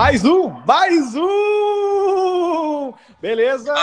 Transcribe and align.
Mais 0.00 0.24
um! 0.24 0.48
Mais 0.66 1.14
um! 1.14 2.94
Beleza? 3.20 3.74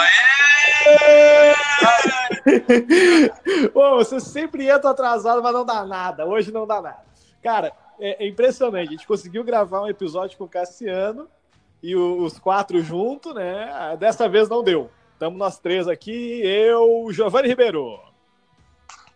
Pô, 3.71 3.97
você 4.03 4.19
sempre 4.19 4.67
entra 4.67 4.89
atrasado, 4.89 5.43
mas 5.43 5.53
não 5.53 5.63
dá 5.63 5.85
nada. 5.85 6.25
Hoje 6.25 6.51
não 6.51 6.65
dá 6.65 6.81
nada. 6.81 6.97
Cara, 7.43 7.71
é, 7.99 8.25
é 8.25 8.27
impressionante. 8.27 8.87
A 8.87 8.91
gente 8.93 9.05
conseguiu 9.05 9.43
gravar 9.43 9.83
um 9.83 9.87
episódio 9.87 10.39
com 10.39 10.45
o 10.45 10.49
Cassiano 10.49 11.27
e 11.83 11.95
o, 11.95 12.23
os 12.23 12.39
quatro 12.39 12.81
juntos, 12.81 13.35
né? 13.35 13.95
Dessa 13.99 14.27
vez 14.27 14.49
não 14.49 14.63
deu. 14.63 14.89
Estamos 15.13 15.37
nós 15.37 15.59
três 15.59 15.87
aqui, 15.87 16.41
eu, 16.43 17.09
Giovanni 17.11 17.47
Ribeiro. 17.47 17.99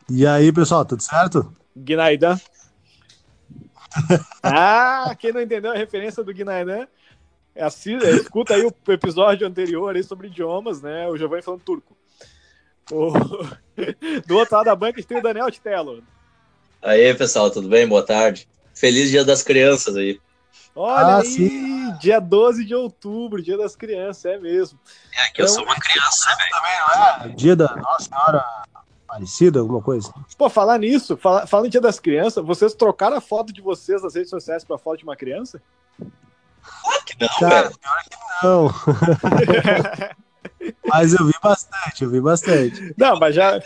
E 0.07 0.27
aí, 0.27 0.53
pessoal, 0.53 0.85
tudo 0.85 1.01
certo? 1.01 1.51
Guinaidan. 1.75 2.37
Ah, 4.43 5.15
quem 5.19 5.31
não 5.31 5.41
entendeu 5.41 5.71
a 5.71 5.77
referência 5.77 6.23
do 6.23 6.33
Guinaidan, 6.33 6.87
assista, 7.55 8.09
escuta 8.09 8.53
aí 8.55 8.63
o 8.63 8.91
episódio 8.91 9.47
anterior 9.47 9.95
aí 9.95 10.03
sobre 10.03 10.27
idiomas, 10.27 10.81
né? 10.81 11.07
O 11.07 11.17
Giovanni 11.17 11.41
falando 11.41 11.61
turco. 11.61 11.95
O... 12.91 13.11
Do 14.25 14.37
outro 14.37 14.55
lado 14.55 14.65
da 14.65 14.75
banca 14.75 14.97
a 14.97 15.01
gente 15.01 15.07
tem 15.07 15.17
o 15.17 15.23
Daniel 15.23 15.49
Titello. 15.49 16.03
Aí, 16.81 17.13
pessoal, 17.13 17.49
tudo 17.49 17.69
bem? 17.69 17.87
Boa 17.87 18.05
tarde. 18.05 18.47
Feliz 18.73 19.09
Dia 19.09 19.23
das 19.23 19.43
Crianças 19.43 19.95
aí. 19.95 20.19
Olha 20.75 21.05
ah, 21.05 21.19
aí, 21.19 21.25
sim. 21.25 21.97
dia 21.99 22.19
12 22.19 22.63
de 22.63 22.73
outubro, 22.73 23.41
dia 23.41 23.57
das 23.57 23.75
crianças, 23.75 24.25
é 24.25 24.37
mesmo. 24.37 24.79
É 25.13 25.25
que 25.25 25.41
então, 25.41 25.45
eu 25.45 25.47
sou 25.49 25.63
uma 25.63 25.75
criança 25.75 26.29
né, 26.29 26.45
também, 26.49 26.79
não 26.79 27.25
é? 27.25 27.35
Dia 27.35 27.55
da 27.55 27.75
Nossa 27.75 28.09
Senhora 28.09 28.45
Aparecida, 29.11 29.59
alguma 29.59 29.81
coisa. 29.81 30.09
Pô, 30.37 30.49
falar 30.49 30.79
nisso, 30.79 31.17
fala, 31.17 31.45
falando 31.45 31.65
em 31.65 31.69
dia 31.69 31.81
das 31.81 31.99
crianças, 31.99 32.45
vocês 32.45 32.73
trocaram 32.73 33.17
a 33.17 33.21
foto 33.21 33.51
de 33.51 33.59
vocês 33.59 34.01
nas 34.01 34.15
redes 34.15 34.29
sociais 34.29 34.63
pra 34.63 34.77
foto 34.77 34.99
de 34.99 35.03
uma 35.03 35.17
criança? 35.17 35.61
Claro 35.99 37.05
que 37.05 37.19
não, 37.19 37.27
Cara, 37.27 37.63
velho. 37.63 37.77
Pior 37.77 38.03
que 38.05 38.15
não. 38.41 38.71
mas 40.87 41.13
eu 41.13 41.25
vi 41.25 41.33
bastante, 41.43 42.03
eu 42.05 42.09
vi 42.09 42.21
bastante. 42.21 42.95
Não, 42.97 43.19
mas 43.19 43.35
já. 43.35 43.61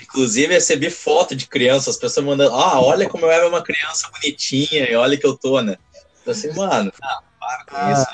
Inclusive, 0.00 0.54
recebi 0.54 0.88
foto 0.88 1.34
de 1.34 1.48
criança, 1.48 1.90
as 1.90 1.96
pessoas 1.96 2.24
mandando, 2.24 2.54
ah, 2.54 2.80
olha 2.80 3.08
como 3.08 3.26
eu 3.26 3.30
era 3.30 3.48
uma 3.48 3.60
criança 3.60 4.08
bonitinha, 4.08 4.88
e 4.88 4.94
olha 4.94 5.18
que 5.18 5.26
eu 5.26 5.36
tô, 5.36 5.60
né? 5.60 5.76
Eu 6.24 6.30
assim, 6.30 6.54
mano, 6.54 6.92
ah, 7.02 7.22
para 7.40 7.64
com 7.64 7.76
ah. 7.76 7.92
isso. 7.92 8.06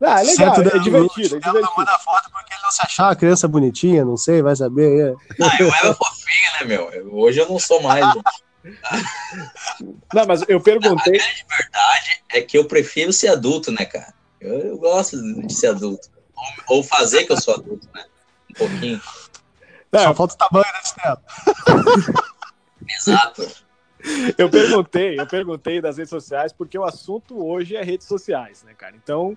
Ah, 0.00 0.20
é 0.20 0.24
legal, 0.24 0.54
é, 0.54 0.60
é 0.60 0.78
divertido, 0.78 1.36
é 1.36 1.40
divertido. 1.40 1.72
manda 1.76 1.98
foto 1.98 2.30
porque 2.30 2.54
ele 2.54 2.62
não 2.62 2.70
se 2.70 2.82
achar 2.82 3.10
a 3.10 3.16
criança 3.16 3.48
bonitinha, 3.48 4.04
não 4.04 4.16
sei, 4.16 4.40
vai 4.42 4.54
saber. 4.54 5.10
É. 5.10 5.14
Ah, 5.44 5.56
eu 5.58 5.66
era 5.66 5.94
fofinho, 5.94 6.52
né, 6.60 6.64
meu? 6.66 7.14
Hoje 7.14 7.40
eu 7.40 7.48
não 7.48 7.58
sou 7.58 7.82
mais. 7.82 8.06
não, 10.14 10.26
mas 10.26 10.44
eu 10.48 10.60
perguntei. 10.60 11.16
A 11.16 11.24
grande 11.24 11.46
verdade 11.48 12.22
é 12.30 12.40
que 12.40 12.56
eu 12.56 12.64
prefiro 12.64 13.12
ser 13.12 13.28
adulto, 13.28 13.72
né, 13.72 13.84
cara? 13.84 14.14
Eu, 14.40 14.58
eu 14.60 14.78
gosto 14.78 15.20
de 15.20 15.52
ser 15.52 15.68
adulto. 15.68 16.08
Ou, 16.36 16.76
ou 16.76 16.82
fazer 16.84 17.24
que 17.24 17.32
eu 17.32 17.40
sou 17.40 17.54
adulto, 17.54 17.88
né? 17.92 18.04
Um 18.50 18.54
pouquinho. 18.54 19.00
Não, 19.90 20.02
Só 20.02 20.14
falta 20.14 20.34
o 20.34 20.38
tamanho, 20.38 20.72
né, 20.72 20.80
Stella? 20.84 21.22
Exato. 22.88 23.48
Eu 24.36 24.48
perguntei, 24.48 25.18
eu 25.18 25.26
perguntei 25.26 25.80
das 25.80 25.96
redes 25.96 26.10
sociais, 26.10 26.52
porque 26.52 26.78
o 26.78 26.84
assunto 26.84 27.44
hoje 27.44 27.74
é 27.74 27.82
redes 27.82 28.06
sociais, 28.06 28.62
né, 28.62 28.74
cara? 28.74 28.94
Então, 28.94 29.36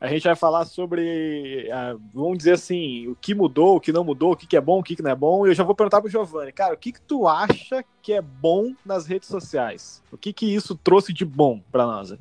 a 0.00 0.06
gente 0.06 0.22
vai 0.22 0.36
falar 0.36 0.64
sobre, 0.64 1.68
uh, 1.68 2.00
vamos 2.14 2.38
dizer 2.38 2.52
assim, 2.52 3.08
o 3.08 3.16
que 3.16 3.34
mudou, 3.34 3.76
o 3.76 3.80
que 3.80 3.92
não 3.92 4.04
mudou, 4.04 4.32
o 4.32 4.36
que, 4.36 4.56
é 4.56 4.60
bom, 4.60 4.78
o 4.78 4.82
que, 4.82 5.02
não 5.02 5.10
é 5.10 5.14
bom. 5.14 5.44
E 5.44 5.50
eu 5.50 5.54
já 5.54 5.64
vou 5.64 5.74
perguntar 5.74 6.00
pro 6.00 6.10
Giovanni, 6.10 6.52
cara, 6.52 6.74
o 6.74 6.76
que, 6.76 6.92
que 6.92 7.00
tu 7.00 7.26
acha 7.26 7.84
que 8.00 8.12
é 8.12 8.22
bom 8.22 8.74
nas 8.84 9.06
redes 9.06 9.28
sociais? 9.28 10.00
O 10.12 10.16
que, 10.16 10.32
que 10.32 10.54
isso 10.54 10.76
trouxe 10.76 11.12
de 11.12 11.24
bom 11.24 11.60
para 11.72 11.84
nós? 11.84 12.14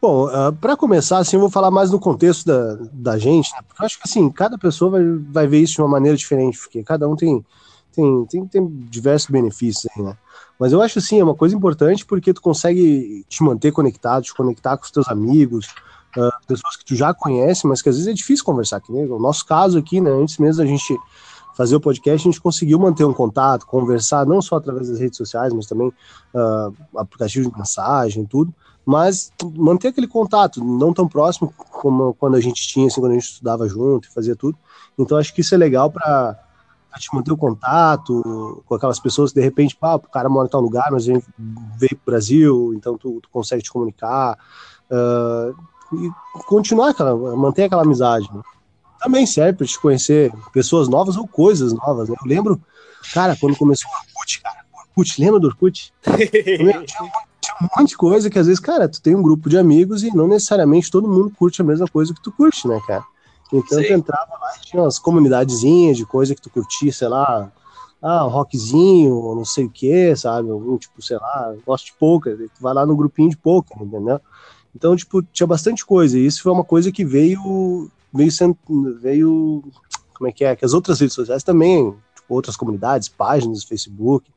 Bom, 0.00 0.26
uh, 0.26 0.48
ah, 0.48 0.52
para 0.52 0.78
começar, 0.78 1.18
assim, 1.18 1.36
eu 1.36 1.40
vou 1.40 1.50
falar 1.50 1.70
mais 1.70 1.90
no 1.90 2.00
contexto 2.00 2.46
da, 2.46 2.74
da 2.90 3.18
gente, 3.18 3.52
né? 3.52 3.58
porque 3.68 3.82
eu 3.82 3.86
acho 3.86 3.98
que 3.98 4.08
assim, 4.08 4.30
cada 4.30 4.56
pessoa 4.56 4.92
vai, 4.92 5.04
vai 5.30 5.46
ver 5.46 5.60
isso 5.60 5.74
de 5.74 5.82
uma 5.82 5.88
maneira 5.88 6.16
diferente, 6.16 6.58
porque 6.58 6.82
cada 6.82 7.06
um 7.06 7.14
tem, 7.14 7.44
tem, 7.92 8.26
tem, 8.26 8.46
tem 8.46 8.66
diversos 8.66 9.30
benefícios 9.30 9.86
aí, 9.94 10.02
né? 10.02 10.16
Mas 10.62 10.72
eu 10.72 10.80
acho 10.80 11.00
assim, 11.00 11.18
é 11.18 11.24
uma 11.24 11.34
coisa 11.34 11.56
importante 11.56 12.06
porque 12.06 12.32
tu 12.32 12.40
consegue 12.40 13.24
te 13.28 13.42
manter 13.42 13.72
conectado, 13.72 14.22
te 14.22 14.32
conectar 14.32 14.76
com 14.76 14.84
os 14.84 14.92
teus 14.92 15.08
amigos, 15.08 15.66
uh, 16.16 16.30
pessoas 16.46 16.76
que 16.76 16.84
tu 16.84 16.94
já 16.94 17.12
conhece, 17.12 17.66
mas 17.66 17.82
que 17.82 17.88
às 17.88 17.96
vezes 17.96 18.08
é 18.08 18.14
difícil 18.14 18.44
conversar, 18.44 18.80
que 18.80 18.92
nem 18.92 19.04
o 19.10 19.18
nosso 19.18 19.44
caso 19.44 19.76
aqui, 19.76 20.00
né? 20.00 20.08
Antes 20.08 20.38
mesmo 20.38 20.62
a 20.62 20.64
gente 20.64 20.96
fazer 21.56 21.74
o 21.74 21.80
podcast, 21.80 22.28
a 22.28 22.30
gente 22.30 22.40
conseguiu 22.40 22.78
manter 22.78 23.04
um 23.04 23.12
contato, 23.12 23.66
conversar, 23.66 24.24
não 24.24 24.40
só 24.40 24.54
através 24.54 24.88
das 24.88 25.00
redes 25.00 25.16
sociais, 25.16 25.52
mas 25.52 25.66
também 25.66 25.88
uh, 25.88 26.72
aplicativo 26.96 27.50
de 27.50 27.58
mensagem, 27.58 28.24
tudo 28.24 28.54
mas 28.84 29.32
manter 29.56 29.88
aquele 29.88 30.08
contato, 30.08 30.62
não 30.62 30.92
tão 30.92 31.06
próximo 31.06 31.54
como 31.56 32.14
quando 32.14 32.36
a 32.36 32.40
gente 32.40 32.66
tinha, 32.66 32.88
assim, 32.88 33.00
quando 33.00 33.12
a 33.12 33.14
gente 33.14 33.28
estudava 33.28 33.68
junto 33.68 34.08
e 34.08 34.12
fazia 34.12 34.34
tudo. 34.34 34.58
Então 34.98 35.16
acho 35.16 35.32
que 35.32 35.40
isso 35.40 35.54
é 35.54 35.58
legal 35.58 35.88
para 35.88 36.36
te 36.98 37.14
manter 37.14 37.32
o 37.32 37.36
contato 37.36 38.62
com 38.66 38.74
aquelas 38.74 39.00
pessoas 39.00 39.32
que 39.32 39.40
de 39.40 39.44
repente, 39.44 39.76
pá, 39.76 39.94
o 39.94 40.00
cara 40.00 40.28
mora 40.28 40.46
em 40.46 40.50
tal 40.50 40.60
lugar, 40.60 40.90
mas 40.90 41.04
a 41.04 41.12
gente 41.12 41.24
veio 41.78 41.96
pro 41.96 42.12
Brasil, 42.12 42.72
então 42.74 42.96
tu, 42.98 43.20
tu 43.20 43.28
consegue 43.30 43.62
te 43.62 43.70
comunicar 43.70 44.38
uh, 44.90 45.54
e 45.96 46.10
continuar 46.46 46.90
aquela, 46.90 47.14
manter 47.36 47.64
aquela 47.64 47.82
amizade. 47.82 48.28
Né? 48.32 48.42
Também 49.00 49.26
serve 49.26 49.58
para 49.58 49.66
te 49.66 49.80
conhecer 49.80 50.32
pessoas 50.52 50.88
novas 50.88 51.16
ou 51.16 51.26
coisas 51.26 51.72
novas. 51.72 52.08
Né? 52.08 52.16
Eu 52.20 52.28
lembro, 52.28 52.60
cara, 53.12 53.36
quando 53.40 53.56
começou 53.56 53.90
o 53.90 53.94
Orkut, 53.94 54.40
cara, 54.40 54.64
Orkut, 54.72 55.20
lembra 55.20 55.40
do 55.40 55.48
Orkut? 55.48 55.92
Tinha 57.42 57.56
um 57.60 57.68
monte 57.76 57.90
de 57.90 57.96
coisa 57.96 58.30
que 58.30 58.38
às 58.38 58.46
vezes, 58.46 58.60
cara, 58.60 58.88
tu 58.88 59.02
tem 59.02 59.16
um 59.16 59.22
grupo 59.22 59.48
de 59.48 59.58
amigos 59.58 60.04
e 60.04 60.14
não 60.14 60.28
necessariamente 60.28 60.90
todo 60.90 61.08
mundo 61.08 61.32
curte 61.36 61.60
a 61.60 61.64
mesma 61.64 61.88
coisa 61.88 62.14
que 62.14 62.22
tu 62.22 62.30
curte, 62.30 62.68
né, 62.68 62.80
cara? 62.86 63.04
Então 63.52 63.78
Sim. 63.78 63.86
tu 63.86 63.92
entrava 63.92 64.32
lá 64.40 64.56
e 64.56 64.64
tinha 64.64 64.82
umas 64.82 64.98
comunidadezinhas 64.98 65.96
de 65.96 66.06
coisa 66.06 66.34
que 66.34 66.40
tu 66.40 66.48
curtia, 66.48 66.92
sei 66.92 67.08
lá, 67.08 67.52
ah, 68.00 68.26
um 68.26 68.28
rockzinho, 68.28 69.34
não 69.34 69.44
sei 69.44 69.66
o 69.66 69.70
que, 69.70 70.16
sabe? 70.16 70.50
Algum 70.50 70.78
tipo, 70.78 71.00
sei 71.02 71.18
lá, 71.18 71.54
gosto 71.64 71.86
de 71.86 71.92
poker, 71.94 72.36
tu 72.36 72.62
vai 72.62 72.74
lá 72.74 72.86
no 72.86 72.96
grupinho 72.96 73.30
de 73.30 73.36
poker, 73.36 73.80
entendeu? 73.80 74.20
Então, 74.74 74.96
tipo, 74.96 75.22
tinha 75.22 75.46
bastante 75.46 75.84
coisa, 75.84 76.18
e 76.18 76.26
isso 76.26 76.42
foi 76.42 76.50
uma 76.50 76.64
coisa 76.64 76.90
que 76.90 77.04
veio, 77.04 77.90
veio 78.12 78.32
sendo, 78.32 78.56
veio, 79.00 79.62
como 80.14 80.28
é 80.28 80.32
que 80.32 80.44
é, 80.44 80.56
que 80.56 80.64
as 80.64 80.72
outras 80.72 80.98
redes 80.98 81.14
sociais 81.14 81.44
também, 81.44 81.94
tipo, 82.14 82.34
outras 82.34 82.56
comunidades, 82.56 83.08
páginas, 83.08 83.64
Facebook, 83.64 84.30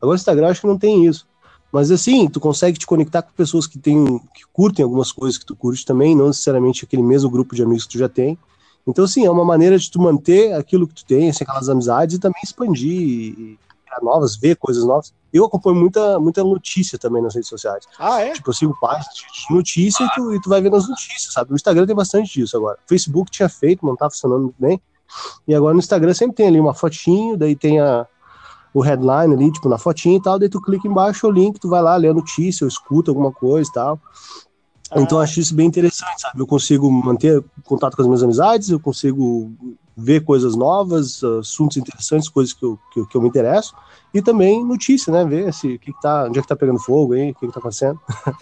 agora 0.00 0.14
o 0.14 0.18
Instagram 0.18 0.48
acho 0.48 0.62
que 0.62 0.66
não 0.66 0.78
tem 0.78 1.06
isso. 1.06 1.26
Mas 1.70 1.90
assim, 1.90 2.28
tu 2.28 2.40
consegue 2.40 2.78
te 2.78 2.86
conectar 2.86 3.20
com 3.20 3.32
pessoas 3.32 3.66
que 3.66 3.78
têm, 3.78 4.18
que 4.32 4.44
curtem 4.52 4.84
algumas 4.84 5.10
coisas 5.10 5.36
que 5.36 5.44
tu 5.44 5.56
curte 5.56 5.84
também, 5.84 6.14
não 6.14 6.28
necessariamente 6.28 6.84
aquele 6.84 7.02
mesmo 7.02 7.28
grupo 7.28 7.54
de 7.54 7.62
amigos 7.62 7.84
que 7.84 7.92
tu 7.92 7.98
já 7.98 8.08
tem. 8.08 8.38
Então, 8.86 9.04
assim, 9.04 9.24
é 9.24 9.30
uma 9.30 9.44
maneira 9.44 9.78
de 9.78 9.90
tu 9.90 10.00
manter 10.00 10.52
aquilo 10.52 10.86
que 10.86 10.94
tu 10.94 11.04
tem, 11.04 11.30
assim, 11.30 11.44
aquelas 11.44 11.68
amizades, 11.68 12.16
e 12.16 12.18
também 12.18 12.40
expandir, 12.44 12.92
e 12.92 13.58
criar 13.84 14.00
novas, 14.02 14.36
ver 14.36 14.56
coisas 14.56 14.84
novas. 14.84 15.12
Eu 15.32 15.44
acompanho 15.44 15.76
muita, 15.76 16.18
muita 16.18 16.44
notícia 16.44 16.98
também 16.98 17.22
nas 17.22 17.34
redes 17.34 17.48
sociais. 17.48 17.84
Ah, 17.98 18.20
é? 18.20 18.32
Tipo, 18.32 18.50
eu 18.50 18.54
sigo 18.54 18.76
páginas 18.80 19.14
de 19.14 19.54
notícia 19.54 20.04
e, 20.04 20.08
tu, 20.10 20.34
e 20.34 20.40
tu 20.40 20.48
vai 20.48 20.60
vendo 20.60 20.76
as 20.76 20.88
notícias, 20.88 21.32
sabe? 21.32 21.52
O 21.52 21.56
Instagram 21.56 21.86
tem 21.86 21.96
bastante 21.96 22.32
disso 22.32 22.56
agora. 22.56 22.78
O 22.84 22.88
Facebook 22.88 23.30
tinha 23.30 23.48
feito, 23.48 23.84
não 23.84 23.96
tá 23.96 24.08
funcionando 24.08 24.42
muito 24.42 24.56
bem. 24.58 24.80
E 25.46 25.54
agora 25.54 25.74
no 25.74 25.80
Instagram 25.80 26.14
sempre 26.14 26.36
tem 26.36 26.48
ali 26.48 26.60
uma 26.60 26.74
fotinho, 26.74 27.36
daí 27.36 27.56
tem 27.56 27.80
a, 27.80 28.06
o 28.72 28.80
headline 28.80 29.34
ali, 29.34 29.52
tipo, 29.52 29.68
na 29.68 29.78
fotinha 29.78 30.16
e 30.16 30.22
tal, 30.22 30.38
daí 30.38 30.48
tu 30.48 30.60
clica 30.60 30.88
embaixo 30.88 31.26
o 31.26 31.30
link, 31.30 31.58
tu 31.58 31.68
vai 31.68 31.82
lá, 31.82 31.96
lê 31.96 32.08
a 32.08 32.14
notícia, 32.14 32.64
ou 32.64 32.68
escuta 32.68 33.10
alguma 33.10 33.32
coisa 33.32 33.68
e 33.68 33.72
tal. 33.72 34.00
Ah. 34.90 35.00
Então 35.00 35.18
acho 35.18 35.40
isso 35.40 35.54
bem 35.54 35.66
interessante, 35.66 36.20
sabe? 36.20 36.40
Eu 36.40 36.46
consigo 36.46 36.90
manter 36.90 37.42
contato 37.64 37.96
com 37.96 38.02
as 38.02 38.08
minhas 38.08 38.22
amizades, 38.22 38.68
eu 38.68 38.80
consigo 38.80 39.52
ver 39.96 40.24
coisas 40.24 40.56
novas, 40.56 41.22
assuntos 41.22 41.76
interessantes, 41.76 42.28
coisas 42.28 42.52
que 42.52 42.64
eu, 42.64 42.78
que, 42.92 43.06
que 43.06 43.16
eu 43.16 43.22
me 43.22 43.28
interesso, 43.28 43.74
e 44.12 44.20
também 44.20 44.64
notícia, 44.64 45.12
né? 45.12 45.24
Ver 45.24 45.52
se, 45.52 45.78
que 45.78 45.92
que 45.92 46.00
tá, 46.00 46.24
onde 46.24 46.38
é 46.38 46.42
que 46.42 46.48
tá 46.48 46.56
pegando 46.56 46.80
fogo 46.80 47.14
aí, 47.14 47.30
o 47.30 47.34
que, 47.34 47.46
que 47.46 47.52
tá 47.52 47.60
acontecendo. 47.60 48.00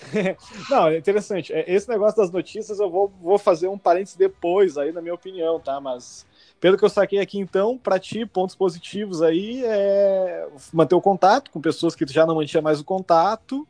Não, 0.70 0.88
é 0.88 0.99
interessante. 0.99 1.52
É, 1.52 1.72
esse 1.72 1.88
negócio 1.88 2.16
das 2.16 2.31
notícias 2.31 2.78
eu 2.81 2.90
vou, 2.90 3.12
vou 3.22 3.38
fazer 3.38 3.69
um 3.69 3.78
parênteses 3.78 4.16
depois 4.16 4.78
aí, 4.78 4.93
na 4.93 5.02
minha 5.02 5.14
opinião, 5.14 5.61
tá? 5.61 5.81
Mas 5.81 6.26
pelo 6.61 6.78
que 6.78 6.84
eu 6.84 6.88
saquei 6.88 7.19
aqui, 7.19 7.38
então, 7.38 7.76
para 7.76 7.99
ti, 7.99 8.25
pontos 8.25 8.55
positivos 8.55 9.20
aí 9.20 9.64
é 9.64 10.46
manter 10.72 10.94
o 10.94 11.00
contato 11.00 11.50
com 11.50 11.61
pessoas 11.61 11.94
que 11.94 12.06
tu 12.06 12.12
já 12.12 12.25
não 12.25 12.37
mantinha 12.37 12.62
mais 12.62 12.81
o 12.81 12.84
contato. 12.84 13.66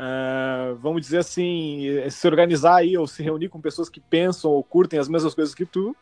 É, 0.00 0.74
vamos 0.74 1.02
dizer 1.02 1.18
assim, 1.18 2.08
se 2.08 2.24
organizar 2.28 2.76
aí 2.76 2.96
ou 2.96 3.04
se 3.08 3.20
reunir 3.20 3.48
com 3.48 3.60
pessoas 3.60 3.88
que 3.88 3.98
pensam 3.98 4.48
ou 4.48 4.62
curtem 4.62 5.00
as 5.00 5.08
mesmas 5.08 5.34
coisas 5.34 5.56
que 5.56 5.66
tu. 5.66 5.96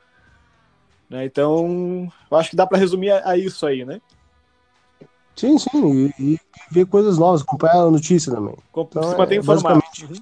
Né? 1.09 1.25
Então, 1.25 2.13
eu 2.31 2.37
acho 2.37 2.51
que 2.51 2.57
dá 2.57 2.67
para 2.67 2.77
resumir 2.77 3.11
a, 3.11 3.31
a, 3.31 3.39
isso 3.39 3.65
aí, 3.65 3.87
né? 3.87 4.03
Sim, 5.35 5.59
sim, 5.59 6.13
e, 6.19 6.35
e, 6.35 6.41
ver 6.71 6.87
coisas 6.87 7.17
novas, 7.17 7.41
acompanhar 7.41 7.77
a 7.77 7.91
notícia 7.91 8.33
também. 8.33 8.57
Então, 8.69 9.03
se 9.03 9.17
manter 9.17 9.37
é, 9.37 9.39
informado. 9.39 9.83
Uhum. 10.03 10.17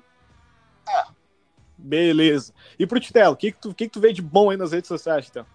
É. 0.88 1.05
Beleza. 1.76 2.55
E 2.79 2.87
pro 2.87 3.00
Titelo, 3.00 3.32
o 3.32 3.37
que, 3.37 3.50
que, 3.50 3.61
tu, 3.61 3.75
que, 3.75 3.87
que 3.87 3.93
tu 3.93 4.00
vê 4.00 4.12
de 4.12 4.23
bom 4.23 4.50
aí 4.50 4.56
nas 4.56 4.71
redes 4.71 4.87
sociais, 4.87 5.26
Titelo? 5.26 5.47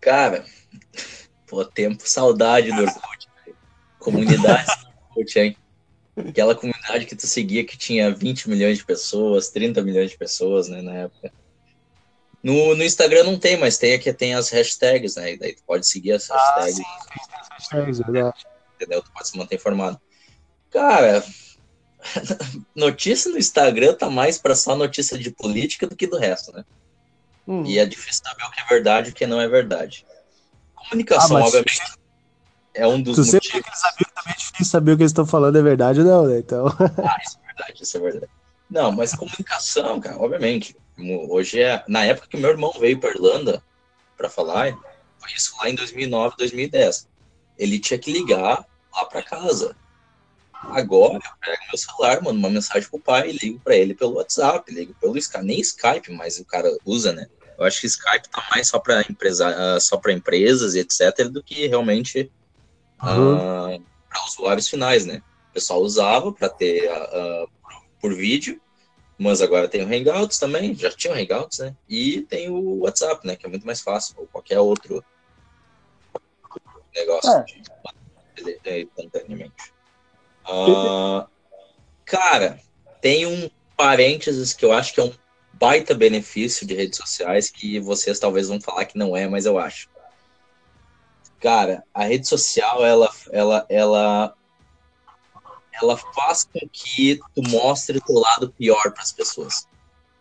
Cara, 0.00 0.44
pô, 1.46 1.64
tempo 1.64 2.02
saudade 2.08 2.72
do 2.72 2.82
Orkut. 2.82 3.28
Comunidade 4.00 4.66
do 4.66 4.88
Orkut, 5.10 5.38
hein? 5.38 5.56
Aquela 6.16 6.54
comunidade 6.54 7.06
que 7.06 7.16
tu 7.16 7.26
seguia 7.26 7.64
que 7.64 7.76
tinha 7.76 8.14
20 8.14 8.50
milhões 8.50 8.78
de 8.78 8.84
pessoas, 8.84 9.48
30 9.48 9.82
milhões 9.82 10.10
de 10.10 10.18
pessoas, 10.18 10.68
né, 10.68 10.82
na 10.82 10.94
época. 10.94 11.32
No, 12.42 12.74
no 12.74 12.82
Instagram 12.82 13.24
não 13.24 13.38
tem, 13.38 13.56
mas 13.56 13.78
tem 13.78 13.94
aqui 13.94 14.12
tem 14.12 14.34
as 14.34 14.50
hashtags, 14.50 15.14
né? 15.14 15.34
E 15.34 15.38
daí 15.38 15.54
tu 15.54 15.62
pode 15.64 15.86
seguir 15.86 16.12
as 16.12 16.28
hashtags. 16.28 16.80
Ah, 16.80 16.82
sim, 16.82 17.20
as 17.40 17.48
hashtags, 17.48 17.98
verdade. 17.98 18.46
Entendeu? 18.74 19.02
Tu 19.02 19.12
pode 19.12 19.28
se 19.28 19.38
manter 19.38 19.54
informado. 19.54 20.00
Cara, 20.70 21.24
notícia 22.74 23.30
no 23.30 23.38
Instagram 23.38 23.94
tá 23.94 24.10
mais 24.10 24.38
para 24.38 24.56
só 24.56 24.74
notícia 24.74 25.16
de 25.16 25.30
política 25.30 25.86
do 25.86 25.94
que 25.94 26.06
do 26.06 26.18
resto, 26.18 26.52
né? 26.52 26.64
Hum. 27.46 27.64
E 27.64 27.78
é 27.78 27.86
difícil 27.86 28.24
saber 28.24 28.44
o 28.44 28.50
que 28.50 28.60
é 28.60 28.64
verdade 28.64 29.08
e 29.08 29.12
o 29.12 29.14
que 29.14 29.26
não 29.26 29.40
é 29.40 29.48
verdade. 29.48 30.04
Comunicação, 30.74 31.36
ah, 31.36 31.44
obviamente, 31.44 31.80
é 32.74 32.86
um 32.86 33.00
dos 33.00 33.16
tu 33.16 33.34
motivos. 33.34 33.70
Que 33.70 33.78
saber, 33.78 34.06
também 34.14 34.32
é 34.32 34.36
difícil 34.36 34.64
saber 34.64 34.92
o 34.92 34.96
que 34.96 35.02
eles 35.02 35.10
estão 35.10 35.26
falando 35.26 35.56
é 35.56 35.62
verdade 35.62 36.00
ou 36.00 36.06
não, 36.06 36.26
né? 36.26 36.38
Então... 36.38 36.66
ah, 36.68 37.18
isso 37.24 37.38
é 37.38 37.46
verdade, 37.46 37.82
isso 37.82 37.96
é 37.96 38.00
verdade. 38.00 38.32
Não, 38.70 38.90
mas 38.90 39.14
comunicação, 39.14 40.00
cara, 40.00 40.16
obviamente. 40.18 40.76
Hoje 41.28 41.60
é. 41.60 41.84
Na 41.86 42.04
época 42.04 42.28
que 42.28 42.36
meu 42.36 42.50
irmão 42.50 42.72
veio 42.78 42.98
para 42.98 43.10
Irlanda 43.10 43.62
para 44.16 44.30
falar, 44.30 44.72
foi 45.18 45.32
isso 45.36 45.54
lá 45.58 45.68
em 45.68 45.74
2009, 45.74 46.36
2010. 46.38 47.08
Ele 47.58 47.78
tinha 47.78 47.98
que 47.98 48.12
ligar 48.12 48.66
lá 48.94 49.04
para 49.04 49.22
casa. 49.22 49.76
Agora 50.52 51.14
eu 51.14 51.20
pego 51.40 51.62
meu 51.68 51.78
celular, 51.78 52.22
mando 52.22 52.38
uma 52.38 52.48
mensagem 52.48 52.88
pro 52.88 52.98
pai 52.98 53.30
e 53.30 53.32
ligo 53.32 53.60
para 53.60 53.76
ele 53.76 53.94
pelo 53.94 54.14
WhatsApp, 54.14 54.72
ligo 54.72 54.94
pelo 55.00 55.18
Skype, 55.18 55.44
nem 55.44 55.60
Skype, 55.60 56.12
mas 56.12 56.38
o 56.38 56.44
cara 56.44 56.74
usa, 56.84 57.12
né? 57.12 57.26
Eu 57.58 57.64
acho 57.64 57.80
que 57.80 57.86
Skype 57.86 58.28
tá 58.28 58.46
mais 58.54 58.68
só 58.68 58.78
para 58.78 59.02
empresa, 59.02 59.48
uh, 59.48 59.80
só 59.80 59.96
para 59.96 60.12
empresas 60.12 60.74
e 60.74 60.78
etc 60.78 61.28
do 61.28 61.42
que 61.42 61.66
realmente 61.66 62.30
uhum. 63.02 63.76
uh, 63.76 63.84
para 64.08 64.24
usuários 64.26 64.68
finais, 64.68 65.04
né? 65.06 65.22
O 65.50 65.54
pessoal 65.54 65.80
usava 65.80 66.32
para 66.32 66.48
ter 66.48 66.90
uh, 66.90 67.48
por 68.00 68.14
vídeo, 68.14 68.60
mas 69.18 69.42
agora 69.42 69.68
tem 69.68 69.84
o 69.84 69.86
Hangouts 69.86 70.38
também, 70.38 70.74
já 70.74 70.90
tinha 70.90 71.12
o 71.12 71.16
Hangouts, 71.16 71.58
né? 71.58 71.76
E 71.88 72.22
tem 72.22 72.48
o 72.48 72.80
WhatsApp, 72.80 73.26
né? 73.26 73.36
Que 73.36 73.46
é 73.46 73.48
muito 73.48 73.66
mais 73.66 73.80
fácil, 73.80 74.14
ou 74.18 74.26
qualquer 74.26 74.58
outro 74.58 75.04
negócio 76.94 77.30
é. 77.30 77.44
de, 77.44 78.82
instantaneamente. 78.82 79.72
Uh, 80.48 81.26
cara, 82.04 82.58
tem 83.00 83.26
um 83.26 83.50
parênteses 83.76 84.52
que 84.52 84.64
eu 84.64 84.72
acho 84.72 84.94
que 84.94 85.00
é 85.00 85.04
um 85.04 85.12
baita 85.52 85.94
benefício 85.94 86.66
de 86.66 86.74
redes 86.74 86.98
sociais 86.98 87.50
que 87.50 87.78
vocês 87.78 88.18
talvez 88.18 88.48
vão 88.48 88.60
falar 88.60 88.84
que 88.84 88.98
não 88.98 89.16
é, 89.16 89.28
mas 89.28 89.46
eu 89.46 89.58
acho. 89.58 89.88
Cara, 91.42 91.82
a 91.92 92.04
rede 92.04 92.28
social, 92.28 92.86
ela, 92.86 93.12
ela, 93.32 93.66
ela 93.68 94.36
ela 95.72 95.96
faz 95.96 96.44
com 96.44 96.60
que 96.70 97.18
tu 97.34 97.42
mostre 97.48 97.98
o 97.98 98.00
teu 98.00 98.14
lado 98.14 98.52
pior 98.52 98.92
para 98.92 99.02
as 99.02 99.10
pessoas. 99.10 99.66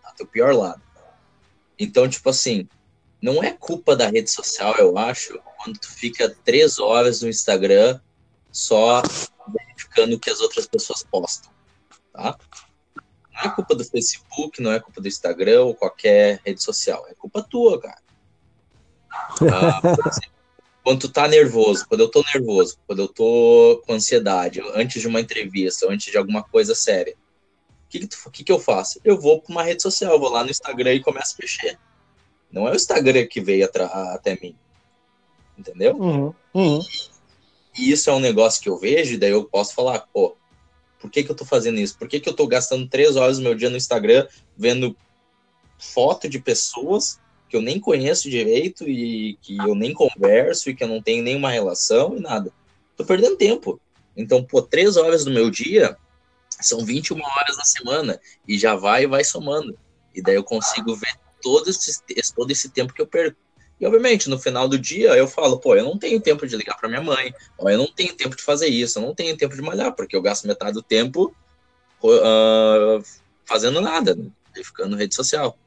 Tá? 0.02 0.12
Teu 0.18 0.26
pior 0.26 0.56
lado. 0.56 0.82
Então, 1.78 2.10
tipo 2.10 2.28
assim, 2.28 2.68
não 3.22 3.44
é 3.44 3.52
culpa 3.52 3.96
da 3.96 4.08
rede 4.08 4.32
social, 4.32 4.76
eu 4.80 4.98
acho, 4.98 5.40
quando 5.58 5.78
tu 5.78 5.92
fica 5.92 6.36
três 6.44 6.80
horas 6.80 7.22
no 7.22 7.30
Instagram 7.30 8.00
só 8.52 9.04
verificando 9.48 10.14
o 10.14 10.20
que 10.20 10.32
as 10.32 10.40
outras 10.42 10.66
pessoas 10.66 11.04
postam, 11.04 11.52
tá? 12.12 12.36
Não 13.32 13.42
é 13.42 13.50
culpa 13.50 13.76
do 13.76 13.86
Facebook, 13.86 14.62
não 14.62 14.72
é 14.72 14.80
culpa 14.80 15.00
do 15.00 15.08
Instagram 15.08 15.66
ou 15.66 15.76
qualquer 15.76 16.42
rede 16.44 16.64
social, 16.64 17.06
é 17.08 17.14
culpa 17.14 17.44
tua, 17.44 17.80
cara. 17.80 18.02
Ah, 19.42 19.82
por 19.82 20.08
exemplo, 20.08 20.41
quando 20.84 21.02
tu 21.02 21.10
tá 21.10 21.28
nervoso, 21.28 21.86
quando 21.88 22.02
eu 22.02 22.10
tô 22.10 22.24
nervoso, 22.34 22.78
quando 22.88 23.04
eu 23.04 23.08
tô 23.08 23.82
com 23.86 23.94
ansiedade, 23.94 24.62
antes 24.74 25.02
de 25.02 25.08
uma 25.08 25.22
entrevista, 25.22 25.88
antes 25.90 26.12
de 26.12 26.18
alguma 26.18 26.44
coisa 26.44 26.74
séria, 26.74 27.16
o 27.86 27.90
que, 27.90 28.00
que, 28.00 28.08
tu, 28.08 28.32
que, 28.32 28.44
que 28.44 28.52
eu 28.52 28.60
faço? 28.60 29.00
Eu 29.04 29.20
vou 29.20 29.42
para 29.42 29.52
uma 29.52 29.64
rede 29.64 29.82
social, 29.82 30.20
vou 30.20 30.30
lá 30.30 30.44
no 30.44 30.50
Instagram 30.50 30.94
e 30.94 31.02
começo 31.02 31.36
a 31.38 31.42
mexer. 31.42 31.80
Não 32.52 32.68
é 32.68 32.72
o 32.72 32.76
Instagram 32.76 33.28
que 33.28 33.40
veio 33.42 33.70
até 34.14 34.38
mim. 34.42 34.56
Entendeu? 35.58 35.96
Uhum, 35.96 36.34
uhum. 36.54 36.80
E 37.78 37.92
isso 37.92 38.10
é 38.10 38.14
um 38.14 38.20
negócio 38.20 38.62
que 38.62 38.70
eu 38.70 38.78
vejo, 38.78 39.14
e 39.14 39.18
daí 39.18 39.32
eu 39.32 39.46
posso 39.46 39.76
falar, 39.76 40.00
pô, 40.12 40.36
por 41.00 41.10
que, 41.10 41.24
que 41.24 41.32
eu 41.32 41.36
tô 41.36 41.46
fazendo 41.46 41.80
isso? 41.80 41.98
Por 41.98 42.08
que, 42.08 42.20
que 42.20 42.30
eu 42.30 42.34
tô 42.34 42.48
gastando 42.48 42.88
três 42.88 43.16
horas 43.16 43.38
do 43.38 43.44
meu 43.44 43.56
dia 43.56 43.70
no 43.70 43.78
Instagram 43.78 44.28
vendo 44.58 44.96
foto 45.78 46.30
de 46.30 46.40
pessoas 46.40 47.20
que 47.52 47.58
eu 47.58 47.62
nem 47.62 47.82
conheço 47.82 48.30
direito 48.30 48.88
e 48.88 49.38
que 49.42 49.58
eu 49.58 49.76
nem 49.76 49.94
converso 49.94 50.70
e 50.70 50.74
que 50.74 50.82
eu 50.82 50.88
não 50.88 51.02
tenho 51.02 51.22
nenhuma 51.22 51.52
relação 51.52 52.16
e 52.16 52.22
nada. 52.22 52.50
Tô 52.96 53.04
perdendo 53.04 53.36
tempo. 53.36 53.80
Então, 54.16 54.42
pô, 54.42 54.62
três 54.62 54.96
horas 54.96 55.26
do 55.26 55.32
meu 55.32 55.50
dia 55.50 55.98
são 56.50 56.86
21 56.86 57.22
horas 57.22 57.58
na 57.58 57.66
semana 57.66 58.22
e 58.48 58.58
já 58.58 58.74
vai 58.78 59.04
e 59.04 59.08
vai 59.08 59.26
somando. 59.26 59.78
E 60.16 60.22
daí 60.22 60.36
eu 60.36 60.46
consigo 60.46 60.96
ver 60.96 61.14
todo 61.42 61.70
esse, 61.70 62.02
todo 62.34 62.50
esse 62.52 62.70
tempo 62.70 62.94
que 62.94 63.02
eu 63.02 63.08
perco. 63.08 63.38
E, 63.82 63.86
obviamente, 63.86 64.30
no 64.30 64.40
final 64.40 64.70
do 64.70 64.80
dia, 64.80 65.10
eu 65.10 65.28
falo, 65.28 65.60
pô, 65.60 65.76
eu 65.76 65.84
não 65.84 65.98
tenho 65.98 66.22
tempo 66.22 66.48
de 66.48 66.56
ligar 66.56 66.78
para 66.78 66.88
minha 66.88 67.02
mãe, 67.02 67.34
ou 67.58 67.70
eu 67.70 67.78
não 67.78 67.92
tenho 67.92 68.16
tempo 68.16 68.34
de 68.34 68.44
fazer 68.44 68.68
isso, 68.68 68.98
eu 68.98 69.04
não 69.04 69.14
tenho 69.14 69.36
tempo 69.36 69.56
de 69.56 69.62
malhar, 69.62 69.94
porque 69.94 70.16
eu 70.16 70.22
gasto 70.22 70.48
metade 70.48 70.74
do 70.74 70.82
tempo 70.82 71.36
uh, 72.02 73.04
fazendo 73.44 73.82
nada, 73.82 74.16
né? 74.16 74.30
ficando 74.64 74.96
rede 74.96 75.16
social 75.16 75.58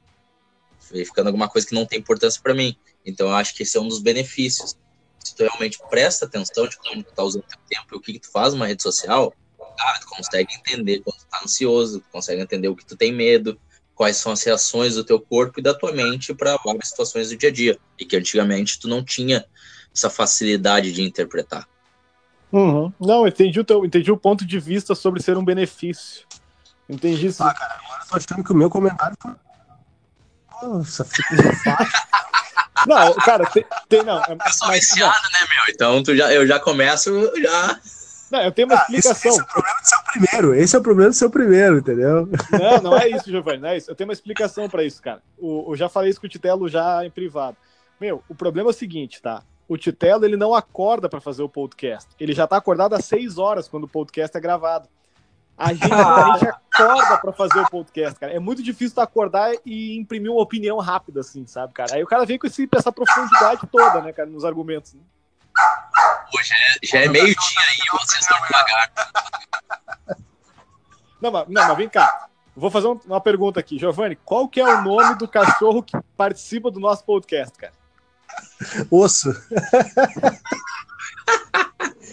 ficando 0.84 1.26
alguma 1.26 1.48
coisa 1.48 1.66
que 1.66 1.74
não 1.74 1.86
tem 1.86 1.98
importância 1.98 2.40
para 2.42 2.54
mim. 2.54 2.76
Então, 3.04 3.28
eu 3.28 3.34
acho 3.34 3.54
que 3.54 3.62
esse 3.62 3.76
é 3.76 3.80
um 3.80 3.88
dos 3.88 4.00
benefícios. 4.00 4.76
Se 5.18 5.34
tu 5.34 5.42
realmente 5.42 5.78
presta 5.88 6.26
atenção 6.26 6.68
de 6.68 6.76
como 6.78 7.02
tu 7.02 7.12
tá 7.12 7.22
usando 7.22 7.44
teu 7.44 7.58
tempo 7.68 7.94
e 7.94 7.96
o 7.96 8.00
que, 8.00 8.12
que 8.14 8.20
tu 8.20 8.30
faz 8.30 8.52
numa 8.52 8.66
rede 8.66 8.82
social, 8.82 9.32
cara, 9.76 9.98
tu 9.98 10.06
consegue 10.06 10.54
entender 10.54 11.00
quando 11.00 11.16
tu 11.16 11.26
tá 11.26 11.40
ansioso, 11.42 12.00
tu 12.00 12.06
consegue 12.12 12.42
entender 12.42 12.68
o 12.68 12.76
que 12.76 12.84
tu 12.84 12.96
tem 12.96 13.12
medo, 13.12 13.58
quais 13.94 14.16
são 14.16 14.32
as 14.32 14.42
reações 14.42 14.94
do 14.94 15.04
teu 15.04 15.20
corpo 15.20 15.60
e 15.60 15.62
da 15.62 15.74
tua 15.74 15.92
mente 15.92 16.34
para 16.34 16.58
várias 16.64 16.88
situações 16.88 17.30
do 17.30 17.36
dia 17.36 17.48
a 17.48 17.52
dia. 17.52 17.78
E 17.98 18.04
que 18.04 18.16
antigamente 18.16 18.78
tu 18.78 18.88
não 18.88 19.04
tinha 19.04 19.44
essa 19.94 20.10
facilidade 20.10 20.92
de 20.92 21.02
interpretar. 21.02 21.68
Uhum. 22.52 22.92
Não, 23.00 23.26
entendi 23.26 23.58
o, 23.58 23.64
teu, 23.64 23.84
entendi 23.84 24.12
o 24.12 24.16
ponto 24.16 24.44
de 24.44 24.60
vista 24.60 24.94
sobre 24.94 25.22
ser 25.22 25.36
um 25.36 25.44
benefício. 25.44 26.26
Entendi 26.88 27.26
isso. 27.26 27.42
Ah, 27.42 27.54
cara, 27.54 27.74
agora 27.74 28.02
eu 28.02 28.08
tô 28.08 28.16
achando 28.16 28.44
que 28.44 28.52
o 28.52 28.56
meu 28.56 28.70
comentário 28.70 29.16
foi 29.20 29.32
nossa, 30.68 31.04
fica 31.04 31.34
Não, 32.86 33.14
cara, 33.14 33.46
tem, 33.46 33.64
tem 33.88 34.02
não. 34.02 34.18
É, 34.18 34.32
eu 34.32 34.52
sou 34.52 34.70
viciado, 34.70 35.22
né, 35.32 35.38
meu? 35.40 35.74
Então 35.74 36.02
tu 36.02 36.14
já, 36.14 36.32
eu 36.32 36.46
já 36.46 36.60
começo 36.60 37.32
já. 37.40 37.80
Não, 38.30 38.42
eu 38.42 38.52
tenho 38.52 38.68
uma 38.68 38.76
ah, 38.76 38.86
explicação. 38.90 39.12
Esse, 39.12 39.28
esse, 39.28 39.40
é 39.40 39.42
o 39.42 39.46
problema 39.46 39.80
do 39.80 39.86
seu 39.86 39.98
primeiro. 40.04 40.54
Esse 40.54 40.76
é 40.76 40.78
o 40.78 40.82
problema 40.82 41.10
do 41.10 41.16
seu 41.16 41.30
primeiro, 41.30 41.78
entendeu? 41.78 42.28
Não, 42.50 42.82
não 42.82 42.98
é 42.98 43.08
isso, 43.08 43.30
Giovanni, 43.30 43.58
não 43.60 43.68
é 43.68 43.76
isso. 43.76 43.90
Eu 43.90 43.94
tenho 43.94 44.08
uma 44.08 44.12
explicação 44.12 44.68
para 44.68 44.82
isso, 44.82 45.00
cara. 45.00 45.22
O, 45.38 45.72
eu 45.72 45.76
já 45.76 45.88
falei 45.88 46.10
isso 46.10 46.20
com 46.20 46.26
o 46.26 46.30
Titelo 46.30 46.68
já 46.68 47.04
em 47.04 47.10
privado. 47.10 47.56
Meu, 48.00 48.22
o 48.28 48.34
problema 48.34 48.70
é 48.70 48.72
o 48.72 48.74
seguinte, 48.74 49.22
tá? 49.22 49.42
O 49.68 49.78
Titelo, 49.78 50.24
ele 50.24 50.36
não 50.36 50.54
acorda 50.54 51.08
para 51.08 51.20
fazer 51.20 51.42
o 51.42 51.48
podcast. 51.48 52.10
Ele 52.18 52.32
já 52.32 52.46
tá 52.46 52.56
acordado 52.56 52.94
às 52.94 53.04
6 53.04 53.38
horas 53.38 53.68
quando 53.68 53.84
o 53.84 53.88
podcast 53.88 54.36
é 54.36 54.40
gravado. 54.40 54.88
A 55.56 55.72
gente, 55.72 55.92
a 55.92 56.38
gente 56.38 56.48
acorda 56.48 57.18
para 57.18 57.32
fazer 57.32 57.60
o 57.60 57.70
podcast, 57.70 58.18
cara. 58.18 58.32
É 58.32 58.40
muito 58.40 58.62
difícil 58.62 58.94
tu 58.94 59.00
acordar 59.00 59.52
e 59.64 59.96
imprimir 59.96 60.30
uma 60.30 60.42
opinião 60.42 60.78
rápida, 60.78 61.20
assim, 61.20 61.46
sabe, 61.46 61.72
cara? 61.72 61.94
Aí 61.94 62.02
o 62.02 62.06
cara 62.06 62.26
vem 62.26 62.38
com 62.38 62.46
esse, 62.46 62.68
essa 62.74 62.90
profundidade 62.90 63.60
toda, 63.70 64.00
né, 64.00 64.12
cara, 64.12 64.28
nos 64.28 64.44
argumentos. 64.44 64.94
Né? 64.94 65.00
Pô, 66.32 66.42
já 66.42 66.56
é, 66.56 66.78
já 66.82 66.98
é 66.98 67.08
meio-dia 67.08 67.36
aí, 67.36 68.00
vocês 68.00 68.20
estão 68.20 68.40
devagar. 68.42 68.92
Não, 71.20 71.30
mas, 71.30 71.48
não, 71.48 71.68
mas 71.68 71.76
vem 71.76 71.88
cá. 71.88 72.26
Vou 72.56 72.70
fazer 72.70 72.86
uma 72.86 73.20
pergunta 73.20 73.58
aqui. 73.58 73.78
Giovanni, 73.78 74.16
qual 74.16 74.48
que 74.48 74.60
é 74.60 74.64
o 74.64 74.82
nome 74.82 75.16
do 75.16 75.26
cachorro 75.26 75.82
que 75.82 75.96
participa 76.16 76.70
do 76.70 76.78
nosso 76.78 77.04
podcast, 77.04 77.56
cara? 77.56 77.72
Osso. 78.90 79.32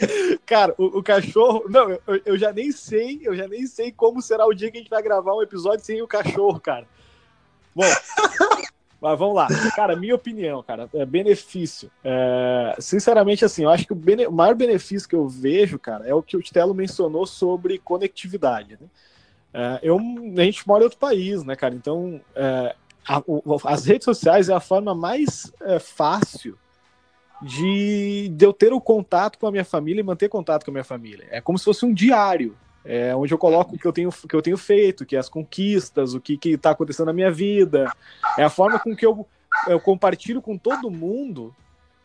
Cara, 0.46 0.74
o, 0.78 1.00
o, 1.00 1.04
cachorro. 1.04 1.66
Não, 1.70 1.92
eu, 1.92 2.22
eu, 2.26 2.38
já 2.38 2.52
nem 2.52 2.72
sei, 2.72 3.20
eu 3.24 3.36
já 3.36 3.48
nem 3.48 3.66
sei 3.66 3.92
como 3.92 4.22
será 4.22 4.46
o 4.46 4.54
dia 4.54 4.72
que 4.72 4.78
a 4.78 4.82
gente 4.82 4.90
vai 4.90 5.02
gravar 5.02 5.36
um 5.36 5.42
episódio 5.42 5.86
sem 5.86 6.02
o 6.02 6.08
cachorro, 6.08 6.60
cara. 6.60 6.86
Bom, 7.76 7.84
mas 9.02 9.20
vamos 9.20 9.36
lá. 9.36 9.48
Cara, 9.76 9.96
minha 9.96 10.16
opinião, 10.16 10.62
cara, 10.64 10.90
é 10.94 11.06
benefício. 11.06 11.92
É, 12.04 12.76
sinceramente, 12.80 13.46
assim, 13.46 13.64
eu 13.64 13.70
acho 13.70 13.86
que 13.86 13.94
o, 13.94 13.96
bene, 13.96 14.28
o, 14.28 14.32
maior 14.32 14.56
benefício 14.56 15.08
que 15.08 15.16
eu 15.16 15.28
vejo, 15.28 15.80
cara, 15.80 16.08
é 16.08 16.14
o 16.14 16.24
que 16.24 16.38
o 16.38 16.44
Telo 16.44 16.74
mencionou 16.74 17.26
sobre 17.26 17.80
conectividade. 17.80 18.78
Né? 18.80 18.88
É, 19.54 19.80
eu, 19.84 19.98
a 19.98 20.44
gente 20.44 20.68
mora 20.68 20.82
em 20.82 20.86
outro 20.86 21.00
país, 21.00 21.44
né, 21.44 21.56
cara? 21.56 21.74
Então, 21.74 22.20
é, 22.36 22.76
a, 23.08 23.22
o, 23.26 23.58
as 23.66 23.86
redes 23.86 24.06
sociais 24.06 24.50
é 24.50 24.54
a 24.54 24.60
forma 24.60 24.94
mais 24.94 25.52
é, 25.62 25.80
fácil 25.80 26.58
de, 27.42 28.30
de 28.30 28.46
eu 28.46 28.54
ter 28.54 28.72
o 28.72 28.82
contato 28.82 29.38
com 29.38 29.48
a 29.48 29.52
minha 29.52 29.66
família 29.66 30.02
e 30.02 30.04
manter 30.04 30.30
contato 30.30 30.64
com 30.64 30.72
a 30.72 30.74
minha 30.74 30.84
família. 30.84 31.28
É 31.32 31.42
como 31.42 31.58
se 31.58 31.66
fosse 31.66 31.86
um 31.86 31.94
diário, 31.94 32.56
é, 32.86 33.16
onde 33.16 33.34
eu 33.34 33.38
coloco 33.38 33.76
o 33.76 33.80
que 33.80 33.86
eu 33.86 33.94
tenho, 33.94 34.12
que 34.12 34.36
eu 34.36 34.42
tenho 34.42 34.58
feito, 34.58 35.06
que 35.06 35.16
é 35.16 35.20
as 35.20 35.30
conquistas, 35.30 36.14
o 36.14 36.20
que 36.20 36.40
está 36.44 36.72
acontecendo 36.72 37.08
na 37.08 37.14
minha 37.14 37.32
vida. 37.32 37.92
É 38.38 38.44
a 38.44 38.50
forma 38.50 38.80
com 38.80 38.96
que 38.96 39.06
eu, 39.06 39.26
eu 39.68 39.80
compartilho 39.80 40.42
com 40.42 40.58
todo 40.58 40.92
mundo 40.92 41.56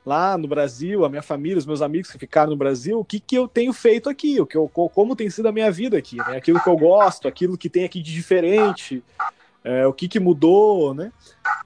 lá 0.05 0.38
no 0.38 0.47
Brasil, 0.47 1.05
a 1.05 1.09
minha 1.09 1.23
família, 1.23 1.59
os 1.59 1.66
meus 1.66 1.83
amigos 1.83 2.11
que 2.11 2.19
ficaram 2.19 2.50
no 2.50 2.57
Brasil, 2.57 3.00
o 3.00 3.05
que, 3.05 3.19
que 3.19 3.37
eu 3.37 3.49
tenho 3.49 3.73
feito 3.73 4.09
aqui, 4.09 4.40
o 4.40 4.47
que 4.47 4.57
eu, 4.57 4.69
como 4.69 5.16
tem 5.16 5.28
sido 5.28 5.49
a 5.49 5.52
minha 5.52 5.71
vida 5.71 5.99
aqui, 5.99 6.16
né? 6.16 6.37
Aquilo 6.37 6.62
que 6.62 6.69
eu 6.69 6.76
gosto, 6.76 7.26
aquilo 7.26 7.59
que 7.59 7.69
tem 7.69 7.85
aqui 7.85 8.00
de 8.00 8.14
diferente, 8.14 9.02
é, 9.64 9.85
o 9.85 9.93
que, 9.93 10.07
que 10.07 10.21
mudou, 10.21 10.95
né? 10.95 11.11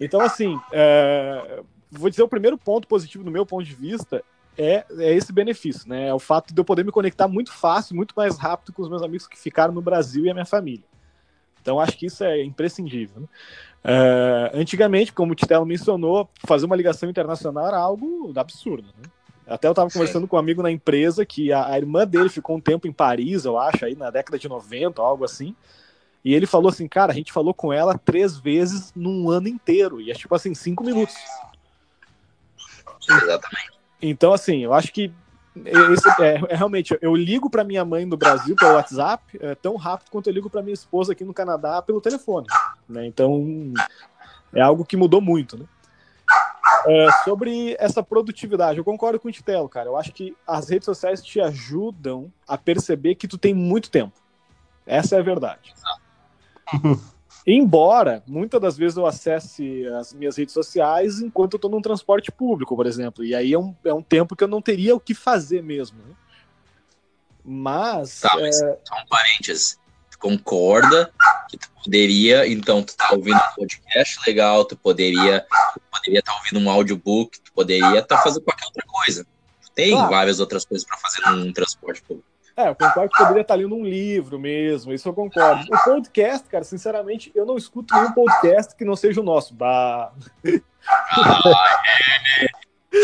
Então, 0.00 0.22
assim, 0.22 0.58
é, 0.72 1.60
vou 1.90 2.10
dizer 2.10 2.22
o 2.22 2.28
primeiro 2.28 2.56
ponto 2.56 2.86
positivo 2.86 3.24
do 3.24 3.30
meu 3.30 3.44
ponto 3.44 3.64
de 3.64 3.74
vista 3.74 4.22
é, 4.56 4.84
é 4.98 5.14
esse 5.14 5.32
benefício, 5.32 5.88
né? 5.88 6.08
É 6.08 6.14
o 6.14 6.18
fato 6.18 6.52
de 6.52 6.60
eu 6.60 6.64
poder 6.64 6.84
me 6.84 6.92
conectar 6.92 7.26
muito 7.26 7.52
fácil, 7.52 7.96
muito 7.96 8.14
mais 8.16 8.36
rápido 8.36 8.72
com 8.72 8.82
os 8.82 8.88
meus 8.88 9.02
amigos 9.02 9.26
que 9.26 9.38
ficaram 9.38 9.72
no 9.72 9.80
Brasil 9.80 10.24
e 10.24 10.30
a 10.30 10.34
minha 10.34 10.46
família. 10.46 10.84
Então, 11.62 11.78
acho 11.78 11.96
que 11.96 12.06
isso 12.06 12.24
é 12.24 12.42
imprescindível. 12.42 13.20
Né? 13.20 13.28
Uh, 13.84 14.58
antigamente, 14.58 15.12
como 15.12 15.32
o 15.32 15.34
Titelo 15.34 15.66
mencionou, 15.66 16.28
fazer 16.46 16.66
uma 16.66 16.76
ligação 16.76 17.08
internacional 17.08 17.66
era 17.66 17.78
algo 17.78 18.32
absurdo. 18.36 18.88
Né? 18.98 19.10
Até 19.46 19.68
eu 19.68 19.72
estava 19.72 19.90
conversando 19.90 20.28
com 20.28 20.36
um 20.36 20.38
amigo 20.38 20.62
na 20.62 20.70
empresa 20.70 21.24
que 21.24 21.52
a, 21.52 21.66
a, 21.66 21.76
irmã 21.76 22.06
dele 22.06 22.28
ficou 22.28 22.56
um 22.56 22.60
tempo 22.60 22.86
em 22.86 22.92
Paris, 22.92 23.44
eu 23.44 23.58
acho, 23.58 23.84
aí 23.84 23.94
na 23.94 24.10
década 24.10 24.38
de 24.38 24.48
90, 24.48 25.00
algo 25.02 25.24
assim. 25.24 25.54
E 26.24 26.34
ele 26.34 26.46
falou 26.46 26.68
assim, 26.68 26.86
cara, 26.86 27.12
a 27.12 27.14
gente 27.14 27.32
falou 27.32 27.54
com 27.54 27.72
ela 27.72 27.96
três 27.98 28.38
vezes 28.38 28.92
num 28.94 29.30
ano 29.30 29.48
inteiro. 29.48 30.00
E 30.00 30.10
é 30.10 30.14
tipo 30.14 30.34
assim, 30.34 30.54
cinco 30.54 30.84
minutos. 30.84 31.14
Exatamente. 33.08 33.80
Então, 34.02 34.32
assim, 34.32 34.64
eu 34.64 34.72
acho 34.72 34.92
que 34.92 35.12
esse, 35.64 36.22
é, 36.22 36.40
é, 36.48 36.56
realmente, 36.56 36.96
eu 37.02 37.14
ligo 37.14 37.50
para 37.50 37.64
minha 37.64 37.84
mãe 37.84 38.04
no 38.04 38.16
Brasil 38.16 38.54
pelo 38.54 38.74
WhatsApp 38.74 39.38
é, 39.40 39.54
tão 39.54 39.76
rápido 39.76 40.10
quanto 40.10 40.28
eu 40.28 40.32
ligo 40.32 40.48
para 40.48 40.62
minha 40.62 40.74
esposa 40.74 41.12
aqui 41.12 41.24
no 41.24 41.34
Canadá 41.34 41.82
pelo 41.82 42.00
telefone. 42.00 42.46
Né? 42.88 43.06
Então, 43.06 43.72
é 44.52 44.60
algo 44.60 44.84
que 44.84 44.96
mudou 44.96 45.20
muito. 45.20 45.58
Né? 45.58 45.66
É, 46.86 47.08
sobre 47.24 47.76
essa 47.78 48.02
produtividade, 48.02 48.78
eu 48.78 48.84
concordo 48.84 49.18
com 49.18 49.28
o 49.28 49.32
Titelo, 49.32 49.68
cara. 49.68 49.88
Eu 49.88 49.96
acho 49.96 50.12
que 50.12 50.36
as 50.46 50.68
redes 50.68 50.86
sociais 50.86 51.20
te 51.20 51.40
ajudam 51.40 52.32
a 52.46 52.56
perceber 52.56 53.16
que 53.16 53.28
tu 53.28 53.36
tem 53.36 53.52
muito 53.52 53.90
tempo. 53.90 54.18
Essa 54.86 55.16
é 55.16 55.18
a 55.18 55.22
verdade. 55.22 55.74
Embora 57.52 58.22
muitas 58.26 58.60
das 58.60 58.76
vezes 58.76 58.96
eu 58.96 59.06
acesse 59.06 59.86
as 59.88 60.12
minhas 60.12 60.36
redes 60.36 60.54
sociais 60.54 61.20
enquanto 61.20 61.54
eu 61.54 61.58
estou 61.58 61.70
num 61.70 61.82
transporte 61.82 62.30
público, 62.30 62.76
por 62.76 62.86
exemplo. 62.86 63.24
E 63.24 63.34
aí 63.34 63.52
é 63.52 63.58
um, 63.58 63.74
é 63.84 63.92
um 63.92 64.02
tempo 64.02 64.36
que 64.36 64.44
eu 64.44 64.48
não 64.48 64.62
teria 64.62 64.94
o 64.94 65.00
que 65.00 65.14
fazer 65.14 65.62
mesmo. 65.62 65.98
Né? 65.98 66.14
Mas. 67.44 68.20
Tá, 68.20 68.36
mas 68.38 68.62
é... 68.62 68.78
só 68.84 68.94
um 68.94 69.06
parênteses. 69.08 69.80
Tu 70.10 70.18
concorda 70.18 71.12
que 71.48 71.56
tu 71.56 71.68
poderia, 71.82 72.46
então, 72.46 72.82
tu 72.82 72.94
tá 72.96 73.08
ouvindo 73.12 73.36
um 73.36 73.54
podcast 73.56 74.20
legal, 74.26 74.64
tu 74.64 74.76
poderia 74.76 75.44
tu 75.74 75.80
poderia 75.90 76.20
estar 76.20 76.32
tá 76.32 76.38
ouvindo 76.38 76.60
um 76.64 76.70
audiobook, 76.70 77.40
tu 77.40 77.52
poderia 77.52 77.98
estar 77.98 78.16
tá 78.16 78.22
fazendo 78.22 78.44
qualquer 78.44 78.66
outra 78.66 78.84
coisa. 78.86 79.26
Tem 79.74 79.92
claro. 79.92 80.10
várias 80.10 80.40
outras 80.40 80.64
coisas 80.64 80.86
para 80.86 80.98
fazer 80.98 81.22
num 81.30 81.52
transporte 81.52 82.02
público. 82.02 82.29
É, 82.56 82.68
eu 82.68 82.74
concordo 82.74 83.10
que 83.10 83.18
poderia 83.18 83.42
estar 83.42 83.54
lendo 83.54 83.74
um 83.74 83.84
livro 83.84 84.38
mesmo, 84.38 84.92
isso 84.92 85.08
eu 85.08 85.14
concordo. 85.14 85.64
O 85.72 85.84
podcast, 85.84 86.48
cara, 86.48 86.64
sinceramente, 86.64 87.30
eu 87.34 87.46
não 87.46 87.56
escuto 87.56 87.94
nenhum 87.94 88.12
podcast 88.12 88.76
que 88.76 88.84
não 88.84 88.96
seja 88.96 89.20
o 89.20 89.24
nosso. 89.24 89.54
Bah. 89.54 90.12
Ah, 91.12 91.82
é. 92.42 92.46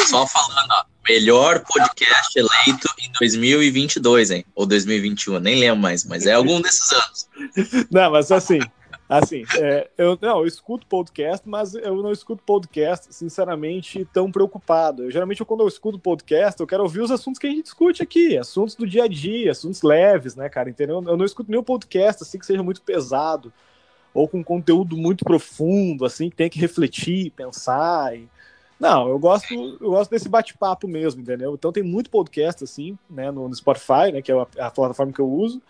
Só 0.06 0.26
falando, 0.26 0.70
ó, 0.72 0.84
melhor 1.08 1.62
podcast 1.64 2.36
eleito 2.36 2.88
em 2.98 3.12
2022, 3.20 4.30
hein? 4.30 4.44
Ou 4.54 4.66
2021, 4.66 5.38
nem 5.38 5.60
lembro 5.60 5.80
mais, 5.80 6.04
mas 6.04 6.26
é 6.26 6.32
algum 6.32 6.60
desses 6.60 6.92
anos. 6.92 7.28
Não, 7.90 8.10
mas 8.10 8.32
assim, 8.32 8.58
Assim, 9.08 9.44
é, 9.60 9.88
eu, 9.96 10.18
não, 10.20 10.40
eu 10.40 10.46
escuto 10.46 10.86
podcast, 10.86 11.48
mas 11.48 11.74
eu 11.74 12.02
não 12.02 12.10
escuto 12.10 12.42
podcast, 12.42 13.14
sinceramente, 13.14 14.04
tão 14.12 14.32
preocupado. 14.32 15.04
Eu, 15.04 15.10
geralmente, 15.12 15.44
quando 15.44 15.60
eu 15.60 15.68
escuto 15.68 15.98
podcast, 15.98 16.60
eu 16.60 16.66
quero 16.66 16.82
ouvir 16.82 17.00
os 17.00 17.12
assuntos 17.12 17.38
que 17.38 17.46
a 17.46 17.50
gente 17.50 17.62
discute 17.62 18.02
aqui, 18.02 18.36
assuntos 18.36 18.74
do 18.74 18.86
dia 18.86 19.04
a 19.04 19.08
dia, 19.08 19.52
assuntos 19.52 19.82
leves, 19.82 20.34
né, 20.34 20.48
cara? 20.48 20.68
Entendeu? 20.68 21.02
Eu 21.06 21.16
não 21.16 21.24
escuto 21.24 21.50
nenhum 21.50 21.62
podcast 21.62 22.24
assim 22.24 22.38
que 22.38 22.46
seja 22.46 22.64
muito 22.64 22.82
pesado 22.82 23.52
ou 24.12 24.26
com 24.26 24.42
conteúdo 24.42 24.96
muito 24.96 25.24
profundo, 25.24 26.04
assim, 26.04 26.30
que 26.30 26.36
tem 26.36 26.48
que 26.48 26.58
refletir, 26.58 27.30
pensar. 27.30 28.16
E... 28.16 28.26
Não, 28.80 29.08
eu 29.08 29.18
gosto, 29.18 29.52
eu 29.54 29.90
gosto 29.90 30.10
desse 30.10 30.28
bate-papo 30.28 30.88
mesmo, 30.88 31.20
entendeu? 31.20 31.54
Então 31.54 31.70
tem 31.70 31.82
muito 31.82 32.10
podcast 32.10 32.64
assim, 32.64 32.98
né, 33.08 33.30
no, 33.30 33.46
no 33.46 33.54
Spotify, 33.54 34.10
né, 34.12 34.22
que 34.22 34.32
é 34.32 34.34
a, 34.34 34.66
a 34.66 34.70
plataforma 34.70 35.12
que 35.12 35.20
eu 35.20 35.30
uso. 35.30 35.60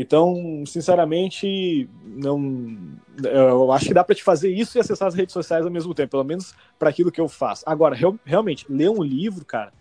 Então, 0.00 0.62
sinceramente, 0.64 1.90
não, 2.04 2.78
eu 3.20 3.72
acho 3.72 3.86
que 3.86 3.94
dá 3.94 4.04
para 4.04 4.14
te 4.14 4.22
fazer 4.22 4.48
isso 4.48 4.78
e 4.78 4.80
acessar 4.80 5.08
as 5.08 5.14
redes 5.14 5.32
sociais 5.32 5.64
ao 5.64 5.72
mesmo 5.72 5.92
tempo, 5.92 6.12
pelo 6.12 6.22
menos 6.22 6.54
para 6.78 6.88
aquilo 6.88 7.10
que 7.10 7.20
eu 7.20 7.28
faço. 7.28 7.64
Agora, 7.66 7.96
real, 7.96 8.16
realmente, 8.24 8.64
ler 8.68 8.90
um 8.90 9.02
livro, 9.02 9.44
cara, 9.44 9.72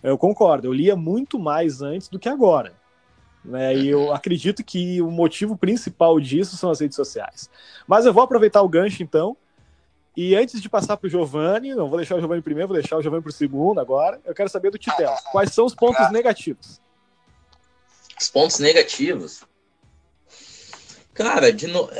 eu 0.00 0.16
concordo, 0.16 0.68
eu 0.68 0.72
lia 0.72 0.94
muito 0.94 1.40
mais 1.40 1.82
antes 1.82 2.06
do 2.08 2.20
que 2.20 2.28
agora. 2.28 2.72
Né? 3.44 3.74
E 3.74 3.88
eu 3.88 4.14
acredito 4.14 4.62
que 4.62 5.02
o 5.02 5.10
motivo 5.10 5.56
principal 5.56 6.20
disso 6.20 6.56
são 6.56 6.70
as 6.70 6.78
redes 6.78 6.94
sociais. 6.94 7.50
Mas 7.84 8.06
eu 8.06 8.12
vou 8.12 8.22
aproveitar 8.22 8.62
o 8.62 8.68
gancho 8.68 9.02
então. 9.02 9.36
E 10.16 10.36
antes 10.36 10.62
de 10.62 10.68
passar 10.68 10.96
para 10.96 11.08
o 11.08 11.10
Giovanni, 11.10 11.74
não 11.74 11.88
vou 11.88 11.98
deixar 11.98 12.14
o 12.14 12.20
Giovanni 12.20 12.42
primeiro, 12.42 12.68
vou 12.68 12.76
deixar 12.76 12.96
o 12.96 13.02
Giovanni 13.02 13.24
para 13.24 13.30
o 13.30 13.32
segundo 13.32 13.80
agora. 13.80 14.20
Eu 14.24 14.36
quero 14.36 14.48
saber 14.48 14.70
do 14.70 14.78
Titel. 14.78 15.12
Quais 15.32 15.52
são 15.52 15.64
os 15.64 15.74
pontos 15.74 16.12
negativos? 16.12 16.80
Os 18.20 18.30
pontos 18.30 18.60
negativos. 18.60 19.47
Cara, 21.18 21.52
de 21.52 21.66
no... 21.66 21.90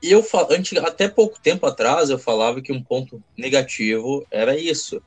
eu 0.00 0.22
fal... 0.22 0.46
até 0.86 1.08
pouco 1.08 1.40
tempo 1.40 1.66
atrás 1.66 2.08
eu 2.08 2.20
falava 2.20 2.62
que 2.62 2.72
um 2.72 2.80
ponto 2.80 3.20
negativo 3.36 4.24
era 4.30 4.56
isso. 4.56 5.02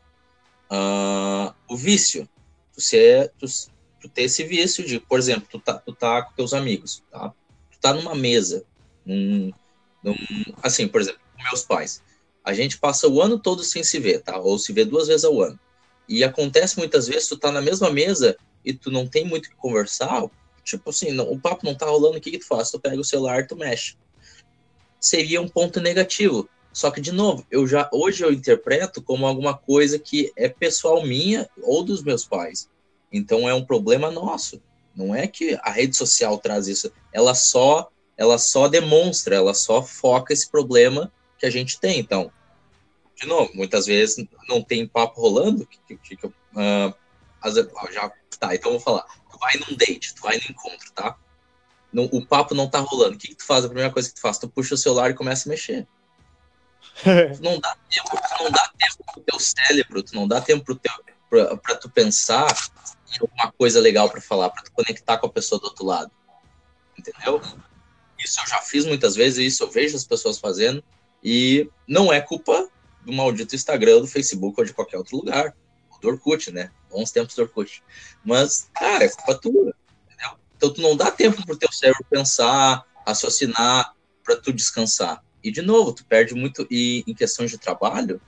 Uh, 0.69 1.55
o 1.69 1.77
vício. 1.77 2.27
Você, 2.73 3.31
tu, 3.39 3.45
tu 4.01 4.09
ter 4.09 4.23
esse 4.23 4.43
vício 4.43 4.85
de, 4.85 4.99
por 4.99 5.17
exemplo, 5.17 5.47
tu 5.49 5.59
tá, 5.59 5.75
tu 5.75 5.93
tá 5.93 6.23
com 6.23 6.33
teus 6.33 6.53
amigos, 6.53 7.01
tá? 7.09 7.33
Tu 7.71 7.79
tá 7.79 7.93
numa 7.93 8.13
mesa, 8.13 8.65
num, 9.05 9.53
num, 10.03 10.15
assim, 10.61 10.85
por 10.85 10.99
exemplo, 10.99 11.21
com 11.37 11.43
meus 11.43 11.63
pais. 11.63 12.03
A 12.43 12.53
gente 12.53 12.77
passa 12.77 13.07
o 13.07 13.21
ano 13.21 13.39
todo 13.39 13.63
sem 13.63 13.81
se 13.81 13.97
ver, 13.97 14.19
tá? 14.23 14.37
Ou 14.37 14.59
se 14.59 14.73
vê 14.73 14.83
duas 14.83 15.07
vezes 15.07 15.23
ao 15.23 15.41
ano. 15.41 15.57
E 16.05 16.21
acontece 16.21 16.77
muitas 16.77 17.07
vezes, 17.07 17.29
tu 17.29 17.37
tá 17.37 17.49
na 17.49 17.61
mesma 17.61 17.89
mesa 17.89 18.35
e 18.63 18.73
tu 18.73 18.91
não 18.91 19.07
tem 19.07 19.23
muito 19.23 19.45
o 19.45 19.49
que 19.51 19.55
conversar, 19.55 20.25
tipo 20.67 20.89
assim, 20.89 21.11
não, 21.11 21.31
o 21.31 21.39
papo 21.39 21.65
não 21.65 21.73
tá 21.73 21.85
rolando, 21.85 22.17
o 22.17 22.21
que, 22.21 22.31
que 22.31 22.39
tu 22.39 22.47
faz? 22.47 22.69
Tu 22.69 22.79
pega 22.79 22.99
o 22.99 23.05
celular 23.05 23.47
tu 23.47 23.55
mexe. 23.55 23.95
Seria 24.99 25.41
um 25.41 25.47
ponto 25.47 25.79
negativo. 25.79 26.49
Só 26.73 26.91
que, 26.91 27.01
de 27.01 27.11
novo, 27.11 27.45
eu 27.49 27.65
já 27.65 27.89
hoje 27.91 28.23
eu 28.23 28.31
interpreto 28.31 29.01
como 29.01 29.25
alguma 29.25 29.57
coisa 29.57 29.97
que 29.97 30.31
é 30.35 30.49
pessoal 30.49 31.03
minha 31.03 31.49
ou 31.63 31.83
dos 31.83 32.03
meus 32.03 32.25
pais. 32.25 32.69
Então 33.11 33.47
é 33.47 33.53
um 33.53 33.65
problema 33.65 34.11
nosso. 34.11 34.61
Não 34.95 35.15
é 35.15 35.27
que 35.27 35.57
a 35.61 35.71
rede 35.71 35.95
social 35.95 36.37
traz 36.37 36.67
isso. 36.67 36.91
Ela 37.13 37.33
só 37.33 37.89
ela 38.17 38.37
só 38.37 38.67
demonstra, 38.67 39.35
ela 39.35 39.53
só 39.53 39.81
foca 39.81 40.33
esse 40.33 40.49
problema 40.49 41.11
que 41.37 41.45
a 41.45 41.49
gente 41.49 41.79
tem. 41.79 41.99
Então, 41.99 42.31
de 43.15 43.27
novo, 43.27 43.51
muitas 43.53 43.85
vezes 43.85 44.25
não 44.49 44.61
tem 44.61 44.87
papo 44.87 45.21
rolando. 45.21 45.65
Que, 45.65 45.97
que, 45.97 46.15
que, 46.15 46.27
uh, 46.27 46.93
já 47.55 48.11
tá, 48.39 48.53
então 48.53 48.71
eu 48.71 48.79
vou 48.79 48.79
falar 48.79 49.05
tu 49.37 49.39
vai 49.39 49.53
num 49.57 49.77
date, 49.77 50.15
tu 50.15 50.21
vai 50.21 50.37
no 50.37 50.43
encontro, 50.49 50.91
tá? 50.93 51.15
No, 51.93 52.03
o 52.05 52.25
papo 52.25 52.53
não 52.53 52.69
tá 52.69 52.79
rolando. 52.79 53.15
O 53.15 53.17
que, 53.17 53.29
que 53.29 53.35
tu 53.35 53.45
faz? 53.45 53.63
A 53.63 53.69
primeira 53.69 53.93
coisa 53.93 54.09
que 54.09 54.15
tu 54.15 54.21
faz, 54.21 54.37
tu 54.37 54.49
puxa 54.49 54.73
o 54.73 54.77
celular 54.77 55.11
e 55.11 55.13
começa 55.13 55.47
a 55.47 55.51
mexer. 55.51 55.87
tu 57.03 57.41
não 57.41 57.59
dá 57.59 57.77
tempo, 57.89 58.09
tu 58.09 58.43
não 58.43 58.51
dá 58.51 58.71
tempo 58.77 59.03
pro 59.13 59.21
teu 59.21 59.39
cérebro, 59.39 60.03
tu 60.03 60.15
não 60.15 60.27
dá 60.27 60.41
tempo 60.41 60.65
pro 60.65 60.75
teu, 60.75 60.91
pra, 61.29 61.57
pra 61.57 61.75
tu 61.75 61.89
pensar 61.89 62.47
em 63.13 63.21
alguma 63.21 63.51
coisa 63.53 63.79
legal 63.79 64.09
para 64.09 64.19
falar, 64.19 64.49
para 64.49 64.63
tu 64.63 64.71
conectar 64.71 65.17
com 65.17 65.27
a 65.27 65.31
pessoa 65.31 65.61
do 65.61 65.65
outro 65.65 65.85
lado. 65.85 66.11
Entendeu? 66.97 67.41
Isso 68.19 68.41
eu 68.41 68.47
já 68.47 68.59
fiz 68.59 68.85
muitas 68.85 69.15
vezes, 69.15 69.53
isso 69.53 69.63
eu 69.63 69.69
vejo 69.69 69.95
as 69.95 70.03
pessoas 70.03 70.39
fazendo, 70.39 70.83
e 71.23 71.69
não 71.87 72.11
é 72.11 72.19
culpa 72.19 72.67
do 73.01 73.13
maldito 73.13 73.55
Instagram, 73.55 74.01
do 74.01 74.07
Facebook 74.07 74.59
ou 74.59 74.65
de 74.65 74.73
qualquer 74.73 74.97
outro 74.97 75.17
lugar 75.17 75.55
do 76.01 76.09
Orkut, 76.09 76.51
né? 76.51 76.71
Bons 76.89 77.11
tempos 77.11 77.35
do 77.35 77.43
Orkut. 77.43 77.83
Mas, 78.23 78.69
cara, 78.73 79.05
é 79.05 79.09
culpa 79.09 79.35
tua, 79.35 79.73
entendeu? 80.05 80.37
Então 80.55 80.73
tu 80.73 80.81
não 80.81 80.95
dá 80.95 81.11
tempo 81.11 81.45
pro 81.45 81.57
teu 81.57 81.71
cérebro 81.71 82.05
pensar, 82.09 82.85
raciocinar, 83.05 83.93
para 84.23 84.35
tu 84.35 84.51
descansar. 84.51 85.23
E 85.43 85.51
de 85.51 85.61
novo, 85.61 85.93
tu 85.93 86.05
perde 86.05 86.33
muito 86.33 86.67
e 86.69 87.03
em 87.07 87.13
questões 87.13 87.51
de 87.51 87.57
trabalho, 87.57 88.21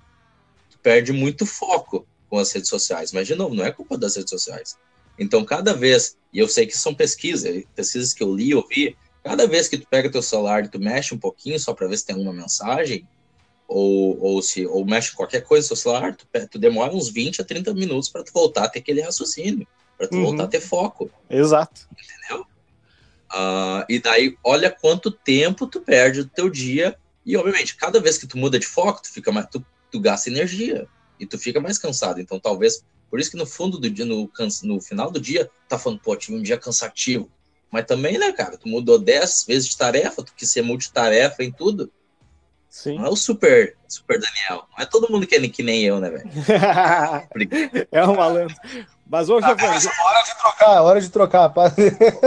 tu 0.69 0.79
perde 0.79 1.11
muito 1.11 1.45
foco 1.45 2.07
com 2.29 2.37
as 2.37 2.51
redes 2.51 2.69
sociais. 2.69 3.11
Mas 3.11 3.27
de 3.27 3.35
novo, 3.35 3.55
não 3.55 3.65
é 3.65 3.71
culpa 3.71 3.97
das 3.97 4.15
redes 4.15 4.29
sociais. 4.29 4.77
Então, 5.17 5.43
cada 5.43 5.73
vez, 5.73 6.17
e 6.31 6.39
eu 6.39 6.47
sei 6.47 6.65
que 6.65 6.77
são 6.77 6.95
pesquisas, 6.95 7.65
pesquisas 7.75 8.13
que 8.13 8.23
eu 8.23 8.33
li, 8.33 8.55
ouvi, 8.55 8.95
cada 9.21 9.45
vez 9.45 9.67
que 9.67 9.77
tu 9.77 9.85
pega 9.87 10.09
teu 10.09 10.21
celular 10.21 10.63
e 10.63 10.69
tu 10.69 10.79
mexe 10.79 11.13
um 11.13 11.19
pouquinho 11.19 11.59
só 11.59 11.73
para 11.73 11.87
ver 11.87 11.97
se 11.97 12.05
tem 12.05 12.15
alguma 12.15 12.33
mensagem, 12.33 13.05
ou, 13.69 14.19
ou 14.19 14.41
se 14.41 14.65
ou 14.65 14.83
mexe 14.83 15.15
qualquer 15.15 15.41
coisa 15.41 15.63
no 15.65 15.67
seu 15.67 15.75
celular, 15.75 16.15
tu, 16.15 16.27
tu 16.49 16.57
demora 16.57 16.93
uns 16.93 17.07
20 17.07 17.41
a 17.41 17.45
30 17.45 17.73
minutos 17.75 18.09
para 18.09 18.23
tu 18.23 18.33
voltar 18.33 18.65
a 18.65 18.69
ter 18.69 18.79
aquele 18.79 19.01
raciocínio, 19.01 19.67
para 19.95 20.07
tu 20.07 20.15
uhum. 20.15 20.23
voltar 20.23 20.45
a 20.45 20.47
ter 20.47 20.59
foco. 20.59 21.11
Exato. 21.29 21.88
Entendeu? 21.91 22.45
Uh, 23.31 23.85
e 23.88 23.99
daí, 23.99 24.35
olha 24.43 24.71
quanto 24.71 25.11
tempo 25.11 25.67
tu 25.67 25.79
perde 25.79 26.23
do 26.23 26.29
teu 26.29 26.49
dia. 26.49 26.97
E, 27.23 27.38
obviamente, 27.38 27.75
cada 27.75 27.99
vez 27.99 28.17
que 28.17 28.25
tu 28.25 28.38
muda 28.39 28.57
de 28.57 28.65
foco, 28.65 29.03
tu 29.03 29.11
fica 29.11 29.31
mais, 29.31 29.45
tu, 29.51 29.63
tu 29.91 29.99
gasta 29.99 30.29
energia. 30.29 30.88
e 31.19 31.25
tu 31.27 31.38
fica 31.38 31.59
mais 31.59 31.77
cansado. 31.77 32.19
Então, 32.19 32.39
talvez, 32.39 32.83
por 33.09 33.19
isso 33.19 33.29
que 33.29 33.38
no 33.38 33.45
fundo 33.45 33.77
do 33.77 33.89
dia, 33.89 34.05
no, 34.05 34.31
no 34.63 34.81
final 34.81 35.11
do 35.11 35.19
dia, 35.19 35.49
tá 35.67 35.77
falando, 35.77 35.99
pô, 35.99 36.15
tive 36.15 36.35
um 36.35 36.41
dia 36.41 36.57
cansativo. 36.57 37.29
Mas 37.71 37.85
também, 37.85 38.17
né, 38.17 38.31
cara, 38.31 38.57
tu 38.57 38.67
mudou 38.67 38.97
10 38.97 39.45
vezes 39.47 39.69
de 39.69 39.77
tarefa, 39.77 40.23
tu 40.23 40.33
quis 40.33 40.49
ser 40.49 40.63
multitarefa 40.63 41.43
em 41.43 41.51
tudo. 41.51 41.91
Sim. 42.69 42.97
Não 42.97 43.07
é 43.07 43.09
o 43.09 43.15
super, 43.15 43.75
super 43.88 44.19
Daniel. 44.19 44.67
Não 44.71 44.83
é 44.83 44.85
todo 44.85 45.11
mundo 45.11 45.25
que 45.25 45.35
é 45.35 45.49
que 45.49 45.63
nem 45.63 45.83
eu, 45.83 45.99
né, 45.99 46.09
velho? 46.09 46.29
é 47.91 48.05
um 48.05 48.15
malandro. 48.15 48.55
Mas 49.07 49.27
ô, 49.29 49.41
Giovanni. 49.41 49.88
Ah, 49.88 50.03
hora 50.03 50.23
de 50.23 50.38
trocar, 50.38 50.81
hora 50.83 51.01
de 51.01 51.09
trocar. 51.09 51.53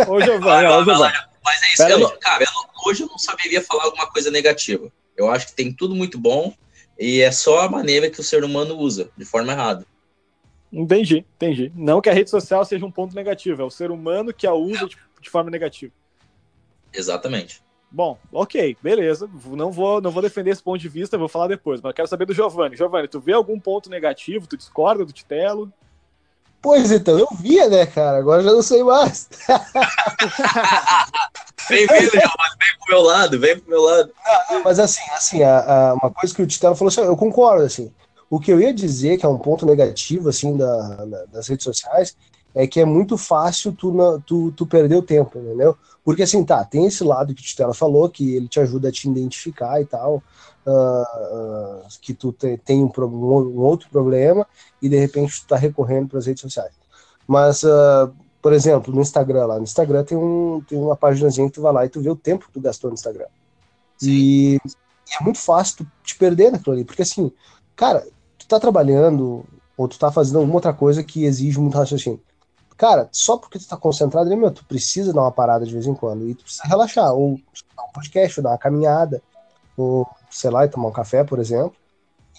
ô, 0.08 0.20
Giovanni, 0.20 0.66
ô, 0.66 0.84
Giovanni. 0.84 1.14
Mas 1.44 1.62
é 1.62 1.72
isso, 1.72 1.82
eu 1.82 1.98
não, 1.98 2.18
cara, 2.18 2.44
eu 2.44 2.50
não, 2.52 2.68
hoje 2.86 3.02
eu 3.02 3.08
não 3.08 3.18
saberia 3.18 3.62
falar 3.62 3.84
alguma 3.84 4.06
coisa 4.08 4.30
negativa. 4.30 4.90
Eu 5.16 5.30
acho 5.30 5.48
que 5.48 5.54
tem 5.54 5.72
tudo 5.72 5.94
muito 5.94 6.18
bom 6.18 6.54
e 6.98 7.20
é 7.20 7.30
só 7.30 7.60
a 7.60 7.68
maneira 7.68 8.10
que 8.10 8.20
o 8.20 8.24
ser 8.24 8.44
humano 8.44 8.76
usa, 8.76 9.10
de 9.16 9.24
forma 9.24 9.52
errada. 9.52 9.86
Entendi, 10.72 11.24
entendi. 11.36 11.72
Não 11.74 12.00
que 12.00 12.08
a 12.08 12.14
rede 12.14 12.30
social 12.30 12.64
seja 12.64 12.86
um 12.86 12.90
ponto 12.90 13.14
negativo, 13.14 13.62
é 13.62 13.64
o 13.64 13.70
ser 13.70 13.90
humano 13.90 14.32
que 14.32 14.46
a 14.46 14.54
usa 14.54 14.88
de, 14.88 14.96
de 15.20 15.30
forma 15.30 15.50
negativa. 15.50 15.92
Exatamente. 16.92 17.61
Bom, 17.92 18.16
ok, 18.32 18.76
beleza. 18.82 19.28
Não 19.44 19.70
vou, 19.70 20.00
não 20.00 20.10
vou 20.10 20.22
defender 20.22 20.50
esse 20.50 20.62
ponto 20.62 20.80
de 20.80 20.88
vista, 20.88 21.18
vou 21.18 21.28
falar 21.28 21.48
depois, 21.48 21.82
mas 21.82 21.92
quero 21.92 22.08
saber 22.08 22.24
do 22.24 22.32
Giovanni. 22.32 22.74
Giovanni, 22.74 23.06
tu 23.06 23.20
vê 23.20 23.34
algum 23.34 23.60
ponto 23.60 23.90
negativo? 23.90 24.46
Tu 24.46 24.56
discorda 24.56 25.04
do 25.04 25.12
Titelo? 25.12 25.70
Pois 26.62 26.90
então, 26.90 27.18
eu 27.18 27.28
via, 27.38 27.68
né, 27.68 27.84
cara? 27.84 28.18
Agora 28.18 28.42
já 28.42 28.50
não 28.50 28.62
sei 28.62 28.82
mais. 28.82 29.28
vem 31.68 31.86
vindo, 31.86 32.12
Giovanni, 32.12 32.56
vem 32.58 32.78
pro 32.78 32.88
meu 32.88 33.02
lado, 33.02 33.38
vem 33.38 33.58
pro 33.58 33.70
meu 33.70 33.82
lado. 33.82 34.10
Não, 34.48 34.62
mas 34.62 34.78
assim, 34.78 35.02
assim, 35.10 35.42
a, 35.42 35.90
a, 35.90 35.94
uma 35.94 36.10
coisa 36.10 36.34
que 36.34 36.42
o 36.42 36.46
Titelo 36.46 36.74
falou, 36.74 36.88
assim, 36.88 37.02
eu 37.02 37.16
concordo, 37.16 37.64
assim. 37.64 37.92
O 38.30 38.40
que 38.40 38.50
eu 38.50 38.58
ia 38.58 38.72
dizer 38.72 39.18
que 39.18 39.26
é 39.26 39.28
um 39.28 39.36
ponto 39.36 39.66
negativo, 39.66 40.30
assim, 40.30 40.56
da, 40.56 41.04
da 41.04 41.24
das 41.26 41.48
redes 41.48 41.64
sociais, 41.64 42.16
é 42.54 42.66
que 42.66 42.80
é 42.80 42.84
muito 42.84 43.16
fácil 43.16 43.72
tu, 43.72 44.20
tu, 44.26 44.52
tu 44.52 44.66
perder 44.66 44.96
o 44.96 45.02
tempo, 45.02 45.38
entendeu? 45.38 45.76
Porque 46.04 46.22
assim, 46.22 46.44
tá, 46.44 46.64
tem 46.64 46.86
esse 46.86 47.02
lado 47.02 47.34
que 47.34 47.40
o 47.40 47.44
Titela 47.44 47.72
falou, 47.72 48.08
que 48.08 48.34
ele 48.34 48.48
te 48.48 48.60
ajuda 48.60 48.88
a 48.88 48.92
te 48.92 49.08
identificar 49.08 49.80
e 49.80 49.86
tal, 49.86 50.22
uh, 50.66 50.70
uh, 50.70 51.82
que 52.00 52.12
tu 52.12 52.32
te, 52.32 52.58
tem 52.58 52.84
um, 52.84 52.90
um, 52.98 53.60
outro 53.60 53.88
problema 53.88 54.46
e 54.80 54.88
de 54.88 54.98
repente 54.98 55.40
tu 55.40 55.46
tá 55.46 55.56
recorrendo 55.56 56.08
para 56.08 56.18
as 56.18 56.26
redes 56.26 56.42
sociais. 56.42 56.72
Mas, 57.26 57.62
uh, 57.62 58.12
por 58.42 58.52
exemplo, 58.52 58.94
no 58.94 59.00
Instagram 59.00 59.46
lá, 59.46 59.56
no 59.56 59.64
Instagram 59.64 60.04
tem, 60.04 60.18
um, 60.18 60.62
tem 60.68 60.78
uma 60.78 60.96
páginazinha 60.96 61.48
que 61.48 61.54
tu 61.54 61.62
vai 61.62 61.72
lá 61.72 61.86
e 61.86 61.88
tu 61.88 62.00
vê 62.00 62.10
o 62.10 62.16
tempo 62.16 62.46
que 62.46 62.52
tu 62.52 62.60
gastou 62.60 62.90
no 62.90 62.94
Instagram. 62.94 63.26
E, 64.02 64.56
e 64.56 65.20
é 65.20 65.22
muito 65.22 65.38
fácil 65.38 65.78
tu 65.78 65.86
te 66.02 66.18
perder 66.18 66.50
naquilo 66.50 66.74
ali, 66.74 66.84
porque 66.84 67.02
assim, 67.02 67.32
cara, 67.76 68.06
tu 68.36 68.46
tá 68.46 68.58
trabalhando 68.60 69.44
ou 69.76 69.88
tu 69.88 69.98
tá 69.98 70.10
fazendo 70.12 70.38
alguma 70.38 70.56
outra 70.56 70.72
coisa 70.72 71.02
que 71.02 71.24
exige 71.24 71.58
muito 71.58 71.78
raciocínio 71.78 72.20
cara, 72.76 73.08
só 73.12 73.36
porque 73.36 73.58
tu 73.58 73.66
tá 73.66 73.76
concentrado 73.76 74.28
ali, 74.28 74.36
meu, 74.36 74.50
tu 74.50 74.64
precisa 74.64 75.12
dar 75.12 75.22
uma 75.22 75.32
parada 75.32 75.64
de 75.64 75.72
vez 75.72 75.86
em 75.86 75.94
quando 75.94 76.28
e 76.28 76.34
tu 76.34 76.44
precisa 76.44 76.64
relaxar, 76.64 77.12
ou 77.12 77.38
dar 77.76 77.84
um 77.84 77.92
podcast, 77.92 78.40
ou 78.40 78.44
dar 78.44 78.50
uma 78.50 78.58
caminhada, 78.58 79.22
ou, 79.76 80.06
sei 80.30 80.50
lá, 80.50 80.66
tomar 80.68 80.88
um 80.88 80.92
café, 80.92 81.24
por 81.24 81.38
exemplo. 81.38 81.74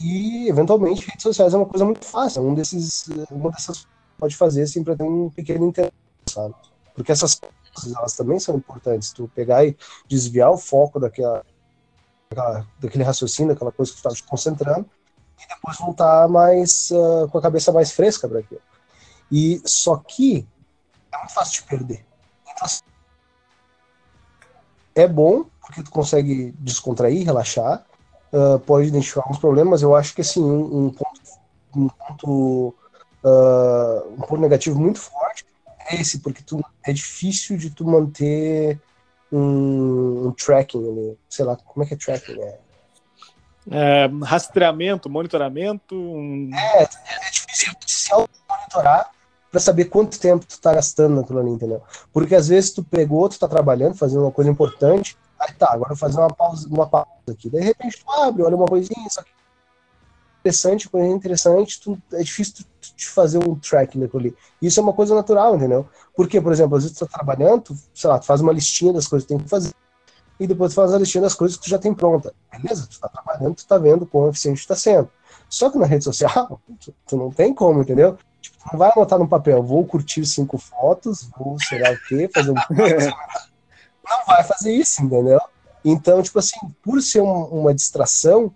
E, 0.01 0.47
eventualmente, 0.49 1.07
redes 1.07 1.23
sociais 1.23 1.53
é 1.53 1.57
uma 1.57 1.65
coisa 1.65 1.85
muito 1.85 2.05
fácil, 2.05 2.41
um 2.41 2.53
desses, 2.53 3.07
uma 3.29 3.51
dessas 3.51 3.87
pode 4.17 4.35
fazer, 4.35 4.63
assim, 4.63 4.83
pra 4.83 4.95
ter 4.95 5.03
um 5.03 5.29
pequeno 5.29 5.67
interesse, 5.67 5.93
sabe? 6.27 6.55
Porque 6.95 7.11
essas 7.11 7.39
coisas, 7.73 7.97
elas 7.97 8.13
também 8.13 8.39
são 8.39 8.55
importantes, 8.55 9.11
tu 9.11 9.29
pegar 9.35 9.65
e 9.65 9.75
desviar 10.07 10.51
o 10.51 10.57
foco 10.57 10.99
daquela, 10.99 11.43
daquela 12.29 12.67
daquele 12.79 13.03
raciocínio, 13.03 13.53
daquela 13.53 13.71
coisa 13.71 13.91
que 13.91 13.97
tu 13.97 14.03
tá 14.03 14.09
te 14.09 14.23
concentrando, 14.23 14.89
e 15.39 15.47
depois 15.47 15.77
voltar 15.77 16.27
mais, 16.29 16.91
uh, 16.91 17.27
com 17.29 17.37
a 17.37 17.41
cabeça 17.41 17.71
mais 17.71 17.91
fresca 17.91 18.27
para 18.27 18.39
aquilo. 18.39 18.61
E 19.31 19.61
só 19.65 19.97
que 19.97 20.47
é 21.11 21.17
muito 21.17 21.33
fácil 21.33 21.61
de 21.61 21.69
perder. 21.69 22.05
Então, 22.43 22.65
assim, 22.65 22.81
é 24.95 25.07
bom 25.07 25.45
porque 25.61 25.81
tu 25.81 25.91
consegue 25.91 26.53
descontrair, 26.59 27.25
relaxar, 27.25 27.85
uh, 28.31 28.59
pode 28.59 28.87
identificar 28.87 29.21
alguns 29.21 29.39
problemas. 29.39 29.81
Eu 29.81 29.95
acho 29.95 30.13
que 30.13 30.21
assim 30.21 30.43
um, 30.43 30.85
um 30.85 30.89
ponto, 30.89 31.21
um 31.75 31.89
ponto, 31.89 32.75
uh, 33.23 34.13
um 34.13 34.21
ponto 34.21 34.41
negativo 34.41 34.79
muito 34.79 34.99
forte 34.99 35.45
é 35.87 35.95
esse, 35.95 36.19
porque 36.19 36.43
tu, 36.43 36.63
é 36.83 36.93
difícil 36.93 37.57
de 37.57 37.69
tu 37.69 37.85
manter 37.85 38.79
um, 39.31 40.27
um 40.27 40.31
tracking 40.31 40.79
ali. 40.79 41.17
Sei 41.29 41.45
lá, 41.45 41.55
como 41.55 41.83
é 41.83 41.87
que 41.87 41.93
é 41.93 41.97
tracking? 41.97 42.39
É, 42.39 42.59
é, 43.71 44.09
rastreamento, 44.23 45.09
monitoramento. 45.09 45.95
Um... 45.95 46.51
É, 46.53 46.83
é 46.83 47.31
difícil 47.31 47.73
de 47.85 47.91
se 47.91 48.11
monitorar 48.13 49.11
para 49.53 49.59
saber 49.59 49.85
quanto 49.85 50.19
tempo 50.19 50.47
tu 50.47 50.59
tá 50.59 50.73
gastando 50.73 51.17
naquilo 51.17 51.39
ali, 51.39 51.51
entendeu? 51.51 51.79
Porque 52.11 52.33
às 52.33 52.47
vezes 52.47 52.71
tu 52.71 52.83
pegou, 52.83 53.29
tu 53.29 53.37
tá 53.37 53.47
trabalhando, 53.47 53.93
fazendo 53.93 54.23
uma 54.23 54.31
coisa 54.31 54.49
importante, 54.49 55.15
aí 55.37 55.53
tá, 55.53 55.67
agora 55.67 55.91
eu 55.91 55.95
vou 55.95 55.97
fazer 55.97 56.17
uma 56.17 56.33
pausa, 56.33 56.67
uma 56.67 56.89
pausa 56.89 57.07
aqui. 57.29 57.51
Daí, 57.51 57.61
de 57.61 57.67
repente 57.67 58.03
tu 58.03 58.11
abre, 58.13 58.41
olha 58.41 58.55
uma 58.55 58.65
coisinha, 58.65 59.07
só 59.11 59.21
que 59.21 59.29
interessante, 60.39 60.89
coisa 60.89 61.07
interessante, 61.07 61.79
tu, 61.79 62.01
é 62.13 62.23
difícil 62.23 62.55
tu, 62.55 62.63
tu, 62.81 62.95
te 62.95 63.07
fazer 63.07 63.47
um 63.47 63.53
tracking 63.53 63.99
daquilo 63.99 64.21
ali. 64.21 64.35
Isso 64.59 64.79
é 64.79 64.83
uma 64.83 64.91
coisa 64.91 65.13
natural, 65.13 65.55
entendeu? 65.55 65.87
Porque, 66.15 66.41
por 66.41 66.51
exemplo, 66.51 66.75
às 66.75 66.83
vezes 66.83 66.97
tu 66.97 67.05
tá 67.05 67.15
trabalhando, 67.19 67.61
tu, 67.61 67.77
sei 67.93 68.09
lá, 68.09 68.17
tu 68.17 68.25
faz 68.25 68.41
uma 68.41 68.51
listinha 68.51 68.91
das 68.91 69.07
coisas 69.07 69.27
que 69.27 69.35
tem 69.35 69.43
que 69.43 69.47
fazer, 69.47 69.71
e 70.39 70.47
depois 70.47 70.71
tu 70.71 70.77
faz 70.77 70.91
a 70.91 70.97
listinha 70.97 71.21
das 71.21 71.35
coisas 71.35 71.57
que 71.57 71.65
tu 71.65 71.69
já 71.69 71.77
tem 71.77 71.93
pronta. 71.93 72.33
Beleza? 72.51 72.87
Tu 72.89 72.99
tá 72.99 73.07
trabalhando, 73.07 73.53
tu 73.53 73.67
tá 73.67 73.77
vendo 73.77 74.07
quão 74.07 74.29
eficiente 74.29 74.63
tu 74.63 74.67
tá 74.67 74.75
sendo. 74.75 75.07
Só 75.47 75.69
que 75.69 75.77
na 75.77 75.85
rede 75.85 76.03
social, 76.03 76.59
tu, 76.83 76.91
tu 77.05 77.15
não 77.15 77.29
tem 77.29 77.53
como, 77.53 77.81
entendeu? 77.81 78.17
Não 78.71 78.79
vai 78.79 78.91
anotar 78.95 79.19
no 79.19 79.27
papel, 79.27 79.61
vou 79.61 79.85
curtir 79.85 80.25
cinco 80.25 80.57
fotos, 80.57 81.29
vou 81.37 81.57
sei 81.59 81.81
lá 81.81 81.91
o 81.91 81.97
quê, 82.07 82.29
fazer 82.33 82.51
um. 82.51 82.55
não 84.07 84.25
vai 84.25 84.43
fazer 84.43 84.71
isso, 84.71 85.03
entendeu? 85.03 85.41
Então, 85.83 86.21
tipo 86.21 86.39
assim, 86.39 86.57
por 86.81 87.01
ser 87.01 87.21
um, 87.21 87.43
uma 87.45 87.73
distração, 87.73 88.53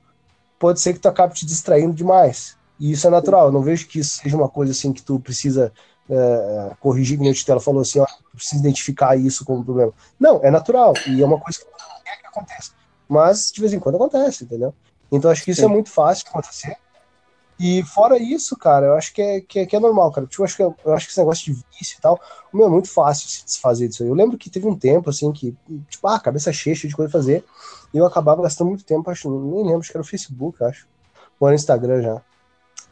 pode 0.57 0.79
ser 0.79 0.93
que 0.93 0.99
tu 0.99 1.09
acabe 1.09 1.33
te 1.33 1.45
distraindo 1.45 1.93
demais. 1.93 2.55
E 2.79 2.91
isso 2.91 3.07
é 3.07 3.09
natural. 3.09 3.47
Eu 3.47 3.51
não 3.51 3.61
vejo 3.61 3.87
que 3.87 3.99
isso 3.99 4.17
seja 4.17 4.37
uma 4.37 4.47
coisa 4.47 4.71
assim 4.71 4.93
que 4.93 5.01
tu 5.01 5.19
precisa 5.19 5.73
é, 6.09 6.71
corrigir, 6.79 7.17
como 7.17 7.29
a 7.29 7.33
Titela 7.33 7.59
falou 7.59 7.81
assim, 7.81 7.99
ó, 7.99 8.05
tu 8.05 8.35
precisa 8.35 8.61
identificar 8.61 9.15
isso 9.17 9.43
como 9.43 9.63
problema. 9.63 9.93
Não, 10.19 10.39
é 10.43 10.49
natural. 10.49 10.93
E 11.07 11.21
é 11.21 11.25
uma 11.25 11.39
coisa 11.39 11.59
que 11.59 11.65
não 11.65 12.03
quer 12.03 12.17
que 12.19 12.27
aconteça. 12.27 12.71
Mas 13.09 13.51
de 13.51 13.59
vez 13.59 13.73
em 13.73 13.79
quando 13.79 13.95
acontece, 13.95 14.43
entendeu? 14.43 14.73
Então 15.11 15.31
acho 15.31 15.43
que 15.43 15.51
isso 15.51 15.61
é 15.61 15.65
Sim. 15.65 15.69
é 15.69 15.73
muito 15.73 15.89
fácil 15.89 16.25
de 16.25 16.29
acontecer. 16.29 16.77
E 17.59 17.81
fora 17.83 18.19
isso, 18.19 18.55
cara, 18.55 18.87
eu 18.87 18.93
acho 18.93 19.11
que 19.13 19.21
é, 19.21 19.41
que 19.41 19.59
é, 19.59 19.65
que 19.65 19.75
é 19.75 19.79
normal, 19.79 20.11
cara. 20.11 20.27
Tipo, 20.27 20.43
eu, 20.43 20.45
acho 20.45 20.55
que, 20.55 20.61
eu 20.63 20.93
acho 20.93 21.05
que 21.07 21.11
esse 21.11 21.19
negócio 21.19 21.45
de 21.45 21.53
vício 21.53 21.97
e 21.97 22.01
tal, 22.01 22.19
meu, 22.53 22.67
é 22.67 22.69
muito 22.69 22.89
fácil 22.89 23.27
se 23.27 23.43
desfazer 23.43 23.87
disso 23.87 24.03
aí. 24.03 24.09
Eu 24.09 24.15
lembro 24.15 24.37
que 24.37 24.49
teve 24.49 24.67
um 24.67 24.77
tempo, 24.77 25.09
assim, 25.09 25.31
que, 25.31 25.57
tipo, 25.89 26.07
ah, 26.07 26.19
cabeça 26.19 26.53
cheia, 26.53 26.75
cheia 26.75 26.89
de 26.89 26.95
coisa 26.95 27.11
pra 27.11 27.19
fazer, 27.19 27.43
e 27.91 27.97
eu 27.97 28.05
acabava 28.05 28.43
gastando 28.43 28.67
muito 28.67 28.83
tempo, 28.83 29.09
acho, 29.09 29.29
nem 29.29 29.63
lembro, 29.63 29.79
acho 29.79 29.91
que 29.91 29.97
era 29.97 30.03
o 30.03 30.07
Facebook, 30.07 30.63
acho. 30.63 30.87
Ou 31.39 31.47
era 31.47 31.55
o 31.55 31.55
Instagram 31.55 32.01
já. 32.01 32.21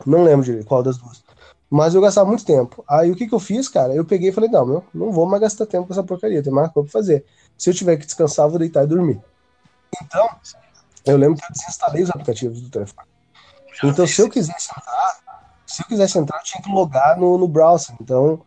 Não 0.06 0.23
lembro 0.23 0.45
de 0.45 0.63
qual 0.63 0.82
das 0.82 0.97
duas. 0.97 1.23
Mas 1.69 1.93
eu 1.93 2.01
gastava 2.01 2.28
muito 2.28 2.45
tempo. 2.45 2.84
Aí 2.88 3.12
o 3.12 3.15
que, 3.15 3.28
que 3.28 3.36
eu 3.36 3.39
fiz, 3.39 3.69
cara? 3.69 3.93
Eu 3.93 4.06
peguei 4.06 4.30
e 4.30 4.34
falei, 4.34 4.49
não, 4.49 4.65
meu, 4.65 4.84
não 4.93 5.12
vou 5.12 5.28
mais 5.28 5.41
gastar 5.41 5.65
tempo 5.65 5.88
com 5.88 5.93
essa 5.93 6.04
porcaria, 6.04 6.41
tem 6.41 6.54
mais 6.54 6.71
coisa 6.71 6.89
pra 6.89 6.99
fazer. 6.99 7.25
Se 7.58 7.69
eu 7.69 7.73
tiver 7.73 7.97
que 7.97 8.06
descansar, 8.06 8.49
vou 8.49 8.60
deitar 8.60 8.84
e 8.84 8.88
dormir. 8.88 9.21
Então, 10.01 10.28
eu 11.06 11.17
lembro 11.17 11.38
que 11.38 11.45
eu 11.45 11.51
desinstalei 11.51 12.04
os 12.04 12.10
aplicativos 12.10 12.62
do 12.62 12.69
telefone. 12.69 13.14
Então, 13.83 14.07
se 14.07 14.21
eu 14.21 14.29
quisesse 14.29 14.69
entrar, 14.69 15.19
se 15.65 15.81
eu 15.81 15.88
quisesse 15.88 16.17
entrar, 16.17 16.38
eu 16.38 16.43
tinha 16.43 16.61
que 16.61 16.71
logar 16.71 17.17
no, 17.17 17.38
no 17.38 17.47
browser. 17.47 17.95
Então, 17.99 18.41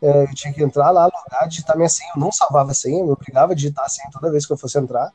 é, 0.00 0.24
eu 0.24 0.34
tinha 0.34 0.52
que 0.52 0.62
entrar 0.62 0.90
lá, 0.90 1.04
logar, 1.04 1.48
digitar 1.48 1.76
minha 1.76 1.88
senha. 1.88 2.10
Eu 2.14 2.20
não 2.20 2.30
salvava 2.30 2.70
a 2.70 2.74
senha, 2.74 3.00
eu 3.00 3.10
obrigava 3.10 3.52
a 3.52 3.54
digitar 3.56 3.84
a 3.84 3.88
senha 3.88 4.08
toda 4.12 4.30
vez 4.30 4.46
que 4.46 4.52
eu 4.52 4.56
fosse 4.56 4.78
entrar. 4.78 5.12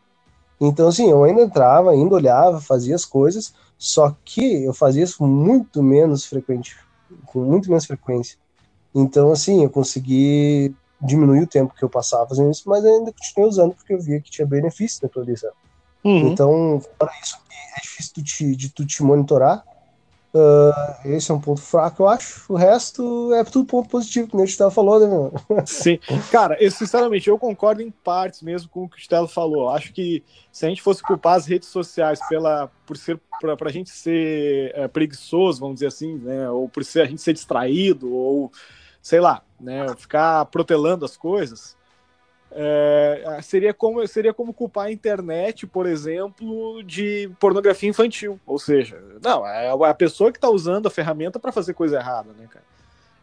Então, 0.60 0.88
assim, 0.88 1.10
eu 1.10 1.24
ainda 1.24 1.42
entrava, 1.42 1.92
ainda 1.92 2.16
olhava, 2.16 2.62
fazia 2.62 2.96
as 2.96 3.06
coisas, 3.06 3.54
só 3.78 4.16
que 4.24 4.64
eu 4.64 4.74
fazia 4.74 5.04
isso 5.04 5.24
muito 5.26 5.82
menos 5.82 6.26
frequente, 6.26 6.78
com 7.26 7.40
muito 7.40 7.70
menos 7.70 7.86
frequência. 7.86 8.38
Então, 8.94 9.32
assim, 9.32 9.64
eu 9.64 9.70
consegui 9.70 10.76
diminuir 11.02 11.42
o 11.42 11.48
tempo 11.48 11.74
que 11.74 11.84
eu 11.84 11.90
passava 11.90 12.30
fazendo 12.30 12.52
isso, 12.52 12.64
mas 12.68 12.86
ainda 12.86 13.12
continuei 13.12 13.50
usando 13.50 13.74
porque 13.74 13.94
eu 13.94 14.00
via 14.00 14.22
que 14.22 14.32
tinha 14.32 14.48
benefício 14.48 15.00
na 15.02 15.08
atualização. 15.08 15.52
Uhum. 16.04 16.32
Então, 16.32 16.82
fora 17.00 17.12
isso, 17.22 17.38
é 17.78 17.82
difícil 17.82 18.14
de, 18.18 18.24
te, 18.24 18.56
de 18.56 18.70
tu 18.70 18.86
te 18.86 19.02
monitorar. 19.04 19.64
Uh, 20.34 21.10
esse 21.10 21.30
é 21.30 21.34
um 21.34 21.40
ponto 21.40 21.62
fraco, 21.62 22.02
eu 22.02 22.08
acho. 22.08 22.52
O 22.52 22.56
resto 22.56 23.32
é 23.36 23.44
tudo 23.44 23.68
ponto 23.68 23.88
positivo, 23.88 24.28
que 24.28 24.36
o 24.36 24.40
Gustavo 24.40 24.72
falou, 24.72 25.00
né, 25.00 25.06
meu? 25.06 25.32
Sim. 25.64 26.00
Cara, 26.32 26.58
eu, 26.60 26.72
sinceramente, 26.72 27.30
eu 27.30 27.38
concordo 27.38 27.84
em 27.84 27.92
partes 27.92 28.42
mesmo 28.42 28.68
com 28.68 28.84
o 28.84 28.90
que 28.90 28.96
o 28.96 28.98
Gustavo 28.98 29.28
falou. 29.28 29.70
Acho 29.70 29.94
que 29.94 30.24
se 30.52 30.66
a 30.66 30.70
gente 30.70 30.82
fosse 30.82 31.04
culpar 31.04 31.36
as 31.36 31.46
redes 31.46 31.70
sociais 31.70 32.20
pela, 32.28 32.68
por 32.84 32.98
ser 32.98 33.20
pra, 33.40 33.56
pra 33.56 33.72
gente 33.72 33.92
ser 33.92 34.72
é, 34.74 34.88
preguiçoso, 34.88 35.60
vamos 35.60 35.76
dizer 35.76 35.88
assim, 35.88 36.16
né? 36.18 36.50
Ou 36.50 36.68
por 36.68 36.84
ser 36.84 37.02
a 37.02 37.06
gente 37.06 37.22
ser 37.22 37.34
distraído, 37.34 38.12
ou 38.12 38.52
sei 39.04 39.20
lá, 39.20 39.44
né? 39.60 39.86
Ficar 39.96 40.46
protelando 40.46 41.06
as 41.06 41.16
coisas 41.16 41.78
É, 42.56 43.40
seria, 43.42 43.74
como, 43.74 44.06
seria 44.08 44.34
como 44.34 44.54
culpar 44.54 44.86
a 44.86 44.92
internet, 44.92 45.66
por 45.66 45.88
exemplo, 45.88 46.84
de 46.84 47.30
pornografia 47.40 47.90
infantil. 47.90 48.40
Ou 48.46 48.60
seja, 48.60 49.02
não, 49.24 49.46
é 49.48 49.70
a 49.70 49.94
pessoa 49.94 50.32
que 50.32 50.38
está 50.38 50.50
usando 50.50 50.86
a 50.88 50.92
ferramenta 50.92 51.40
para 51.40 51.52
fazer 51.52 51.74
coisa 51.74 51.98
errada, 51.98 52.30
né, 52.38 52.48
cara? 52.50 52.66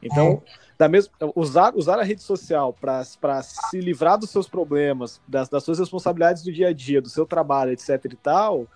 Então, 0.03 0.43
é. 0.47 0.51
da 0.79 0.89
mesma, 0.89 1.13
usar, 1.37 1.77
usar 1.77 1.99
a 1.99 2.03
rede 2.03 2.23
social 2.23 2.73
para 2.73 3.05
se 3.05 3.81
livrar 3.81 4.19
dos 4.19 4.31
seus 4.31 4.49
problemas, 4.49 5.21
das, 5.29 5.49
das 5.49 5.63
suas 5.63 5.79
responsabilidades 5.79 6.43
do 6.43 6.53
dia 6.53 6.69
a 6.69 6.73
dia, 6.73 7.03
do 7.03 7.09
seu 7.09 7.27
trabalho, 7.27 7.73
etc 7.73 8.05
e 8.07 8.17
tal, 8.17 8.67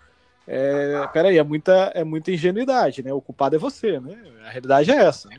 é, 0.46 1.08
peraí, 1.12 1.38
é 1.38 1.42
muita, 1.42 1.90
é 1.94 2.04
muita 2.04 2.30
ingenuidade, 2.30 3.02
né? 3.02 3.12
O 3.12 3.20
culpado 3.20 3.56
é 3.56 3.58
você, 3.58 3.98
né? 3.98 4.16
A 4.46 4.50
realidade 4.50 4.90
é 4.90 4.96
essa. 4.96 5.28
Né? 5.28 5.36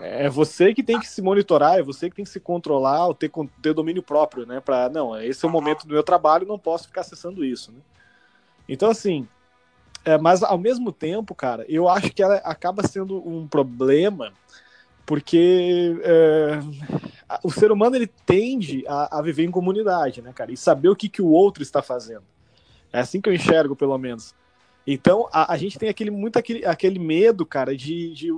É 0.00 0.28
você 0.28 0.74
que 0.74 0.82
tem 0.82 0.98
que 0.98 1.08
se 1.08 1.22
monitorar, 1.22 1.78
é 1.78 1.82
você 1.82 2.08
que 2.08 2.16
tem 2.16 2.24
que 2.24 2.30
se 2.30 2.40
controlar, 2.40 3.12
ter, 3.14 3.30
ter 3.62 3.72
domínio 3.72 4.02
próprio, 4.02 4.46
né? 4.46 4.60
Para 4.60 4.88
não, 4.88 5.20
esse 5.20 5.44
é 5.44 5.48
o 5.48 5.50
momento 5.50 5.86
do 5.86 5.94
meu 5.94 6.02
trabalho, 6.02 6.46
não 6.46 6.58
posso 6.58 6.86
ficar 6.86 7.00
acessando 7.00 7.44
isso, 7.44 7.72
né? 7.72 7.78
Então, 8.68 8.90
assim, 8.90 9.26
é, 10.04 10.18
mas 10.18 10.42
ao 10.42 10.58
mesmo 10.58 10.92
tempo, 10.92 11.34
cara, 11.34 11.64
eu 11.68 11.88
acho 11.88 12.12
que 12.12 12.22
ela 12.22 12.36
acaba 12.36 12.86
sendo 12.86 13.16
um 13.26 13.46
problema 13.48 14.32
porque 15.08 15.98
é, 16.02 16.60
o 17.42 17.50
ser 17.50 17.72
humano 17.72 17.96
ele 17.96 18.06
tende 18.06 18.84
a, 18.86 19.18
a, 19.18 19.22
viver 19.22 19.44
em 19.44 19.50
comunidade, 19.50 20.20
né, 20.20 20.34
cara? 20.34 20.52
E 20.52 20.56
saber 20.56 20.90
o 20.90 20.96
que, 20.96 21.08
que 21.08 21.22
o 21.22 21.28
outro 21.28 21.62
está 21.62 21.80
fazendo. 21.80 22.24
É 22.92 23.00
assim 23.00 23.18
que 23.18 23.26
eu 23.26 23.32
enxergo, 23.32 23.74
pelo 23.74 23.96
menos. 23.96 24.34
Então, 24.86 25.26
a, 25.32 25.54
a 25.54 25.56
gente 25.56 25.78
tem 25.78 25.88
aquele, 25.88 26.10
muito 26.10 26.38
aquele, 26.38 26.62
aquele 26.66 26.98
medo, 26.98 27.46
cara, 27.46 27.74
de, 27.74 28.12
de 28.12 28.30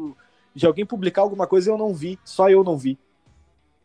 de 0.54 0.66
alguém 0.66 0.84
publicar 0.84 1.22
alguma 1.22 1.46
coisa 1.46 1.70
e 1.70 1.72
eu 1.72 1.78
não 1.78 1.94
vi, 1.94 2.18
só 2.24 2.48
eu 2.48 2.64
não 2.64 2.76
vi. 2.76 2.98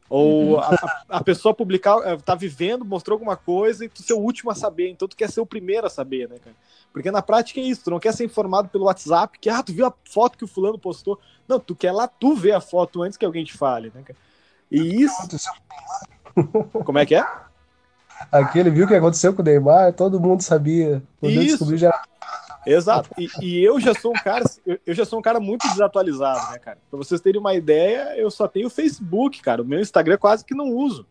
Ou 0.08 0.54
uhum. 0.54 0.60
a, 0.60 1.02
a, 1.10 1.24
pessoa 1.24 1.54
publicar, 1.54 1.98
eh, 2.06 2.18
tá 2.18 2.36
vivendo, 2.36 2.86
mostrou 2.86 3.16
alguma 3.16 3.36
coisa 3.36 3.86
e 3.86 3.90
tu 3.90 4.04
ser 4.04 4.14
o 4.14 4.20
último 4.20 4.52
a 4.52 4.56
saber, 4.56 4.90
então 4.90 5.08
tu 5.08 5.16
quer 5.16 5.30
ser 5.32 5.42
o 5.42 5.46
primeiro 5.48 5.88
a 5.88 5.90
saber, 5.90 6.30
né, 6.30 6.38
cara? 6.38 6.56
Porque 6.94 7.10
na 7.10 7.24
prática 7.24 7.60
é 7.60 7.64
isso, 7.64 7.84
tu 7.84 7.92
não 7.92 8.00
quer 8.00 8.14
ser 8.14 8.24
informado 8.24 8.70
pelo 8.70 8.86
WhatsApp, 8.86 9.40
que, 9.40 9.50
ah, 9.50 9.64
tu 9.64 9.74
viu 9.74 9.86
a 9.86 9.94
foto 10.08 10.38
que 10.38 10.44
o 10.44 10.48
fulano 10.48 10.78
postou. 10.78 11.20
Não, 11.48 11.60
tu 11.60 11.76
quer 11.76 11.92
lá 11.92 12.08
tu 12.08 12.36
ver 12.36 12.52
a 12.52 12.62
foto 12.62 13.02
antes 13.02 13.18
que 13.18 13.26
alguém 13.26 13.44
te 13.44 13.54
fale, 13.54 13.92
né, 13.94 14.04
cara? 14.04 14.18
E 14.72 15.04
isso... 15.04 15.28
Como 16.86 17.00
é 17.00 17.06
que 17.06 17.16
é? 17.16 17.26
Aquele 18.32 18.70
viu 18.70 18.86
o 18.86 18.88
que 18.88 18.96
aconteceu 18.96 19.34
com 19.34 19.42
o 19.42 19.46
Neymar, 19.46 19.94
todo 19.94 20.20
mundo 20.20 20.42
sabia. 20.42 21.02
Quando 21.20 21.34
isso. 21.34 21.58
descobriu 21.58 21.78
já 21.78 22.04
Exato. 22.66 23.10
E, 23.18 23.30
e, 23.42 23.64
eu 23.64 23.80
já 23.80 23.94
sou 23.94 24.12
um 24.12 24.22
cara, 24.22 24.44
eu, 24.66 24.94
já 24.94 25.06
sou 25.06 25.20
um 25.20 25.22
cara 25.22 25.40
muito 25.40 25.68
desatualizado, 25.68 26.52
né, 26.52 26.60
cara? 26.60 26.78
Pra 26.90 26.98
vocês 26.98 27.22
terem 27.22 27.40
uma 27.40 27.54
ideia, 27.54 28.18
eu 28.18 28.32
só 28.32 28.48
tenho 28.48 28.70
Facebook, 28.70 29.42
cara. 29.42 29.62
O 29.62 29.66
meu 29.66 29.80
Instagram 29.80 30.18
quase 30.18 30.44
que 30.44 30.56
não 30.56 30.70
uso. 30.70 31.06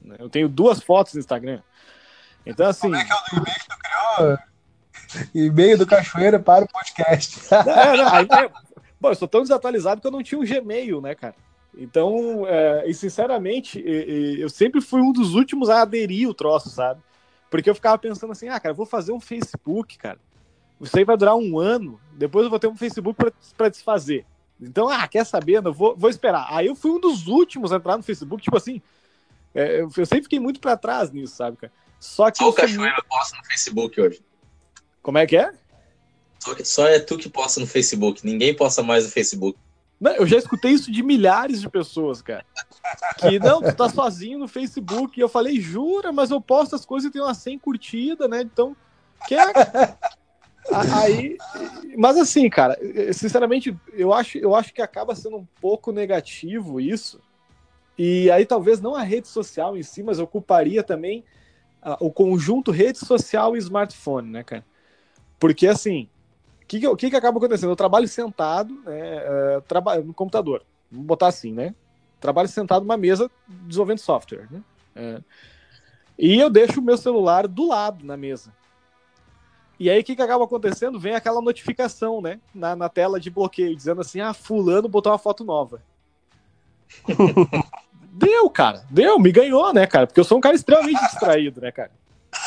Né? 0.00 0.16
Eu 0.18 0.28
tenho 0.28 0.48
duas 0.48 0.82
fotos 0.82 1.14
no 1.14 1.20
Instagram. 1.20 1.60
Então, 2.46 2.66
assim. 2.66 2.90
Como 2.90 2.96
é 2.96 3.04
que 3.04 3.12
é 3.12 3.14
o 3.14 3.38
e-mail 3.38 3.58
que 3.58 3.68
tu 3.68 3.78
criou? 3.78 4.38
E-mail 5.34 5.78
do 5.78 5.86
Cachoeira 5.86 6.40
para 6.40 6.64
o 6.64 6.68
podcast. 6.68 7.40
Não, 7.52 7.96
não, 7.96 8.14
aí, 8.14 8.26
é, 8.30 8.50
bom, 9.00 9.10
eu 9.10 9.14
sou 9.14 9.28
tão 9.28 9.42
desatualizado 9.42 10.00
que 10.00 10.06
eu 10.06 10.10
não 10.10 10.22
tinha 10.22 10.40
um 10.40 10.44
Gmail, 10.44 11.00
né, 11.00 11.14
cara? 11.14 11.34
Então, 11.76 12.46
é, 12.46 12.88
e 12.88 12.94
sinceramente, 12.94 13.82
eu 13.84 14.48
sempre 14.48 14.80
fui 14.80 15.00
um 15.00 15.12
dos 15.12 15.34
últimos 15.34 15.68
a 15.68 15.82
aderir 15.82 16.28
o 16.28 16.34
troço, 16.34 16.70
sabe? 16.70 17.00
Porque 17.50 17.68
eu 17.68 17.74
ficava 17.74 17.98
pensando 17.98 18.32
assim, 18.32 18.48
ah, 18.48 18.58
cara, 18.58 18.72
eu 18.72 18.76
vou 18.76 18.86
fazer 18.86 19.12
um 19.12 19.20
Facebook, 19.20 19.98
cara. 19.98 20.18
Isso 20.80 20.98
aí 20.98 21.04
vai 21.04 21.16
durar 21.16 21.36
um 21.36 21.58
ano. 21.58 22.00
Depois 22.12 22.44
eu 22.44 22.50
vou 22.50 22.58
ter 22.58 22.66
um 22.66 22.76
Facebook 22.76 23.18
para 23.56 23.68
desfazer. 23.68 24.26
Então, 24.60 24.88
ah, 24.88 25.06
quer 25.08 25.24
saber? 25.24 25.62
Não 25.62 25.72
vou, 25.72 25.96
vou 25.96 26.10
esperar. 26.10 26.46
Aí 26.50 26.66
eu 26.66 26.76
fui 26.76 26.90
um 26.90 27.00
dos 27.00 27.26
últimos 27.26 27.72
a 27.72 27.76
entrar 27.76 27.96
no 27.96 28.02
Facebook, 28.02 28.42
tipo 28.42 28.56
assim. 28.56 28.80
É, 29.54 29.82
eu 29.82 29.90
sempre 29.90 30.22
fiquei 30.22 30.40
muito 30.40 30.60
para 30.60 30.76
trás 30.76 31.10
nisso, 31.10 31.36
sabe, 31.36 31.56
cara? 31.56 31.72
Só 31.98 32.30
que. 32.30 32.38
Só 32.38 32.48
o 32.48 32.52
Cachoeira 32.52 32.96
fui... 32.96 33.08
posta 33.08 33.36
no 33.36 33.44
Facebook 33.44 34.00
hoje. 34.00 34.22
Como 35.02 35.18
é 35.18 35.26
que 35.26 35.36
é? 35.36 35.52
Só, 36.38 36.54
que, 36.54 36.64
só 36.64 36.86
é 36.86 36.98
tu 36.98 37.16
que 37.16 37.28
posta 37.28 37.60
no 37.60 37.66
Facebook. 37.66 38.24
Ninguém 38.24 38.54
posta 38.54 38.82
mais 38.82 39.04
no 39.04 39.10
Facebook. 39.10 39.58
Não, 40.00 40.12
eu 40.12 40.26
já 40.26 40.36
escutei 40.36 40.72
isso 40.72 40.90
de 40.90 41.02
milhares 41.02 41.60
de 41.60 41.68
pessoas, 41.68 42.20
cara. 42.20 42.44
Que 43.18 43.38
não, 43.38 43.62
tu 43.62 43.74
tá 43.74 43.88
sozinho 43.88 44.38
no 44.38 44.48
Facebook. 44.48 45.18
E 45.18 45.22
eu 45.22 45.28
falei, 45.28 45.60
jura, 45.60 46.12
mas 46.12 46.30
eu 46.30 46.40
posto 46.40 46.74
as 46.74 46.84
coisas 46.84 47.08
e 47.08 47.12
tenho 47.12 47.24
uma 47.24 47.34
100 47.34 47.58
curtida, 47.58 48.28
né? 48.28 48.42
Então, 48.42 48.76
quer, 49.26 49.52
Aí, 50.72 51.36
mas 51.96 52.16
assim, 52.16 52.48
cara, 52.48 52.78
sinceramente, 53.12 53.76
eu 53.92 54.12
acho, 54.12 54.38
eu 54.38 54.54
acho 54.54 54.72
que 54.72 54.80
acaba 54.80 55.14
sendo 55.14 55.36
um 55.36 55.46
pouco 55.60 55.92
negativo 55.92 56.80
isso. 56.80 57.20
E 57.98 58.30
aí 58.30 58.44
talvez 58.44 58.80
não 58.80 58.94
a 58.94 59.02
rede 59.02 59.28
social 59.28 59.76
em 59.76 59.82
si, 59.82 60.02
mas 60.02 60.18
eu 60.18 60.26
culparia 60.26 60.82
também 60.82 61.24
o 62.00 62.10
conjunto 62.10 62.70
rede 62.70 62.98
social 62.98 63.54
e 63.54 63.58
smartphone, 63.58 64.30
né, 64.30 64.42
cara? 64.42 64.64
Porque 65.38 65.66
assim, 65.66 66.08
o 66.62 66.66
que, 66.66 66.80
que, 66.96 67.10
que, 67.10 67.16
acaba 67.16 67.38
acontecendo? 67.38 67.70
Eu 67.70 67.76
trabalho 67.76 68.08
sentado, 68.08 68.74
né, 68.84 69.22
uh, 69.58 69.60
traba 69.62 69.98
no 69.98 70.14
computador, 70.14 70.64
vamos 70.90 71.06
botar 71.06 71.28
assim, 71.28 71.52
né? 71.52 71.74
Trabalho 72.18 72.48
sentado 72.48 72.82
numa 72.82 72.96
mesa 72.96 73.30
desenvolvendo 73.46 73.98
software, 73.98 74.48
né? 74.50 74.62
Uh, 74.96 75.24
e 76.18 76.40
eu 76.40 76.48
deixo 76.48 76.80
o 76.80 76.82
meu 76.82 76.96
celular 76.96 77.46
do 77.46 77.68
lado 77.68 78.04
na 78.04 78.16
mesa. 78.16 78.52
E 79.78 79.90
aí, 79.90 80.00
o 80.00 80.04
que, 80.04 80.14
que 80.14 80.22
acaba 80.22 80.44
acontecendo? 80.44 81.00
Vem 81.00 81.14
aquela 81.14 81.40
notificação, 81.40 82.20
né? 82.20 82.40
Na, 82.54 82.76
na 82.76 82.88
tela 82.88 83.18
de 83.18 83.30
bloqueio, 83.30 83.74
dizendo 83.74 84.00
assim: 84.00 84.20
ah, 84.20 84.32
Fulano 84.32 84.88
botou 84.88 85.10
uma 85.12 85.18
foto 85.18 85.44
nova. 85.44 85.82
deu, 88.12 88.48
cara. 88.48 88.84
Deu, 88.90 89.18
me 89.18 89.32
ganhou, 89.32 89.72
né, 89.72 89.86
cara? 89.86 90.06
Porque 90.06 90.20
eu 90.20 90.24
sou 90.24 90.38
um 90.38 90.40
cara 90.40 90.54
extremamente 90.54 91.00
distraído, 91.00 91.60
né, 91.60 91.72
cara? 91.72 91.90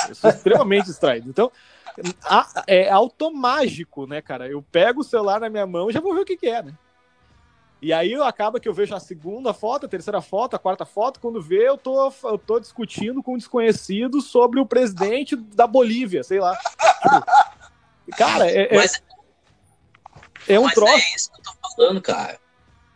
Eu 0.07 0.15
sou 0.15 0.29
extremamente 0.29 0.85
distraído. 0.85 1.29
Então, 1.29 1.51
a, 2.23 2.63
é 2.67 2.89
automágico, 2.89 4.07
né, 4.07 4.21
cara? 4.21 4.47
Eu 4.47 4.61
pego 4.61 5.01
o 5.01 5.03
celular 5.03 5.39
na 5.39 5.49
minha 5.49 5.65
mão 5.65 5.89
e 5.89 5.93
já 5.93 5.99
vou 5.99 6.13
ver 6.13 6.21
o 6.21 6.25
que, 6.25 6.37
que 6.37 6.47
é, 6.47 6.63
né? 6.63 6.73
E 7.81 7.93
aí 7.93 8.15
acaba 8.15 8.59
que 8.59 8.67
eu 8.67 8.73
vejo 8.73 8.95
a 8.95 8.99
segunda 8.99 9.53
foto, 9.53 9.85
a 9.85 9.89
terceira 9.89 10.19
foto, 10.19 10.55
a 10.55 10.59
quarta 10.59 10.85
foto, 10.85 11.19
quando 11.19 11.41
vê, 11.41 11.67
eu 11.67 11.77
tô, 11.77 12.11
eu 12.23 12.37
tô 12.37 12.59
discutindo 12.59 13.21
com 13.21 13.35
um 13.35 13.37
desconhecido 13.37 14.19
sobre 14.19 14.59
o 14.59 14.65
presidente 14.65 15.35
da 15.35 15.67
Bolívia, 15.67 16.23
sei 16.23 16.39
lá. 16.39 16.57
Tipo, 16.57 18.17
cara, 18.17 18.49
é, 18.49 18.73
é, 18.73 18.75
mas, 18.75 19.01
é 20.47 20.59
um 20.59 20.63
mas 20.63 20.73
troço. 20.73 20.93
É 20.93 21.15
isso 21.15 21.31
que 21.31 21.39
eu 21.39 21.43
tô 21.43 21.75
falando, 21.75 22.01
cara. 22.01 22.39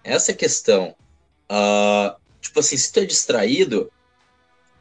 Essa 0.04 0.32
é 0.32 0.34
a 0.34 0.38
questão. 0.38 0.96
Uh, 1.44 2.20
tipo 2.40 2.60
assim, 2.60 2.76
se 2.76 2.92
tu 2.92 3.02
é 3.02 3.06
distraído, 3.06 3.92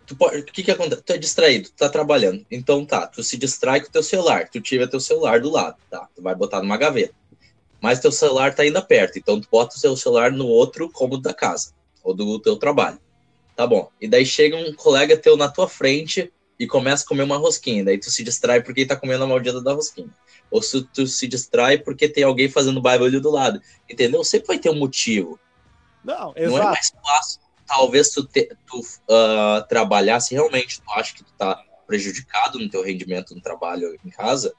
tu 0.07 0.17
pode, 0.17 0.39
o 0.39 0.45
que 0.47 0.63
que 0.63 0.71
acontece? 0.71 1.03
Tu 1.03 1.13
é 1.13 1.19
distraído, 1.19 1.69
tu 1.69 1.75
tá 1.75 1.91
trabalhando. 1.91 2.47
Então 2.51 2.87
tá, 2.87 3.07
tu 3.07 3.23
se 3.23 3.37
distrai 3.37 3.83
com 3.83 3.89
o 3.89 3.93
teu 3.93 4.03
celular, 4.03 4.49
tu 4.49 4.63
tira 4.63 4.89
teu 4.89 5.01
celular 5.01 5.41
do 5.41 5.51
lado, 5.51 5.77
tá? 5.91 6.09
Tu 6.17 6.23
vai 6.23 6.35
botar 6.35 6.63
numa 6.63 6.79
gaveta 6.79 7.20
mas 7.81 8.01
teu 8.01 8.13
celular 8.13 8.55
tá 8.55 8.63
ainda 8.63 8.83
perto, 8.83 9.19
então 9.19 9.41
tu 9.41 9.49
bota 9.51 9.77
o 9.77 9.79
seu 9.79 9.97
celular 9.97 10.31
no 10.31 10.47
outro 10.47 10.91
cômodo 10.91 11.23
da 11.23 11.35
casa, 11.35 11.73
ou 12.03 12.15
do 12.15 12.39
teu 12.39 12.57
trabalho. 12.57 12.99
Tá 13.57 13.67
bom. 13.67 13.91
E 14.01 14.09
daí 14.09 14.25
chega 14.25 14.57
um 14.57 14.73
colega 14.73 15.17
teu 15.17 15.37
na 15.37 15.49
tua 15.49 15.69
frente 15.69 16.33
e 16.59 16.67
começa 16.67 17.05
a 17.05 17.07
comer 17.07 17.23
uma 17.23 17.37
rosquinha, 17.37 17.85
daí 17.85 17.99
tu 17.99 18.11
se 18.11 18.23
distrai 18.23 18.63
porque 18.63 18.87
tá 18.87 18.97
comendo 18.97 19.25
a 19.25 19.27
maldita 19.27 19.61
da 19.63 19.73
rosquinha. 19.73 20.11
Ou 20.51 20.63
se 20.63 20.83
tu 20.83 21.07
se 21.07 21.27
distrai 21.27 21.79
porque 21.79 22.09
tem 22.09 22.25
alguém 22.25 22.49
fazendo 22.49 22.83
barulho 22.83 23.21
do 23.21 23.31
lado. 23.31 23.63
Entendeu? 23.89 24.25
Sempre 24.25 24.49
vai 24.49 24.59
ter 24.59 24.69
um 24.69 24.79
motivo. 24.79 25.39
Não, 26.05 26.33
exato. 26.35 26.51
Não 26.51 26.59
é 26.59 26.65
mais 26.65 26.93
fácil, 27.03 27.41
talvez 27.67 28.11
tu, 28.11 28.25
te, 28.25 28.51
tu 28.67 28.81
uh, 28.81 29.67
trabalhar, 29.69 30.19
se 30.21 30.35
realmente 30.35 30.81
tu 30.81 30.91
acha 30.91 31.15
que 31.15 31.23
tu 31.23 31.33
tá 31.39 31.63
prejudicado 31.87 32.59
no 32.59 32.69
teu 32.69 32.83
rendimento 32.83 33.35
no 33.35 33.41
trabalho 33.41 33.97
em 34.05 34.11
casa, 34.11 34.55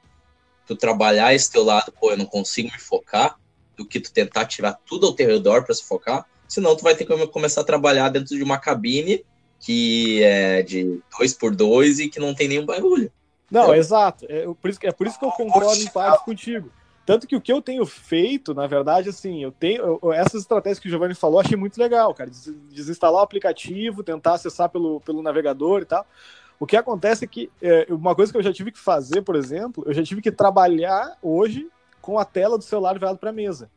tu 0.72 0.78
trabalhar 0.78 1.34
esse 1.34 1.52
teu 1.52 1.64
lado, 1.64 1.92
pô, 1.92 2.12
eu 2.12 2.18
não 2.18 2.26
consigo 2.26 2.72
me 2.72 2.80
focar, 2.80 3.38
do 3.76 3.86
que 3.86 4.00
tu 4.00 4.12
tentar 4.12 4.46
tirar 4.46 4.80
tudo 4.86 5.08
ao 5.08 5.14
teu 5.14 5.28
redor 5.28 5.64
para 5.64 5.76
se 5.76 5.84
focar, 5.84 6.26
senão 6.48 6.76
tu 6.76 6.84
vai 6.84 6.96
ter 6.96 7.06
que 7.06 7.28
começar 7.28 7.62
a 7.62 7.66
trabalhar 7.66 8.10
dentro 8.10 8.36
de 8.36 8.44
uma 8.44 8.58
cabine 8.58 9.26
que 9.60 10.24
é 10.24 10.64
de 10.64 11.00
dois 11.18 11.34
por 11.34 11.56
dois 11.56 12.00
e 12.00 12.10
que 12.10 12.20
não 12.20 12.34
tem 12.34 12.48
nenhum 12.48 12.66
barulho. 12.66 13.12
Não, 13.50 13.76
exato. 13.76 14.26
É 14.28 14.48
por, 14.60 14.70
isso, 14.70 14.80
é 14.82 14.92
por 14.92 15.06
isso 15.06 15.20
que 15.20 15.26
eu 15.26 15.32
concordo 15.32 15.82
em 15.82 15.90
parte 15.90 16.26
contigo. 16.26 16.72
Tanto 17.06 17.28
que 17.28 17.36
o 17.36 17.42
que 17.42 17.52
eu 17.52 17.62
tenho 17.62 17.86
feito, 17.86 18.54
na 18.54 18.66
verdade, 18.66 19.10
assim, 19.10 19.44
eu 19.44 19.52
tenho. 19.52 20.00
Eu, 20.02 20.14
essas 20.14 20.42
estratégias 20.42 20.80
que 20.80 20.88
o 20.88 20.90
Giovanni 20.90 21.14
falou, 21.14 21.40
achei 21.40 21.58
muito 21.58 21.78
legal, 21.78 22.14
cara. 22.14 22.32
Desinstalar 22.72 23.22
o 23.22 23.24
aplicativo, 23.24 24.04
tentar 24.04 24.36
acessar 24.36 24.70
pelo, 24.70 25.02
pelo 25.02 25.22
navegador 25.22 25.82
e 25.82 25.86
tal. 25.86 26.06
O 26.62 26.67
que 26.67 26.78
acontece 26.78 27.26
é 27.26 27.28
que 27.28 27.52
é, 27.60 27.88
uma 27.89 28.13
coisa 28.13 28.32
que 28.32 28.38
eu 28.38 28.43
já 28.43 28.54
tive 28.54 28.71
que 28.71 28.78
fazer, 28.78 29.24
por 29.24 29.36
exemplo, 29.36 29.84
eu 29.88 29.95
já 29.95 30.04
tive 30.04 30.21
que 30.21 30.32
trabalhar 30.32 31.17
hoje 31.19 31.67
com 32.00 32.19
a 32.19 32.24
tela 32.24 32.56
do 32.56 32.63
celular 32.63 32.93
virado 32.93 33.17
para 33.17 33.32
a 33.32 33.34
mesa. 33.34 33.67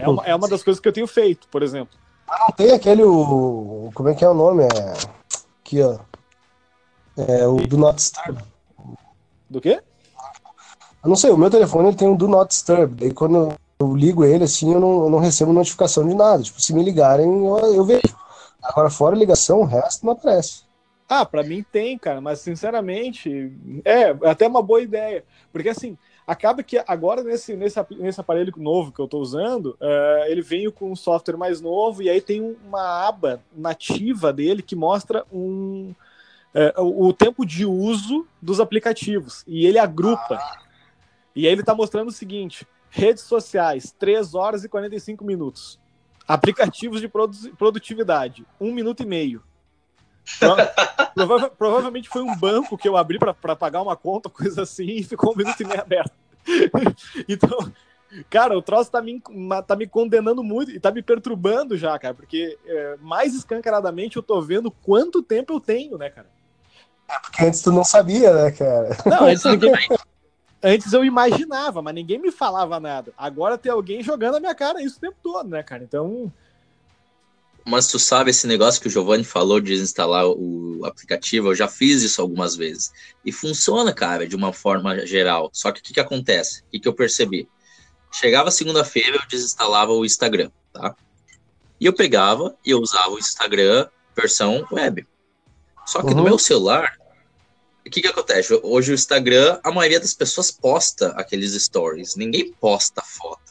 É 0.00 0.08
uma, 0.08 0.24
é 0.24 0.34
uma 0.34 0.48
das 0.48 0.64
coisas 0.64 0.80
que 0.80 0.88
eu 0.88 0.92
tenho 0.94 1.06
feito, 1.06 1.46
por 1.48 1.62
exemplo. 1.62 1.94
Não 2.26 2.56
tem 2.56 2.72
aquele. 2.72 3.02
O, 3.02 3.90
como 3.92 4.08
é 4.08 4.14
que 4.14 4.24
é 4.24 4.28
o 4.30 4.32
nome? 4.32 4.62
É, 4.62 4.92
aqui, 5.60 5.82
ó. 5.82 5.98
É 7.18 7.46
o 7.46 7.56
Do 7.56 7.76
Not 7.76 7.96
Disturb. 7.96 8.42
Do 9.50 9.60
quê? 9.60 9.82
Eu 11.04 11.10
não 11.10 11.16
sei, 11.16 11.30
o 11.30 11.36
meu 11.36 11.50
telefone 11.50 11.88
ele 11.88 11.98
tem 11.98 12.08
um 12.08 12.16
Do 12.16 12.28
Not 12.28 12.48
Disturb. 12.48 12.94
Daí 12.94 13.12
quando 13.12 13.52
eu 13.78 13.94
ligo 13.94 14.24
ele, 14.24 14.44
assim, 14.44 14.72
eu 14.72 14.80
não, 14.80 15.04
eu 15.04 15.10
não 15.10 15.18
recebo 15.18 15.52
notificação 15.52 16.08
de 16.08 16.14
nada. 16.14 16.42
Tipo, 16.42 16.62
se 16.62 16.72
me 16.72 16.82
ligarem, 16.82 17.44
eu, 17.44 17.58
eu 17.74 17.84
vejo. 17.84 18.16
Agora, 18.62 18.88
fora 18.88 19.14
ligação, 19.14 19.60
o 19.60 19.64
resto 19.64 20.06
não 20.06 20.14
aparece. 20.14 20.65
Ah, 21.08 21.24
para 21.24 21.44
mim 21.44 21.64
tem, 21.70 21.96
cara, 21.96 22.20
mas 22.20 22.40
sinceramente, 22.40 23.52
é 23.84 24.10
até 24.28 24.48
uma 24.48 24.60
boa 24.60 24.82
ideia. 24.82 25.24
Porque 25.52 25.68
assim, 25.68 25.96
acaba 26.26 26.62
que 26.64 26.82
agora 26.86 27.22
nesse, 27.22 27.54
nesse, 27.54 27.78
nesse 27.90 28.20
aparelho 28.20 28.52
novo 28.56 28.90
que 28.90 29.00
eu 29.00 29.04
estou 29.04 29.22
usando, 29.22 29.78
uh, 29.80 30.24
ele 30.26 30.42
veio 30.42 30.72
com 30.72 30.90
um 30.90 30.96
software 30.96 31.36
mais 31.36 31.60
novo 31.60 32.02
e 32.02 32.10
aí 32.10 32.20
tem 32.20 32.40
uma 32.40 33.06
aba 33.06 33.40
nativa 33.54 34.32
dele 34.32 34.62
que 34.62 34.74
mostra 34.74 35.24
um, 35.32 35.94
uh, 36.52 37.06
o 37.06 37.12
tempo 37.12 37.46
de 37.46 37.64
uso 37.64 38.26
dos 38.42 38.58
aplicativos. 38.58 39.44
E 39.46 39.64
ele 39.64 39.78
agrupa. 39.78 40.40
E 41.36 41.46
aí 41.46 41.52
ele 41.52 41.60
está 41.60 41.74
mostrando 41.74 42.08
o 42.08 42.12
seguinte: 42.12 42.66
redes 42.90 43.22
sociais, 43.22 43.94
3 43.96 44.34
horas 44.34 44.64
e 44.64 44.68
45 44.68 45.24
minutos. 45.24 45.78
Aplicativos 46.26 47.00
de 47.00 47.08
produtividade, 47.56 48.44
1 48.60 48.72
minuto 48.72 49.04
e 49.04 49.06
meio. 49.06 49.45
Prova 50.38 51.50
provavelmente 51.50 52.08
foi 52.08 52.22
um 52.22 52.36
banco 52.36 52.76
que 52.76 52.88
eu 52.88 52.96
abri 52.96 53.18
para 53.18 53.56
pagar 53.56 53.80
uma 53.80 53.96
conta, 53.96 54.28
coisa 54.28 54.62
assim, 54.62 54.86
e 54.86 55.02
ficou 55.02 55.32
um 55.32 55.36
minuto 55.36 55.60
e 55.60 55.64
meio 55.64 55.80
aberto. 55.80 56.12
então, 57.28 57.72
cara, 58.28 58.56
o 58.56 58.62
troço 58.62 58.90
tá 58.90 59.00
me, 59.00 59.22
tá 59.66 59.76
me 59.76 59.86
condenando 59.86 60.42
muito 60.42 60.70
e 60.70 60.80
tá 60.80 60.90
me 60.90 61.02
perturbando 61.02 61.76
já, 61.76 61.98
cara, 61.98 62.14
porque 62.14 62.58
é, 62.66 62.96
mais 63.00 63.34
escancaradamente 63.34 64.16
eu 64.16 64.22
tô 64.22 64.40
vendo 64.40 64.70
quanto 64.70 65.22
tempo 65.22 65.54
eu 65.54 65.60
tenho, 65.60 65.96
né, 65.96 66.10
cara? 66.10 66.28
É 67.08 67.18
porque 67.20 67.44
antes 67.44 67.62
tu 67.62 67.70
não 67.70 67.84
sabia, 67.84 68.32
né, 68.34 68.50
cara? 68.50 68.96
Não, 69.06 69.26
antes 69.26 69.44
ninguém. 69.44 69.72
Antes 70.62 70.92
eu 70.92 71.04
imaginava, 71.04 71.80
mas 71.80 71.94
ninguém 71.94 72.18
me 72.18 72.32
falava 72.32 72.80
nada. 72.80 73.12
Agora 73.16 73.56
tem 73.56 73.70
alguém 73.70 74.02
jogando 74.02 74.34
na 74.34 74.40
minha 74.40 74.54
cara 74.54 74.82
isso 74.82 74.96
o 74.96 75.00
tempo 75.00 75.16
todo, 75.22 75.48
né, 75.48 75.62
cara? 75.62 75.84
Então. 75.84 76.32
Mas 77.68 77.88
tu 77.88 77.98
sabe 77.98 78.30
esse 78.30 78.46
negócio 78.46 78.80
que 78.80 78.86
o 78.86 78.90
Giovanni 78.90 79.24
falou 79.24 79.60
de 79.60 79.72
desinstalar 79.72 80.24
o 80.24 80.84
aplicativo? 80.84 81.48
Eu 81.48 81.54
já 81.56 81.66
fiz 81.66 82.00
isso 82.02 82.22
algumas 82.22 82.54
vezes. 82.54 82.92
E 83.24 83.32
funciona, 83.32 83.92
cara, 83.92 84.24
de 84.24 84.36
uma 84.36 84.52
forma 84.52 85.04
geral. 85.04 85.50
Só 85.52 85.72
que 85.72 85.80
o 85.80 85.82
que, 85.82 85.94
que 85.94 85.98
acontece? 85.98 86.60
O 86.60 86.70
que, 86.70 86.78
que 86.78 86.86
eu 86.86 86.94
percebi? 86.94 87.48
Chegava 88.12 88.52
segunda-feira, 88.52 89.16
eu 89.16 89.28
desinstalava 89.28 89.92
o 89.92 90.04
Instagram, 90.04 90.48
tá? 90.72 90.94
E 91.80 91.86
eu 91.86 91.92
pegava 91.92 92.56
e 92.64 92.70
eu 92.70 92.78
usava 92.78 93.10
o 93.10 93.18
Instagram 93.18 93.88
versão 94.16 94.64
web. 94.70 95.04
Só 95.84 96.02
que 96.02 96.10
uhum. 96.10 96.18
no 96.18 96.22
meu 96.22 96.38
celular, 96.38 96.96
o 97.84 97.90
que, 97.90 98.00
que 98.00 98.08
acontece? 98.08 98.58
Hoje 98.62 98.92
o 98.92 98.94
Instagram, 98.94 99.58
a 99.64 99.72
maioria 99.72 99.98
das 99.98 100.14
pessoas 100.14 100.52
posta 100.52 101.08
aqueles 101.16 101.52
stories. 101.60 102.14
Ninguém 102.14 102.52
posta 102.52 103.02
foto. 103.02 103.45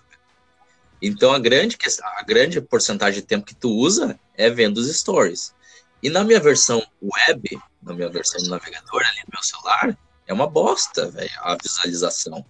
Então 1.08 1.32
a 1.32 1.38
grande, 1.38 1.78
a 2.18 2.24
grande 2.24 2.60
porcentagem 2.60 3.22
de 3.22 3.28
tempo 3.28 3.46
que 3.46 3.54
tu 3.54 3.70
usa 3.70 4.20
é 4.36 4.50
vendo 4.50 4.78
os 4.78 4.88
stories. 4.91 5.54
E 6.02 6.10
na 6.10 6.24
minha 6.24 6.39
versão 6.39 6.84
web, 7.02 7.62
na 7.84 7.94
minha 7.94 8.10
versão 8.10 8.41
do 8.41 8.50
navegador 8.50 9.04
ali 9.06 9.20
no 9.20 9.34
meu 9.34 9.44
celular, 9.44 9.96
é 10.26 10.34
uma 10.34 10.48
bosta, 10.48 11.08
velho, 11.12 11.30
a 11.41 11.56
visualização. 11.62 12.44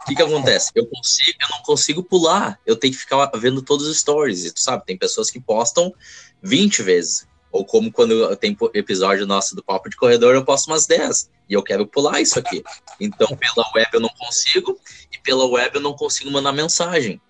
O 0.00 0.04
que 0.04 0.14
que 0.14 0.20
acontece? 0.20 0.70
Eu 0.74 0.86
consigo, 0.86 1.38
eu 1.40 1.48
não 1.48 1.62
consigo 1.62 2.02
pular. 2.02 2.60
Eu 2.66 2.76
tenho 2.76 2.92
que 2.92 2.98
ficar 2.98 3.30
vendo 3.34 3.62
todos 3.62 3.86
os 3.86 3.98
stories. 3.98 4.44
E 4.44 4.52
tu 4.52 4.60
sabe, 4.60 4.84
tem 4.84 4.98
pessoas 4.98 5.30
que 5.30 5.40
postam 5.40 5.94
20 6.42 6.82
vezes. 6.82 7.26
Ou 7.50 7.64
como 7.64 7.90
quando 7.90 8.36
tem 8.36 8.54
episódio 8.74 9.26
nosso 9.26 9.56
do 9.56 9.62
Papo 9.62 9.88
de 9.88 9.96
Corredor, 9.96 10.34
eu 10.34 10.44
posto 10.44 10.66
umas 10.66 10.86
10. 10.86 11.30
E 11.48 11.54
eu 11.54 11.62
quero 11.62 11.86
pular 11.86 12.20
isso 12.20 12.38
aqui. 12.38 12.62
Então, 13.00 13.28
pela 13.36 13.70
web 13.74 13.88
eu 13.94 14.00
não 14.00 14.10
consigo. 14.10 14.78
E 15.10 15.18
pela 15.18 15.46
web 15.46 15.76
eu 15.76 15.80
não 15.80 15.94
consigo 15.94 16.30
mandar 16.30 16.52
mensagem. 16.52 17.20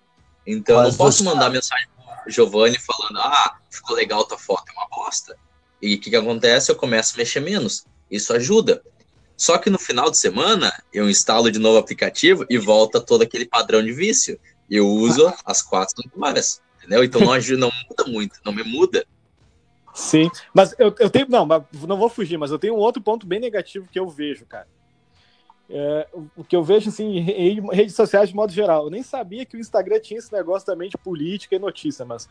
Então, 0.45 0.77
Mas 0.77 0.85
eu 0.85 0.91
não 0.91 0.97
posso 0.97 1.23
mandar 1.23 1.49
mensagem 1.49 1.87
pro 2.23 2.31
Giovanni 2.31 2.77
falando: 2.79 3.19
ah, 3.19 3.57
ficou 3.69 3.95
legal 3.95 4.23
tua 4.25 4.37
foto, 4.37 4.63
é 4.69 4.73
uma 4.73 4.87
bosta. 4.89 5.37
E 5.81 5.95
o 5.95 5.99
que, 5.99 6.09
que 6.09 6.15
acontece? 6.15 6.71
Eu 6.71 6.75
começo 6.75 7.13
a 7.15 7.17
mexer 7.17 7.39
menos. 7.39 7.85
Isso 8.09 8.33
ajuda. 8.33 8.81
Só 9.35 9.57
que 9.57 9.69
no 9.69 9.79
final 9.79 10.09
de 10.09 10.17
semana, 10.17 10.71
eu 10.93 11.09
instalo 11.09 11.51
de 11.51 11.59
novo 11.59 11.75
o 11.75 11.79
aplicativo 11.79 12.45
e 12.49 12.57
volta 12.57 13.01
todo 13.01 13.23
aquele 13.23 13.45
padrão 13.45 13.83
de 13.83 13.91
vício. 13.91 14.39
Eu 14.69 14.87
uso 14.87 15.33
as 15.45 15.61
quatro 15.61 15.95
horas, 16.21 16.61
entendeu? 16.77 17.03
Então 17.03 17.21
não, 17.21 17.33
ajuda, 17.33 17.59
não 17.59 17.71
muda 17.89 18.11
muito, 18.11 18.39
não 18.45 18.53
me 18.53 18.63
muda. 18.63 19.05
Sim, 19.93 20.29
mas 20.53 20.73
eu, 20.79 20.95
eu 20.99 21.09
tenho. 21.09 21.27
Não, 21.29 21.45
não 21.45 21.97
vou 21.97 22.09
fugir, 22.09 22.37
mas 22.37 22.51
eu 22.51 22.57
tenho 22.57 22.73
um 22.73 22.79
outro 22.79 23.01
ponto 23.01 23.27
bem 23.27 23.39
negativo 23.39 23.87
que 23.91 23.99
eu 23.99 24.09
vejo, 24.09 24.45
cara. 24.45 24.67
É, 25.69 26.07
o 26.35 26.43
que 26.43 26.55
eu 26.55 26.63
vejo 26.63 26.89
assim, 26.89 27.17
em 27.17 27.71
redes 27.71 27.95
sociais 27.95 28.29
de 28.29 28.35
modo 28.35 28.51
geral. 28.51 28.85
Eu 28.85 28.89
nem 28.89 29.01
sabia 29.01 29.45
que 29.45 29.55
o 29.55 29.59
Instagram 29.59 29.99
tinha 29.99 30.19
esse 30.19 30.31
negócio 30.31 30.65
também 30.65 30.89
de 30.89 30.97
política 30.97 31.55
e 31.55 31.59
notícia, 31.59 32.05
mas 32.05 32.27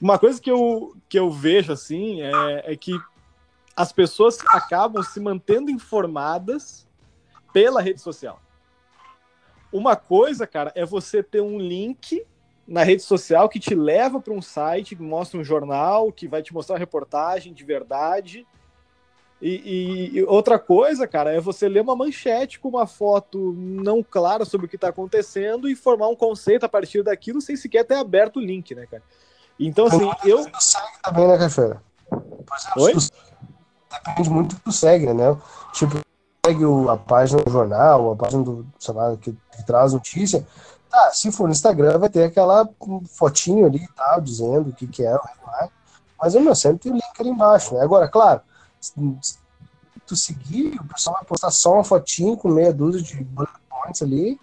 uma 0.00 0.18
coisa 0.18 0.40
que 0.40 0.50
eu, 0.50 0.94
que 1.08 1.18
eu 1.18 1.30
vejo 1.30 1.72
assim 1.72 2.20
é, 2.20 2.72
é 2.72 2.76
que 2.76 2.92
as 3.76 3.92
pessoas 3.92 4.38
acabam 4.48 5.02
se 5.02 5.20
mantendo 5.20 5.70
informadas 5.70 6.86
pela 7.52 7.80
rede 7.80 8.00
social. 8.00 8.40
Uma 9.72 9.96
coisa, 9.96 10.46
cara, 10.46 10.72
é 10.74 10.84
você 10.84 11.22
ter 11.22 11.40
um 11.40 11.58
link 11.58 12.24
na 12.66 12.82
rede 12.82 13.02
social 13.02 13.48
que 13.48 13.58
te 13.58 13.74
leva 13.74 14.20
para 14.20 14.32
um 14.32 14.40
site, 14.40 14.96
que 14.96 15.02
mostra 15.02 15.38
um 15.38 15.44
jornal, 15.44 16.12
que 16.12 16.28
vai 16.28 16.42
te 16.42 16.54
mostrar 16.54 16.74
uma 16.74 16.78
reportagem 16.78 17.52
de 17.52 17.64
verdade. 17.64 18.46
E, 19.46 20.10
e, 20.14 20.22
outra 20.24 20.58
coisa, 20.58 21.06
cara, 21.06 21.30
é 21.30 21.38
você 21.38 21.68
ler 21.68 21.82
uma 21.82 21.94
manchete 21.94 22.58
com 22.58 22.70
uma 22.70 22.86
foto 22.86 23.52
não 23.58 24.02
clara 24.02 24.46
sobre 24.46 24.66
o 24.66 24.68
que 24.70 24.76
está 24.76 24.88
acontecendo 24.88 25.68
e 25.68 25.76
formar 25.76 26.08
um 26.08 26.16
conceito 26.16 26.64
a 26.64 26.68
partir 26.68 27.02
daquilo 27.02 27.42
sem 27.42 27.54
sequer 27.54 27.84
ter 27.84 27.96
aberto 27.96 28.38
o 28.38 28.40
link, 28.40 28.74
né, 28.74 28.86
cara? 28.86 29.02
Então, 29.60 29.86
assim, 29.86 30.10
eu. 30.24 30.46
Também, 31.02 31.28
né, 31.28 31.36
Café? 31.36 31.76
Oi? 32.78 32.94
Depende 33.92 34.30
muito 34.30 34.56
do 34.64 34.72
segue, 34.72 35.12
né? 35.12 35.36
Tipo, 35.74 36.00
segue 36.46 36.64
a 36.90 36.96
página 36.96 37.42
do 37.42 37.50
jornal, 37.50 38.12
a 38.12 38.16
página 38.16 38.42
do, 38.42 38.66
sei 38.78 38.94
lá, 38.94 39.14
que, 39.18 39.30
que 39.32 39.66
traz 39.66 39.92
notícia 39.92 40.46
Tá, 40.94 41.10
se 41.12 41.32
for 41.32 41.48
no 41.48 41.52
Instagram, 41.52 41.98
vai 41.98 42.08
ter 42.08 42.22
aquela 42.22 42.68
fotinho 43.18 43.66
ali 43.66 43.78
e 43.78 43.88
tal, 43.96 44.20
dizendo 44.20 44.70
o 44.70 44.72
que, 44.72 44.86
que 44.86 45.04
é, 45.04 45.18
mas 46.20 46.36
o 46.36 46.40
meu 46.40 46.54
sempre 46.54 46.78
tem 46.78 46.92
o 46.92 46.94
link 46.94 47.04
ali 47.18 47.30
embaixo. 47.30 47.74
Né? 47.74 47.80
Agora, 47.80 48.06
claro, 48.06 48.40
tu 50.06 50.16
seguir, 50.16 50.78
o 50.80 50.84
pessoal 50.84 51.16
vai 51.16 51.24
postar 51.24 51.50
só 51.50 51.74
uma 51.74 51.84
fotinho 51.84 52.36
com 52.36 52.48
meia 52.48 52.72
dúzia 52.72 53.02
de 53.02 53.24
bullet 53.24 53.52
points 53.68 54.02
ali, 54.02 54.38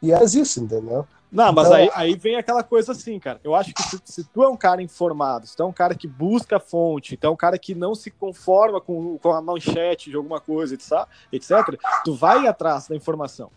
e 0.00 0.12
é 0.12 0.22
isso, 0.22 0.60
entendeu? 0.60 1.06
Não, 1.34 1.52
mas 1.52 1.66
então, 1.66 1.78
aí, 1.78 1.90
aí 1.94 2.14
vem 2.14 2.36
aquela 2.36 2.62
coisa 2.62 2.92
assim, 2.92 3.18
cara. 3.18 3.40
Eu 3.42 3.56
acho 3.56 3.74
que 3.74 3.82
se, 3.82 4.00
se, 4.04 4.24
tu 4.24 4.44
é 4.44 4.48
um 4.48 4.56
cara 4.56 4.80
informado, 4.80 5.48
se 5.48 5.56
tu 5.56 5.64
é 5.64 5.66
um 5.66 5.72
cara 5.72 5.92
que 5.92 6.06
busca 6.06 6.58
a 6.58 6.60
fonte, 6.60 7.14
então 7.14 7.30
é 7.30 7.34
um 7.34 7.36
cara 7.36 7.58
que 7.58 7.74
não 7.74 7.92
se 7.92 8.08
conforma 8.08 8.80
com, 8.80 9.18
com 9.18 9.32
a 9.32 9.42
manchete 9.42 10.10
de 10.10 10.16
alguma 10.16 10.40
coisa, 10.40 10.74
etc., 10.74 11.76
tu 12.04 12.14
vai 12.14 12.46
atrás 12.46 12.86
da 12.86 12.94
informação. 12.94 13.50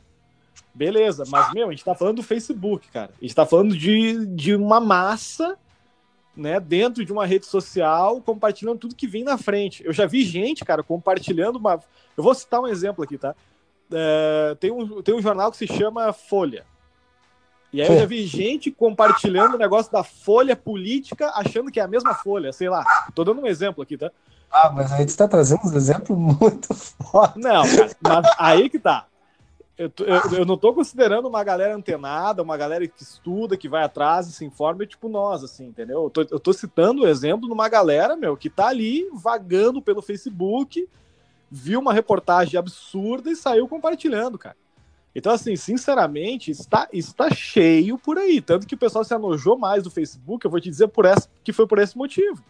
Beleza, 0.73 1.23
mas, 1.27 1.53
meu, 1.53 1.67
a 1.67 1.71
gente 1.71 1.83
tá 1.83 1.93
falando 1.93 2.17
do 2.17 2.23
Facebook, 2.23 2.87
cara. 2.89 3.11
A 3.15 3.21
gente 3.21 3.35
tá 3.35 3.45
falando 3.45 3.77
de, 3.77 4.25
de 4.25 4.55
uma 4.55 4.79
massa, 4.79 5.57
né, 6.37 6.59
dentro 6.59 7.03
de 7.03 7.11
uma 7.11 7.25
rede 7.25 7.45
social, 7.45 8.21
compartilhando 8.21 8.77
tudo 8.77 8.95
que 8.95 9.07
vem 9.07 9.23
na 9.23 9.37
frente. 9.37 9.83
Eu 9.83 9.91
já 9.91 10.05
vi 10.05 10.23
gente, 10.23 10.63
cara, 10.63 10.83
compartilhando 10.83 11.57
uma. 11.57 11.79
Eu 12.15 12.23
vou 12.23 12.33
citar 12.33 12.61
um 12.61 12.67
exemplo 12.67 13.03
aqui, 13.03 13.17
tá? 13.17 13.35
É, 13.91 14.55
tem, 14.59 14.71
um, 14.71 15.01
tem 15.01 15.15
um 15.15 15.21
jornal 15.21 15.51
que 15.51 15.57
se 15.57 15.67
chama 15.67 16.13
Folha. 16.13 16.65
E 17.73 17.81
aí 17.81 17.87
eu 17.89 17.99
já 17.99 18.05
vi 18.05 18.25
gente 18.25 18.71
compartilhando 18.71 19.55
o 19.55 19.57
negócio 19.57 19.91
da 19.91 20.01
folha 20.01 20.55
política, 20.55 21.31
achando 21.35 21.69
que 21.69 21.79
é 21.79 21.83
a 21.83 21.87
mesma 21.87 22.13
folha, 22.13 22.53
sei 22.53 22.69
lá. 22.69 22.85
Tô 23.13 23.25
dando 23.25 23.41
um 23.41 23.47
exemplo 23.47 23.83
aqui, 23.83 23.97
tá? 23.97 24.09
Ah, 24.49 24.71
mas 24.73 24.91
a 24.93 24.97
gente 24.97 25.15
tá 25.17 25.27
trazendo 25.27 25.59
um 25.65 25.75
exemplo 25.75 26.15
muito 26.17 26.73
forte. 26.73 27.37
Não, 27.39 27.63
cara, 27.67 27.91
mas 28.01 28.35
aí 28.39 28.69
que 28.69 28.79
tá 28.79 29.05
eu, 29.77 29.91
eu, 29.99 30.39
eu, 30.39 30.45
não 30.45 30.57
tô 30.57 30.73
considerando 30.73 31.27
uma 31.27 31.43
galera 31.43 31.75
antenada, 31.75 32.41
uma 32.41 32.57
galera 32.57 32.87
que 32.87 33.03
estuda, 33.03 33.55
que 33.55 33.69
vai 33.69 33.83
atrás 33.83 34.27
e 34.27 34.31
se 34.31 34.43
informa, 34.43 34.85
tipo 34.85 35.07
nós, 35.07 35.43
assim, 35.43 35.67
entendeu? 35.67 36.03
Eu 36.03 36.09
tô, 36.09 36.21
eu 36.21 36.39
tô 36.39 36.51
citando 36.51 37.03
o 37.03 37.07
exemplo 37.07 37.47
de 37.47 37.53
uma 37.53 37.69
galera, 37.69 38.15
meu, 38.15 38.35
que 38.35 38.49
tá 38.49 38.67
ali 38.67 39.07
vagando 39.13 39.81
pelo 39.81 40.01
Facebook, 40.01 40.89
viu 41.49 41.79
uma 41.79 41.93
reportagem 41.93 42.57
absurda 42.57 43.29
e 43.29 43.35
saiu 43.35 43.67
compartilhando, 43.67 44.37
cara. 44.37 44.57
Então, 45.15 45.31
assim, 45.31 45.55
sinceramente, 45.55 46.51
está, 46.51 46.87
está 46.91 47.29
cheio 47.29 47.97
por 47.97 48.17
aí. 48.17 48.41
Tanto 48.41 48.67
que 48.67 48.75
o 48.75 48.77
pessoal 48.77 49.03
se 49.03 49.13
anojou 49.13 49.57
mais 49.57 49.83
do 49.83 49.91
Facebook, 49.91 50.43
eu 50.43 50.51
vou 50.51 50.59
te 50.59 50.69
dizer 50.69 50.87
por 50.89 51.05
essa, 51.05 51.29
que 51.43 51.53
foi 51.53 51.67
por 51.67 51.79
esse 51.79 51.97
motivo 51.97 52.43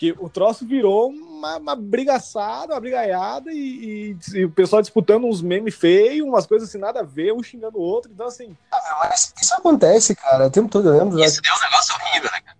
que 0.00 0.16
o 0.18 0.30
troço 0.30 0.66
virou 0.66 1.10
uma, 1.10 1.58
uma 1.58 1.76
brigaçada, 1.76 2.72
uma 2.72 2.80
brigaiada 2.80 3.52
e, 3.52 4.16
e, 4.32 4.38
e, 4.38 4.44
o 4.46 4.50
pessoal 4.50 4.80
disputando 4.80 5.26
uns 5.26 5.42
memes 5.42 5.74
feios, 5.74 6.26
umas 6.26 6.46
coisas 6.46 6.70
assim, 6.70 6.78
nada 6.78 7.00
a 7.00 7.02
ver, 7.02 7.34
um 7.34 7.42
xingando 7.42 7.76
o 7.76 7.82
outro. 7.82 8.10
Então, 8.10 8.26
assim. 8.26 8.56
Ah, 8.72 9.08
mas 9.10 9.30
isso 9.38 9.52
acontece, 9.52 10.16
cara, 10.16 10.46
o 10.46 10.50
tempo 10.50 10.70
todo, 10.70 10.88
eu 10.88 10.98
lembro. 10.98 11.22
Isso 11.22 11.42
deu 11.42 11.52
um 11.52 11.60
negócio 11.60 11.94
horrível, 11.94 12.30
né, 12.32 12.40
cara? 12.40 12.56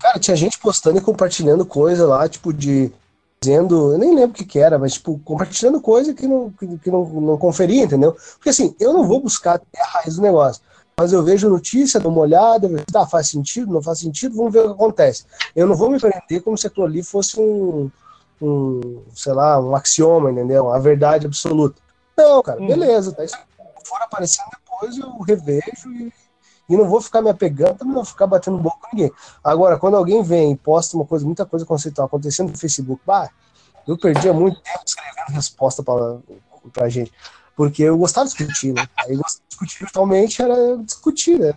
Cara, 0.00 0.18
tinha 0.18 0.36
gente 0.36 0.58
postando 0.58 0.98
e 0.98 1.00
compartilhando 1.00 1.64
coisa 1.64 2.04
lá, 2.04 2.28
tipo, 2.28 2.52
de. 2.52 2.92
Dizendo, 3.40 3.92
eu 3.92 3.98
nem 3.98 4.14
lembro 4.14 4.30
o 4.30 4.34
que, 4.34 4.44
que 4.44 4.58
era, 4.58 4.76
mas, 4.78 4.94
tipo, 4.94 5.20
compartilhando 5.20 5.80
coisa 5.80 6.14
que 6.14 6.26
não, 6.26 6.50
que, 6.50 6.78
que 6.78 6.90
não, 6.90 7.04
não 7.04 7.38
conferia, 7.38 7.84
entendeu? 7.84 8.16
Porque, 8.34 8.48
assim, 8.48 8.74
eu 8.78 8.92
não 8.92 9.06
vou 9.06 9.20
buscar 9.20 9.60
a 9.76 9.86
raiz 9.98 10.16
do 10.16 10.22
negócio. 10.22 10.62
Mas 10.96 11.12
eu 11.12 11.22
vejo 11.22 11.48
notícia, 11.48 11.98
dou 11.98 12.12
uma 12.12 12.20
olhada, 12.20 12.68
tá, 12.92 13.06
faz 13.06 13.28
sentido, 13.28 13.72
não 13.72 13.82
faz 13.82 14.00
sentido, 14.00 14.36
vamos 14.36 14.52
ver 14.52 14.60
o 14.60 14.68
que 14.68 14.74
acontece. 14.74 15.24
Eu 15.54 15.66
não 15.66 15.74
vou 15.74 15.90
me 15.90 15.98
prender 15.98 16.42
como 16.42 16.56
se 16.56 16.66
aquilo 16.66 16.86
ali 16.86 17.02
fosse 17.02 17.40
um, 17.40 17.90
um 18.40 19.02
sei 19.14 19.32
lá, 19.32 19.58
um 19.58 19.74
axioma, 19.74 20.30
entendeu? 20.30 20.66
Uma 20.66 20.78
verdade 20.80 21.26
absoluta. 21.26 21.80
Não, 22.16 22.42
cara, 22.42 22.60
hum. 22.60 22.66
beleza, 22.66 23.12
tá? 23.12 23.26
Se 23.26 23.36
for 23.84 24.00
aparecendo 24.02 24.46
depois, 24.50 24.98
eu 24.98 25.18
revejo 25.20 25.90
e, 25.90 26.12
e 26.68 26.76
não 26.76 26.88
vou 26.88 27.00
ficar 27.00 27.22
me 27.22 27.30
apegando, 27.30 27.78
também 27.78 27.94
não 27.94 28.02
vou 28.02 28.12
ficar 28.12 28.26
batendo 28.26 28.58
boca 28.58 28.76
com 28.82 28.96
ninguém. 28.96 29.12
Agora, 29.42 29.78
quando 29.78 29.96
alguém 29.96 30.22
vem 30.22 30.52
e 30.52 30.56
posta 30.56 30.96
uma 30.96 31.06
coisa, 31.06 31.24
muita 31.24 31.46
coisa 31.46 31.64
conceitual 31.64 32.06
acontecendo 32.06 32.50
no 32.50 32.58
Facebook, 32.58 33.02
bah, 33.06 33.30
eu 33.88 33.98
perdia 33.98 34.32
muito 34.32 34.60
tempo 34.60 34.82
escrevendo 34.86 35.34
resposta 35.34 35.82
pra, 35.82 36.18
pra 36.72 36.88
gente 36.88 37.12
porque 37.56 37.82
eu 37.82 37.96
gostava 37.98 38.28
de 38.28 38.34
discutir, 38.34 38.72
né? 38.72 38.86
Aí 38.98 39.16
discutir 39.62 39.78
virtualmente 39.80 40.42
era 40.42 40.76
discutir, 40.78 41.38
né? 41.38 41.54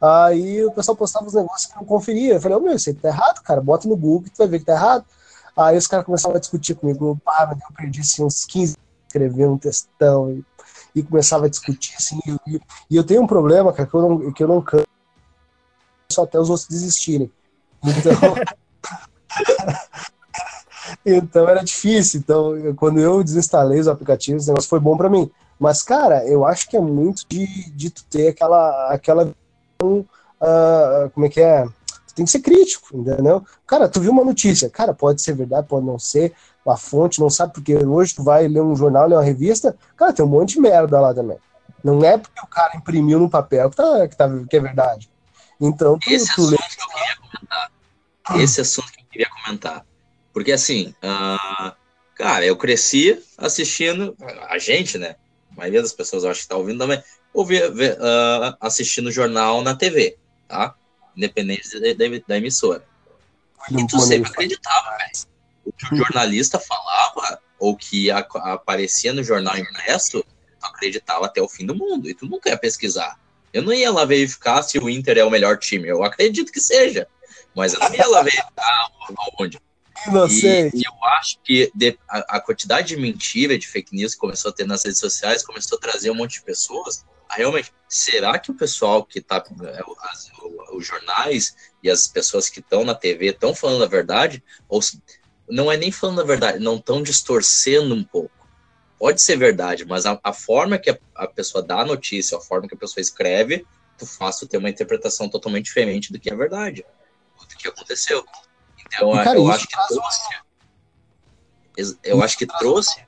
Aí 0.00 0.64
o 0.64 0.72
pessoal 0.72 0.96
postava 0.96 1.26
os 1.26 1.34
negócios 1.34 1.70
que 1.70 1.76
não 1.76 1.84
conferia. 1.84 2.34
Eu 2.34 2.40
falei, 2.40 2.58
oh, 2.58 2.60
meu, 2.60 2.74
isso 2.74 2.90
aí 2.90 2.94
tá 2.94 3.08
errado, 3.08 3.40
cara, 3.42 3.60
bota 3.60 3.88
no 3.88 3.96
Google 3.96 4.22
que 4.22 4.30
tu 4.30 4.38
vai 4.38 4.48
ver 4.48 4.58
que 4.58 4.64
tá 4.64 4.72
errado. 4.72 5.04
Aí 5.56 5.76
os 5.76 5.86
caras 5.86 6.06
começavam 6.06 6.36
a 6.36 6.40
discutir 6.40 6.74
comigo, 6.74 7.20
pá, 7.24 7.46
mas 7.46 7.60
eu 7.60 7.76
perdi 7.76 8.00
assim, 8.00 8.24
uns 8.24 8.44
15 8.44 8.76
escrevendo 9.06 9.52
um 9.52 9.58
textão 9.58 10.30
e, 10.30 10.44
e 10.94 11.02
começava 11.02 11.44
a 11.44 11.48
discutir, 11.48 11.94
assim, 11.98 12.18
e, 12.46 12.60
e, 12.90 12.96
eu 12.96 13.04
tenho 13.04 13.22
um 13.22 13.26
problema, 13.26 13.70
cara, 13.72 13.86
que 13.86 13.94
eu 13.94 14.00
não, 14.00 14.32
que 14.32 14.42
eu 14.42 14.48
não 14.48 14.62
canso 14.62 14.86
só 16.10 16.24
até 16.24 16.38
os 16.38 16.48
outros 16.48 16.68
desistirem. 16.68 17.30
Então, 17.84 18.12
então 21.04 21.48
era 21.48 21.62
difícil. 21.62 22.20
Então, 22.20 22.74
quando 22.76 22.98
eu 22.98 23.22
desinstalei 23.22 23.78
os 23.78 23.88
aplicativos, 23.88 24.44
o 24.44 24.48
negócio 24.48 24.68
foi 24.68 24.80
bom 24.80 24.96
para 24.96 25.10
mim. 25.10 25.30
Mas, 25.62 25.82
cara, 25.82 26.26
eu 26.26 26.44
acho 26.44 26.68
que 26.68 26.76
é 26.76 26.80
muito 26.80 27.22
de, 27.28 27.70
de 27.70 27.88
tu 27.90 28.04
ter 28.06 28.28
aquela. 28.28 28.92
aquela 28.92 29.32
uh, 29.82 31.10
como 31.14 31.26
é 31.26 31.28
que 31.28 31.40
é? 31.40 31.64
Tu 32.08 32.14
tem 32.16 32.24
que 32.24 32.30
ser 32.30 32.40
crítico, 32.40 32.88
entendeu? 32.96 33.44
Cara, 33.66 33.88
tu 33.88 34.00
viu 34.00 34.10
uma 34.10 34.24
notícia. 34.24 34.68
Cara, 34.68 34.92
pode 34.92 35.22
ser 35.22 35.34
verdade, 35.34 35.68
pode 35.68 35.86
não 35.86 35.98
ser. 35.98 36.34
A 36.66 36.76
fonte 36.76 37.20
não 37.20 37.30
sabe, 37.30 37.52
porque 37.54 37.76
hoje 37.76 38.14
tu 38.14 38.24
vai 38.24 38.48
ler 38.48 38.60
um 38.60 38.74
jornal, 38.74 39.06
ler 39.06 39.14
uma 39.14 39.22
revista. 39.22 39.76
Cara, 39.96 40.12
tem 40.12 40.24
um 40.24 40.28
monte 40.28 40.54
de 40.54 40.60
merda 40.60 41.00
lá 41.00 41.14
também. 41.14 41.38
Não 41.82 42.04
é 42.04 42.18
porque 42.18 42.40
o 42.40 42.46
cara 42.48 42.76
imprimiu 42.76 43.20
no 43.20 43.30
papel 43.30 43.70
que, 43.70 43.76
tá, 43.76 44.08
que, 44.08 44.16
tá, 44.16 44.28
que 44.50 44.56
é 44.56 44.60
verdade. 44.60 45.08
Então, 45.60 45.98
tu, 45.98 46.10
Esse 46.10 46.26
tu 46.26 46.42
assunto 46.42 46.50
lê... 46.50 46.56
que 46.56 46.82
eu 46.82 46.88
queria 46.88 47.16
comentar. 47.16 47.72
Esse 48.42 48.60
assunto 48.60 48.92
que 48.92 49.00
eu 49.00 49.06
queria 49.10 49.30
comentar 49.30 49.84
porque 50.32 50.52
assim, 50.52 50.94
uh, 51.04 51.72
cara, 52.14 52.44
eu 52.44 52.56
cresci 52.56 53.22
assistindo, 53.36 54.16
a 54.48 54.58
gente, 54.58 54.98
né? 54.98 55.16
A 55.52 55.60
maioria 55.60 55.82
das 55.82 55.92
pessoas 55.92 56.24
eu 56.24 56.30
acho 56.30 56.42
que 56.42 56.48
tá 56.48 56.56
ouvindo 56.56 56.78
também, 56.78 57.02
ouvir, 57.32 57.70
uh, 57.70 58.56
assistindo 58.60 59.10
jornal 59.10 59.62
na 59.62 59.74
TV, 59.74 60.16
tá? 60.48 60.74
Independente 61.16 61.68
da, 61.78 62.06
da 62.26 62.36
emissora. 62.36 62.84
E 63.70 63.86
tu 63.86 64.00
sempre 64.00 64.30
acreditava, 64.30 64.96
velho. 64.98 65.32
O 65.64 65.72
que 65.72 65.94
o 65.94 65.96
jornalista 65.96 66.58
falava, 66.58 67.40
ou 67.58 67.76
que 67.76 68.10
a, 68.10 68.18
aparecia 68.18 69.12
no 69.12 69.22
jornal 69.22 69.56
impresso, 69.56 70.24
tu 70.60 70.66
acreditava 70.66 71.26
até 71.26 71.40
o 71.40 71.48
fim 71.48 71.64
do 71.64 71.74
mundo. 71.74 72.10
E 72.10 72.14
tu 72.14 72.26
nunca 72.26 72.50
ia 72.50 72.58
pesquisar. 72.58 73.18
Eu 73.52 73.62
não 73.62 73.72
ia 73.72 73.92
lá 73.92 74.04
verificar 74.04 74.62
se 74.62 74.78
o 74.78 74.88
Inter 74.88 75.18
é 75.18 75.24
o 75.24 75.30
melhor 75.30 75.58
time. 75.58 75.86
Eu 75.86 76.02
acredito 76.02 76.50
que 76.50 76.60
seja. 76.60 77.06
Mas 77.54 77.74
eu 77.74 77.80
não 77.80 77.94
ia 77.94 78.08
lá 78.08 78.22
verificar 78.22 78.90
onde. 79.38 79.60
Inocente. 80.06 80.76
E, 80.76 80.84
eu 80.84 81.04
acho 81.18 81.38
que 81.42 81.70
de, 81.74 81.98
a, 82.08 82.36
a, 82.36 82.40
quantidade 82.40 82.88
de 82.88 82.96
mentira, 82.96 83.58
de 83.58 83.66
fake 83.66 83.94
news 83.94 84.14
que 84.14 84.20
começou 84.20 84.50
a 84.50 84.54
ter 84.54 84.66
nas 84.66 84.84
redes 84.84 85.00
sociais, 85.00 85.44
começou 85.44 85.78
a 85.78 85.80
trazer 85.80 86.10
um 86.10 86.14
monte 86.14 86.34
de 86.34 86.42
pessoas. 86.42 87.04
A 87.28 87.36
realmente, 87.36 87.72
será 87.88 88.38
que 88.38 88.50
o 88.50 88.54
pessoal 88.54 89.04
que 89.04 89.18
está 89.18 89.36
é, 89.36 89.82
os 90.74 90.86
jornais 90.86 91.54
e 91.82 91.90
as 91.90 92.06
pessoas 92.06 92.48
que 92.48 92.60
estão 92.60 92.84
na 92.84 92.94
TV 92.94 93.26
estão 93.26 93.54
falando 93.54 93.84
a 93.84 93.88
verdade? 93.88 94.42
Ou 94.68 94.80
não 95.48 95.70
é 95.70 95.76
nem 95.76 95.92
falando 95.92 96.20
a 96.20 96.24
verdade, 96.24 96.58
não 96.58 96.76
estão 96.76 97.02
distorcendo 97.02 97.94
um 97.94 98.04
pouco. 98.04 98.42
Pode 98.98 99.20
ser 99.20 99.36
verdade, 99.36 99.84
mas 99.84 100.06
a, 100.06 100.18
a 100.22 100.32
forma 100.32 100.78
que 100.78 100.90
a, 100.90 100.98
a, 101.14 101.26
pessoa 101.26 101.62
dá 101.62 101.80
a 101.80 101.84
notícia, 101.84 102.38
a 102.38 102.40
forma 102.40 102.68
que 102.68 102.74
a 102.74 102.78
pessoa 102.78 103.00
escreve, 103.00 103.66
tu 103.98 104.06
faz 104.06 104.36
tu 104.38 104.46
ter 104.46 104.58
uma 104.58 104.70
interpretação 104.70 105.28
totalmente 105.28 105.64
diferente 105.64 106.12
do 106.12 106.20
que 106.20 106.30
é 106.30 106.36
verdade, 106.36 106.84
do 107.38 107.56
que 107.56 107.68
aconteceu. 107.68 108.24
Então, 108.94 109.12
cara, 109.24 109.38
eu 109.38 109.50
acho 109.50 109.66
que 109.66 109.76
trouxe. 109.88 110.20
Eu 112.04 112.22
acho 112.22 112.38
que 112.38 112.46
trouxe. 112.46 113.06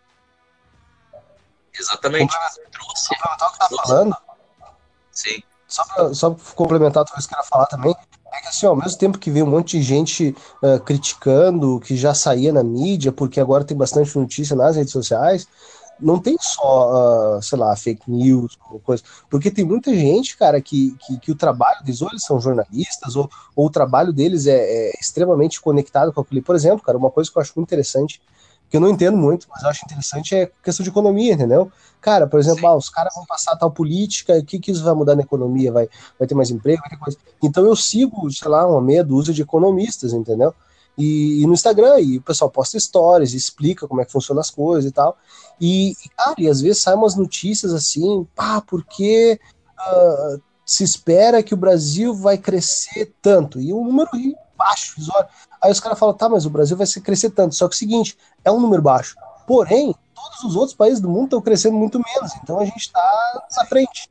Exatamente. 1.79 2.35
Trouxe. 2.71 3.09
Complementar 3.09 3.49
o 3.49 3.53
que 3.53 3.59
tá 3.59 3.69
falando. 3.69 4.17
Sim. 5.11 5.43
Só 5.69 5.85
pra, 5.85 6.15
só 6.15 6.31
pra 6.31 6.45
complementar 6.55 7.03
o 7.03 7.07
que 7.07 7.13
eu 7.13 7.29
queria 7.29 7.43
falar 7.45 7.67
também, 7.67 7.95
é 8.33 8.41
que 8.41 8.49
assim, 8.49 8.67
ao 8.67 8.77
mesmo 8.77 8.99
tempo 8.99 9.19
que 9.19 9.31
vem 9.31 9.43
um 9.43 9.51
monte 9.51 9.79
de 9.79 9.83
gente 9.83 10.37
uh, 10.63 10.79
criticando, 10.81 11.81
que 11.81 11.97
já 11.97 12.15
saía 12.15 12.53
na 12.53 12.63
mídia, 12.63 13.11
porque 13.11 13.41
agora 13.41 13.65
tem 13.65 13.77
bastante 13.77 14.17
notícia 14.17 14.55
nas 14.55 14.77
redes 14.77 14.93
sociais, 14.93 15.49
não 16.01 16.19
tem 16.19 16.37
só, 16.41 17.37
uh, 17.37 17.43
sei 17.43 17.59
lá, 17.59 17.75
fake 17.77 18.11
news, 18.11 18.57
coisa, 18.83 19.03
porque 19.31 19.51
tem 19.51 19.65
muita 19.65 19.95
gente, 19.95 20.37
cara, 20.37 20.61
que, 20.61 20.97
que, 21.01 21.19
que 21.19 21.33
o 21.33 21.35
trabalho 21.35 21.83
deles, 21.85 22.03
ou 22.03 22.09
eles 22.09 22.25
são 22.25 22.41
jornalistas, 22.41 23.17
ou, 23.17 23.31
ou 23.55 23.67
o 23.67 23.71
trabalho 23.71 24.13
deles 24.13 24.47
é, 24.47 24.57
é, 24.57 24.93
extremamente 25.01 25.61
conectado 25.61 26.13
com 26.13 26.21
aquilo. 26.21 26.43
Por 26.43 26.55
exemplo, 26.55 26.85
cara, 26.85 26.99
uma 26.99 27.11
coisa 27.11 27.31
que 27.31 27.39
eu 27.39 27.43
acho 27.43 27.53
muito 27.57 27.69
interessante, 27.69 28.21
que 28.69 28.77
eu 28.77 28.81
não 28.81 28.89
entendo 28.89 29.17
muito, 29.17 29.47
mas 29.49 29.63
eu 29.63 29.69
acho 29.69 29.85
interessante 29.85 30.35
é 30.35 30.51
questão 30.63 30.83
de 30.83 30.91
economia, 30.91 31.35
entendeu? 31.35 31.71
Cara, 32.01 32.27
por 32.27 32.41
exemplo, 32.41 32.67
ah, 32.67 32.77
os 32.77 32.89
caras 32.89 33.15
vão 33.15 33.25
passar 33.25 33.57
tal 33.57 33.71
política, 33.71 34.37
o 34.37 34.45
que, 34.45 34.59
que 34.59 34.73
isso 34.73 34.83
vai 34.83 34.95
mudar 34.95 35.15
na 35.15 35.23
economia? 35.23 35.71
Vai, 35.71 35.89
vai 36.19 36.27
ter 36.27 36.35
mais 36.35 36.51
emprego, 36.51 36.81
vai 36.81 36.91
ter 36.91 36.97
coisa. 36.97 37.19
Então 37.43 37.65
eu 37.65 37.77
sigo, 37.77 38.31
sei 38.33 38.49
lá, 38.49 38.67
uma 38.67 38.81
meia 38.81 39.05
dúzia 39.05 39.33
de 39.33 39.43
economistas, 39.43 40.13
entendeu? 40.13 40.53
E, 40.97 41.43
e, 41.43 41.47
no 41.47 41.53
Instagram, 41.53 42.01
e 42.01 42.19
o 42.19 42.23
pessoal 42.23 42.51
posta 42.51 42.79
stories, 42.79 43.35
explica 43.35 43.89
como 43.89 44.01
é 44.01 44.05
que 44.05 44.13
funciona 44.13 44.41
as 44.41 44.51
coisas 44.51 44.91
e 44.91 44.93
tal. 44.93 45.17
E, 45.61 45.95
cara, 46.17 46.35
e 46.39 46.49
às 46.49 46.61
vezes 46.61 46.83
saem 46.83 46.97
umas 46.97 47.17
notícias 47.17 47.73
assim, 47.73 48.27
pá, 48.35 48.61
porque 48.61 49.41
uh, 49.79 50.41
se 50.65 50.85
espera 50.85 51.43
que 51.43 51.55
o 51.55 51.59
Brasil 51.59 52.15
vai 52.15 52.39
crescer 52.39 53.13
tanto, 53.21 53.61
e 53.61 53.73
um 53.73 53.85
número 53.85 54.11
baixo, 54.57 54.97
Aí 55.61 55.73
os 55.73 55.81
caras 55.81 55.99
falam, 55.99 56.15
tá, 56.15 56.29
mas 56.29 56.47
o 56.47 56.51
Brasil 56.51 56.77
vai 56.77 56.87
crescer 56.87 57.31
tanto, 57.31 57.55
só 57.55 57.67
que 57.69 57.75
é 57.75 57.77
o 57.77 57.79
seguinte, 57.79 58.19
é 58.45 58.51
um 58.51 58.61
número 58.61 58.83
baixo. 58.83 59.17
Porém, 59.47 59.95
todos 60.15 60.45
os 60.45 60.57
outros 60.57 60.77
países 60.77 61.01
do 61.01 61.09
mundo 61.09 61.25
estão 61.25 61.41
crescendo 61.41 61.77
muito 61.77 61.99
menos, 61.99 62.33
então 62.43 62.59
a 62.59 62.65
gente 62.65 62.79
está 62.79 63.47
na 63.57 63.67
frente. 63.67 64.11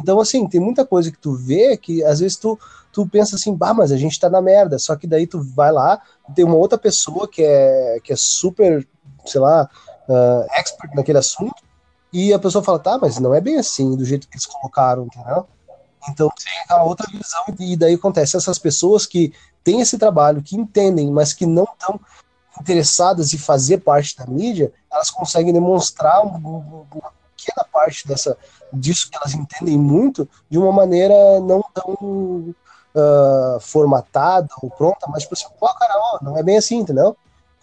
Então, 0.00 0.20
assim, 0.20 0.46
tem 0.48 0.60
muita 0.60 0.84
coisa 0.84 1.10
que 1.10 1.18
tu 1.18 1.34
vê 1.34 1.76
que 1.76 2.02
às 2.02 2.20
vezes 2.20 2.36
tu, 2.36 2.58
tu 2.94 3.04
pensa 3.08 3.34
assim, 3.34 3.52
bah, 3.52 3.74
mas 3.74 3.90
a 3.90 3.96
gente 3.96 4.18
tá 4.20 4.30
na 4.30 4.40
merda. 4.40 4.78
Só 4.78 4.94
que 4.94 5.04
daí 5.04 5.26
tu 5.26 5.42
vai 5.42 5.72
lá, 5.72 6.00
tem 6.32 6.44
uma 6.44 6.54
outra 6.54 6.78
pessoa 6.78 7.26
que 7.26 7.42
é, 7.42 7.98
que 8.04 8.12
é 8.12 8.16
super, 8.16 8.86
sei 9.26 9.40
lá, 9.40 9.68
uh, 10.08 10.46
expert 10.52 10.94
naquele 10.94 11.18
assunto, 11.18 11.60
e 12.12 12.32
a 12.32 12.38
pessoa 12.38 12.62
fala, 12.62 12.78
tá, 12.78 12.96
mas 12.96 13.18
não 13.18 13.34
é 13.34 13.40
bem 13.40 13.58
assim, 13.58 13.96
do 13.96 14.04
jeito 14.04 14.28
que 14.28 14.36
eles 14.36 14.46
colocaram, 14.46 15.06
entendeu? 15.06 15.44
Então 16.08 16.30
tem 16.42 16.52
aquela 16.62 16.84
outra 16.84 17.10
visão, 17.10 17.42
e 17.58 17.76
daí 17.76 17.94
acontece 17.94 18.36
essas 18.36 18.60
pessoas 18.60 19.06
que 19.06 19.32
têm 19.64 19.80
esse 19.80 19.98
trabalho, 19.98 20.40
que 20.40 20.54
entendem, 20.54 21.10
mas 21.10 21.32
que 21.32 21.46
não 21.46 21.64
estão 21.64 21.98
interessadas 22.60 23.34
em 23.34 23.38
fazer 23.38 23.78
parte 23.78 24.16
da 24.16 24.24
mídia, 24.24 24.72
elas 24.92 25.10
conseguem 25.10 25.52
demonstrar 25.52 26.24
uma 26.24 26.86
pequena 27.36 27.66
parte 27.72 28.06
dessa, 28.06 28.38
disso 28.72 29.10
que 29.10 29.16
elas 29.16 29.34
entendem 29.34 29.76
muito 29.76 30.28
de 30.48 30.58
uma 30.58 30.70
maneira 30.70 31.40
não 31.40 31.64
tão 31.74 32.54
uh, 32.94 33.60
formatada 33.60 34.48
ou 34.62 34.70
pronta, 34.70 35.06
mas 35.08 35.22
tipo 35.22 35.34
assim, 35.34 35.46
pô, 35.58 35.66
cara, 35.74 35.94
ó, 35.96 36.18
não 36.22 36.36
é 36.38 36.42
bem 36.42 36.56
assim, 36.56 36.76
entendeu? 36.76 37.16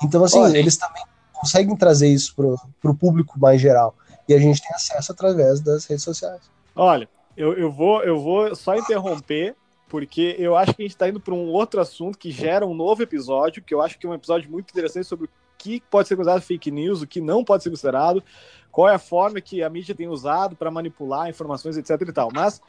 Então, 0.04 0.24
assim, 0.24 0.40
Olha, 0.40 0.58
eles 0.58 0.78
também 0.78 1.04
conseguem 1.34 1.76
trazer 1.76 2.08
isso 2.08 2.36
pro, 2.36 2.60
pro 2.82 2.96
público 2.96 3.40
mais 3.40 3.62
geral. 3.62 3.96
E 4.28 4.34
a 4.34 4.40
gente 4.40 4.62
tem 4.62 4.74
acesso 4.74 5.12
através 5.12 5.60
das 5.60 5.86
redes 5.86 6.04
sociais. 6.04 6.42
Olha, 6.76 7.10
eu, 7.36 7.54
eu, 7.54 7.72
vou, 7.72 8.04
eu 8.04 8.20
vou 8.20 8.56
só 8.56 8.76
interromper, 8.76 9.56
porque 9.90 10.36
eu 10.38 10.56
acho 10.56 10.74
que 10.74 10.84
a 10.84 10.86
gente 10.86 10.96
está 10.96 11.10
indo 11.10 11.20
para 11.20 11.34
um 11.34 11.50
outro 11.50 11.82
assunto 11.82 12.18
que 12.18 12.32
gera 12.32 12.66
um 12.66 12.74
novo 12.74 13.02
episódio, 13.04 13.64
que 13.64 13.74
eu 13.74 13.82
acho 13.82 13.98
que 13.98 14.06
é 14.06 14.10
um 14.10 14.14
episódio 14.14 14.50
muito 14.50 14.70
interessante 14.70 15.06
sobre 15.06 15.26
o 15.26 15.30
que 15.58 15.82
pode 15.92 16.08
ser 16.08 16.16
considerado 16.16 16.42
fake 16.42 16.72
news, 16.72 17.02
o 17.02 17.08
que 17.08 17.22
não 17.22 17.44
pode 17.44 17.64
ser 17.64 17.70
considerado, 17.70 18.24
qual 18.72 18.88
é 18.90 18.96
a 18.96 19.00
forma 19.00 19.42
que 19.42 19.62
a 19.62 19.70
mídia 19.70 19.94
tem 19.94 20.08
usado 20.08 20.56
para 20.56 20.72
manipular 20.72 21.30
informações, 21.30 21.78
etc 21.78 22.02
e 22.02 22.14
tal. 22.14 22.30
Mas 22.34 22.62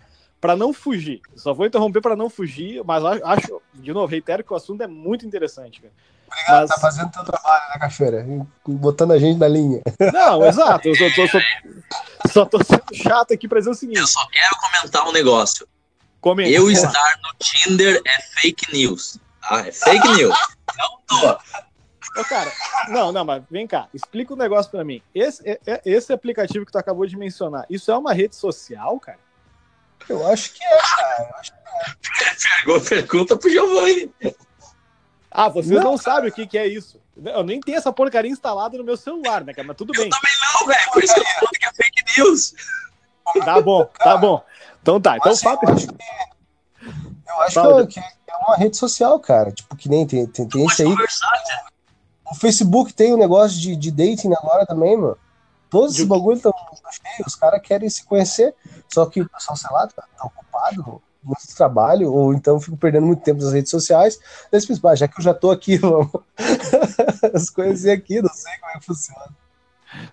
para 0.43 0.57
não 0.57 0.73
fugir, 0.73 1.23
só 1.37 1.55
vou 1.55 1.65
interromper 1.65 2.01
para 2.01 2.17
não 2.17 2.29
fugir, 2.29 2.83
mas 2.85 3.05
acho, 3.05 3.63
de 3.75 3.93
novo, 3.93 4.09
reitero 4.09 4.43
que 4.43 4.53
o 4.53 4.57
assunto 4.57 4.83
é 4.83 4.89
muito 4.89 5.25
interessante. 5.25 5.81
Cara. 5.81 5.95
Obrigado, 6.27 6.61
mas... 6.63 6.71
tá 6.71 6.79
fazendo 6.81 7.13
teu 7.13 7.25
trabalho, 7.25 7.63
né, 7.73 7.79
Cachoeira? 7.79 8.27
Botando 8.67 9.13
a 9.13 9.19
gente 9.21 9.39
na 9.39 9.47
linha. 9.47 9.81
Não, 10.13 10.45
exato. 10.45 10.89
Eu 10.89 10.97
só, 10.97 11.27
só, 11.29 11.39
só 12.29 12.45
tô 12.45 12.59
sendo 12.65 12.83
chato 12.93 13.33
aqui 13.33 13.47
para 13.47 13.61
dizer 13.61 13.71
o 13.71 13.75
seguinte. 13.75 14.01
Eu 14.01 14.07
só 14.09 14.27
quero 14.33 14.57
comentar 14.57 15.07
um 15.07 15.13
negócio. 15.13 15.65
Comenta. 16.21 16.51
Eu 16.51 16.69
estar 16.69 17.21
no 17.23 17.39
Tinder 17.39 18.03
é 18.05 18.23
fake 18.41 18.73
news. 18.73 19.19
Tá? 19.49 19.61
É 19.69 19.71
fake 19.71 20.09
news. 20.09 20.37
Não 20.77 20.99
tô. 21.07 22.21
Ô, 22.21 22.25
cara, 22.25 22.51
não, 22.89 23.13
não, 23.13 23.25
mas 23.25 23.45
vem 23.49 23.65
cá, 23.65 23.87
explica 23.95 24.33
o 24.33 24.37
um 24.37 24.39
negócio 24.39 24.73
para 24.73 24.83
mim. 24.83 25.01
Esse, 25.15 25.41
esse 25.87 26.13
aplicativo 26.13 26.67
que 26.67 26.73
tu 26.73 26.79
acabou 26.79 27.07
de 27.07 27.17
mencionar, 27.17 27.65
isso 27.71 27.93
é 27.93 27.97
uma 27.97 28.13
rede 28.13 28.35
social, 28.35 28.99
cara? 28.99 29.19
Eu 30.09 30.27
acho 30.27 30.53
que 30.53 30.65
é, 30.65 30.79
cara. 30.79 31.35
Acho 31.39 31.53
que 31.53 32.71
é. 32.71 32.81
Pergunta 32.81 33.37
pro 33.37 33.51
Giovanni. 33.51 34.13
Ah, 35.31 35.49
vocês 35.49 35.71
não, 35.71 35.93
não 35.93 35.97
sabem 35.97 36.31
o 36.31 36.33
que, 36.33 36.47
que 36.47 36.59
é 36.59 36.67
isso. 36.67 37.01
Eu 37.17 37.43
nem 37.43 37.61
tenho 37.61 37.79
essa 37.79 37.93
porcaria 37.93 38.31
instalada 38.31 38.77
no 38.77 38.85
meu 38.85 38.97
celular, 38.97 39.45
né, 39.45 39.53
cara? 39.53 39.67
Mas 39.67 39.77
tudo 39.77 39.93
bem. 39.93 40.05
Eu 40.05 40.11
também 40.11 40.33
não, 40.41 40.67
velho. 40.67 40.91
Por 40.93 41.05
isso 41.05 41.15
que 41.15 41.21
eu 41.21 41.25
tô 41.25 41.31
falando 41.31 41.53
que 41.53 41.67
é 41.67 41.73
fake 41.75 42.19
news. 42.19 42.55
Tá 43.45 43.61
bom, 43.61 43.85
tá 43.85 44.17
bom. 44.17 44.45
Então 44.81 45.01
tá. 45.01 45.17
Então, 45.17 45.33
assim, 45.33 45.45
fato... 45.45 45.65
eu 45.65 45.73
acho 45.75 45.87
que, 45.87 45.95
eu 47.59 47.77
acho 47.79 47.87
que 47.87 48.01
é 48.01 48.37
uma 48.47 48.57
rede 48.57 48.77
social, 48.77 49.19
cara. 49.21 49.53
Tipo, 49.53 49.77
que 49.77 49.89
nem 49.89 50.07
tem, 50.07 50.27
tem, 50.27 50.49
tem 50.49 50.67
esse 50.67 50.83
aí. 50.83 50.95
O 52.31 52.35
Facebook 52.35 52.93
tem 52.93 53.15
um 53.15 53.19
negócio 53.19 53.61
de, 53.61 53.77
de 53.77 53.91
dating 53.91 54.33
agora 54.33 54.67
também, 54.67 54.97
mano. 54.97 55.19
Todos 55.73 55.95
esses 55.95 56.07
bagulho 56.07 56.37
estão 56.37 56.53
cheios, 56.53 57.29
os 57.29 57.35
caras 57.35 57.63
querem 57.63 57.89
se 57.89 58.05
conhecer, 58.05 58.55
só 58.93 59.07
que 59.07 59.23
o 59.23 59.29
pessoal, 59.29 59.57
sei 59.57 59.71
lá, 59.71 59.87
tá, 59.87 60.05
tá 60.19 60.27
ocupado, 60.27 61.01
muito 61.25 61.57
trabalho, 61.57 62.13
ou 62.13 62.35
então 62.35 62.61
fico 62.61 62.77
perdendo 62.77 63.07
muito 63.07 63.23
tempo 63.23 63.43
nas 63.43 63.55
redes 63.55 63.71
sociais. 63.71 64.19
Daí 64.51 64.61
ah, 64.85 64.95
já 64.95 65.09
que 65.09 65.19
eu 65.19 65.25
já 65.25 65.33
tô 65.33 65.51
aqui, 65.51 65.79
vamos 65.81 66.11
as 67.33 67.49
coisas 67.49 67.87
aqui, 67.87 68.21
não 68.21 68.29
sei 68.35 68.53
como 68.59 68.73
é 68.73 68.79
que 68.79 68.85
funciona. 68.85 69.29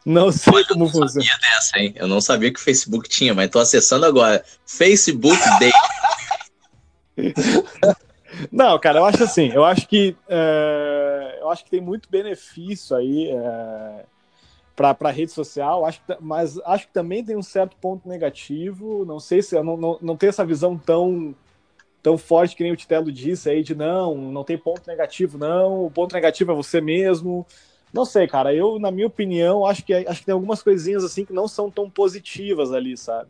Não 0.06 0.32
sei 0.32 0.64
como 0.64 0.86
funciona. 0.88 1.08
Eu 1.08 1.16
não 1.16 1.24
sabia 1.24 1.38
dessa, 1.42 1.80
hein? 1.80 1.94
Eu 1.98 2.08
não 2.08 2.22
sabia 2.22 2.54
que 2.54 2.60
o 2.60 2.64
Facebook 2.64 3.10
tinha, 3.10 3.34
mas 3.34 3.50
tô 3.50 3.60
acessando 3.60 4.06
agora. 4.06 4.42
Facebook 4.66 5.38
Day. 5.60 5.74
Não, 8.50 8.80
cara, 8.80 9.00
eu 9.00 9.06
acho 9.06 9.22
assim, 9.22 9.50
eu 9.50 9.66
acho 9.66 9.86
que 9.86 10.16
é, 10.30 11.40
eu 11.42 11.50
acho 11.50 11.66
que 11.66 11.70
tem 11.70 11.82
muito 11.82 12.08
benefício 12.10 12.96
aí 12.96 13.30
é, 13.30 14.06
para 14.80 15.10
a 15.10 15.12
rede 15.12 15.32
social, 15.32 15.86
acho 15.86 16.02
que, 16.06 16.16
mas 16.22 16.58
acho 16.60 16.88
que 16.88 16.94
também 16.94 17.22
tem 17.24 17.36
um 17.36 17.44
certo 17.44 17.76
ponto 17.82 18.08
negativo. 18.08 19.04
Não 19.04 19.20
sei 19.20 19.42
se 19.42 19.56
eu 19.56 19.64
não, 19.64 19.76
não, 19.76 19.98
não 20.02 20.16
tenho 20.16 20.30
essa 20.30 20.46
visão 20.46 20.78
tão 20.78 21.36
tão 22.02 22.18
forte 22.18 22.56
que 22.56 22.64
nem 22.64 22.72
o 22.72 22.78
Titelo 22.78 23.12
disse 23.12 23.50
aí 23.50 23.62
de 23.62 23.76
não, 23.76 24.16
não 24.16 24.46
tem 24.46 24.58
ponto 24.58 24.88
negativo, 24.88 25.38
não. 25.38 25.86
O 25.86 25.92
ponto 25.92 26.14
negativo 26.14 26.54
é 26.54 26.56
você 26.56 26.80
mesmo. 26.80 27.46
Não 27.92 28.06
sei, 28.06 28.26
cara. 28.26 28.54
Eu, 28.54 28.80
na 28.80 28.90
minha 28.90 29.08
opinião, 29.08 29.66
acho 29.66 29.84
que 29.84 29.94
acho 29.94 30.22
que 30.22 30.26
tem 30.26 30.34
algumas 30.34 30.64
coisinhas 30.64 31.04
assim 31.04 31.26
que 31.26 31.34
não 31.34 31.48
são 31.48 31.70
tão 31.70 31.90
positivas 31.90 32.72
ali, 32.72 32.96
sabe? 32.96 33.30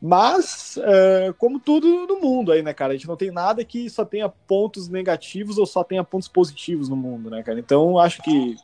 Mas, 0.00 0.78
é, 0.82 1.34
como 1.36 1.58
tudo 1.58 2.06
no 2.06 2.20
mundo 2.20 2.52
aí, 2.52 2.62
né, 2.62 2.72
cara? 2.72 2.92
A 2.92 2.96
gente 2.96 3.08
não 3.08 3.16
tem 3.16 3.32
nada 3.32 3.64
que 3.64 3.90
só 3.90 4.04
tenha 4.04 4.28
pontos 4.28 4.88
negativos 4.88 5.58
ou 5.58 5.66
só 5.66 5.82
tenha 5.82 6.04
pontos 6.04 6.28
positivos 6.28 6.88
no 6.88 6.94
mundo, 6.94 7.28
né, 7.28 7.42
cara? 7.42 7.58
Então, 7.58 7.98
acho 7.98 8.22
que 8.22 8.56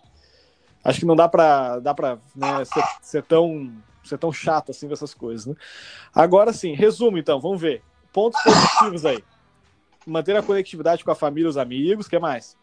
acho 0.84 1.00
que 1.00 1.06
não 1.06 1.16
dá 1.16 1.28
para 1.28 1.78
dá 1.78 1.94
para 1.94 2.18
né, 2.34 2.64
ser, 2.64 2.84
ser, 3.00 3.22
tão 3.22 3.72
ser 4.02 4.18
tão 4.18 4.32
chato 4.32 4.70
assim 4.70 4.86
com 4.86 4.92
essas 4.92 5.14
coisas, 5.14 5.46
né? 5.46 5.54
Agora 6.14 6.52
sim, 6.52 6.74
resumo 6.74 7.18
então, 7.18 7.40
vamos 7.40 7.60
ver. 7.60 7.82
Pontos 8.12 8.40
positivos 8.42 9.04
aí. 9.06 9.24
Manter 10.06 10.36
a 10.36 10.42
conectividade 10.42 11.04
com 11.04 11.10
a 11.10 11.14
família 11.14 11.46
e 11.46 11.50
os 11.50 11.56
amigos, 11.56 12.08
que 12.08 12.18
mais? 12.18 12.56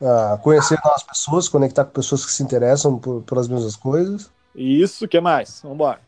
Ah, 0.00 0.38
conhecer 0.42 0.78
novas 0.84 1.02
pessoas, 1.02 1.48
conectar 1.48 1.84
com 1.84 1.90
pessoas 1.90 2.24
que 2.24 2.32
se 2.32 2.42
interessam 2.42 2.98
por, 2.98 3.22
pelas 3.22 3.48
mesmas 3.48 3.76
coisas. 3.76 4.30
Isso, 4.54 5.08
que 5.08 5.20
mais? 5.20 5.60
Vamos 5.62 5.74
embora. 5.76 6.00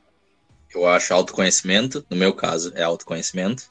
Eu 0.75 0.87
acho 0.87 1.13
autoconhecimento, 1.15 2.05
no 2.09 2.17
meu 2.17 2.33
caso, 2.35 2.73
é 2.75 2.83
autoconhecimento. 2.83 3.65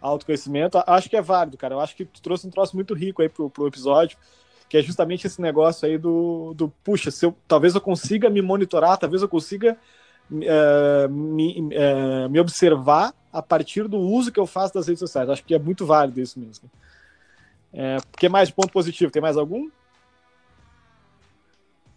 Autoconhecimento, 0.00 0.82
acho 0.84 1.08
que 1.08 1.16
é 1.16 1.22
válido, 1.22 1.56
cara. 1.56 1.74
Eu 1.74 1.80
acho 1.80 1.94
que 1.94 2.04
tu 2.04 2.20
trouxe 2.20 2.46
um 2.46 2.50
troço 2.50 2.74
muito 2.74 2.92
rico 2.92 3.22
aí 3.22 3.28
pro, 3.28 3.48
pro 3.48 3.68
episódio 3.68 4.18
que 4.72 4.78
é 4.78 4.82
justamente 4.82 5.26
esse 5.26 5.38
negócio 5.38 5.86
aí 5.86 5.98
do, 5.98 6.54
do 6.54 6.66
puxa, 6.82 7.10
se 7.10 7.26
eu, 7.26 7.36
talvez 7.46 7.74
eu 7.74 7.80
consiga 7.82 8.30
me 8.30 8.40
monitorar, 8.40 8.96
talvez 8.96 9.20
eu 9.20 9.28
consiga 9.28 9.76
é, 10.32 11.08
me, 11.08 11.68
é, 11.72 12.26
me, 12.26 12.40
observar 12.40 13.12
a 13.30 13.42
partir 13.42 13.86
do 13.86 13.98
uso 13.98 14.32
que 14.32 14.40
eu 14.40 14.46
faço 14.46 14.72
das 14.72 14.86
redes 14.86 15.00
sociais. 15.00 15.28
Acho 15.28 15.44
que 15.44 15.54
é 15.54 15.58
muito 15.58 15.84
válido 15.84 16.22
isso 16.22 16.40
mesmo. 16.40 16.70
É, 17.70 17.98
que 18.16 18.30
mais 18.30 18.50
ponto 18.50 18.72
positivo? 18.72 19.12
Tem 19.12 19.20
mais 19.20 19.36
algum? 19.36 19.68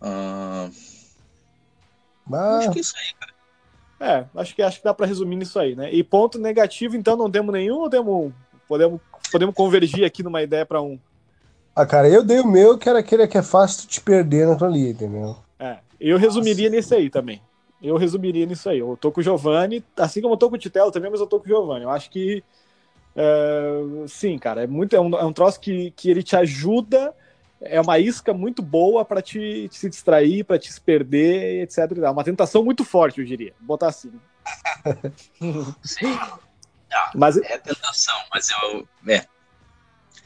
Uh... 0.01 0.69
Acho 2.57 2.71
que 2.71 2.80
é 2.80 2.82
isso 2.82 2.95
aí, 2.97 3.13
cara. 3.17 3.34
É, 4.01 4.26
acho 4.36 4.53
que 4.53 4.61
acho 4.61 4.80
que 4.80 4.84
dá 4.84 4.93
para 4.93 5.05
resumir 5.05 5.38
nisso 5.38 5.57
aí, 5.57 5.78
né? 5.78 5.93
E 5.93 6.03
ponto 6.03 6.38
negativo, 6.38 6.97
então 6.97 7.15
não 7.15 7.32
temos 7.32 7.53
nenhum 7.53 7.78
ou 7.78 7.89
temos 7.89 8.13
um? 8.13 8.34
Podemos, 8.67 8.99
podemos 9.32 9.55
convergir 9.55 10.03
aqui 10.03 10.21
numa 10.21 10.43
ideia 10.43 10.65
para 10.65 10.82
um. 10.82 10.99
Ah, 11.76 11.86
cara, 11.86 12.07
eu 12.07 12.23
dei 12.23 12.39
o 12.39 12.47
meu, 12.47 12.78
que 12.78 12.88
era 12.88 12.99
aquele 12.99 13.28
que 13.28 13.38
é 13.38 13.43
fácil 13.43 13.86
te 13.89 13.99
perder 13.99 14.47
naquilo 14.47 14.69
ali, 14.69 14.91
entendeu? 14.91 15.36
É, 15.59 15.80
eu 15.99 16.17
resumiria 16.17 16.69
Nossa. 16.69 16.76
nesse 16.78 16.95
aí 16.95 17.09
também. 17.09 17.41
Eu 17.84 17.97
resumiria 17.97 18.45
nisso 18.45 18.69
aí. 18.69 18.80
Eu 18.80 18.97
tô 18.99 19.11
com 19.11 19.19
o 19.19 19.23
Giovanni, 19.23 19.84
assim 19.97 20.21
como 20.21 20.36
eu 20.36 20.38
tô 20.38 20.49
com 20.49 20.55
o 20.55 20.59
Titelo 20.59 20.89
também, 20.89 21.11
mas 21.11 21.19
eu 21.19 21.28
tô 21.28 21.38
com 21.38 21.45
o 21.45 21.49
Giovanni. 21.49 21.84
Eu 21.84 21.91
acho 21.91 22.09
que. 22.09 22.41
É, 23.13 24.07
sim, 24.07 24.38
cara, 24.38 24.63
é, 24.63 24.67
muito, 24.67 24.95
é, 24.95 24.99
um, 24.99 25.15
é 25.17 25.26
um 25.26 25.34
troço 25.34 25.59
que, 25.59 25.91
que 25.91 26.09
ele 26.09 26.23
te 26.23 26.36
ajuda, 26.36 27.13
é 27.61 27.80
uma 27.80 27.97
isca 27.99 28.34
muito 28.34 28.61
boa 28.61 29.05
para 29.05 29.21
te, 29.21 29.69
te, 29.69 29.78
se 29.78 29.89
distrair, 29.89 30.43
para 30.43 30.59
te 30.59 30.71
se 30.71 30.80
perder, 30.80 31.63
etc. 31.63 31.80
É 32.01 32.09
uma 32.09 32.23
tentação 32.23 32.63
muito 32.63 32.86
forte, 32.86 33.19
eu 33.19 33.26
diria. 33.26 33.53
Vou 33.59 33.67
botar 33.67 33.88
assim. 33.88 34.11
sim. 35.84 36.07
Não, 36.07 37.09
mas, 37.15 37.36
é 37.38 37.57
tentação, 37.57 38.15
mas 38.34 38.49
eu. 38.49 38.88
É. 39.07 39.26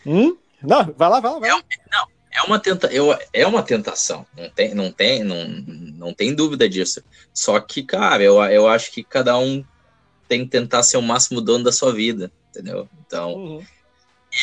Hum? 0.06 0.38
Não, 0.62 0.94
vai 0.98 1.10
lá, 1.10 1.20
vai 1.20 1.32
lá. 1.32 1.40
Vai. 1.40 1.50
É, 1.50 1.54
não, 1.92 2.08
é 2.32 2.42
uma, 2.44 2.60
tenta, 2.60 2.88
eu, 2.88 3.18
é 3.34 3.48
uma 3.48 3.64
tentação, 3.64 4.26
não 4.38 4.50
tem, 4.50 4.74
não, 4.74 4.92
tem, 4.92 5.24
não, 5.24 5.48
não 5.48 6.14
tem 6.14 6.34
dúvida 6.34 6.70
disso. 6.70 7.04
Só 7.34 7.60
que, 7.60 7.84
cara, 7.84 8.24
eu, 8.24 8.42
eu 8.44 8.68
acho 8.68 8.92
que 8.92 9.04
cada 9.04 9.38
um 9.38 9.64
tem 10.28 10.46
que 10.46 10.52
tentar 10.52 10.84
ser 10.84 10.98
o 10.98 11.02
máximo 11.02 11.42
dono 11.42 11.64
da 11.64 11.72
sua 11.72 11.92
vida, 11.92 12.32
entendeu? 12.50 12.88
Então, 13.06 13.34
uhum. 13.34 13.66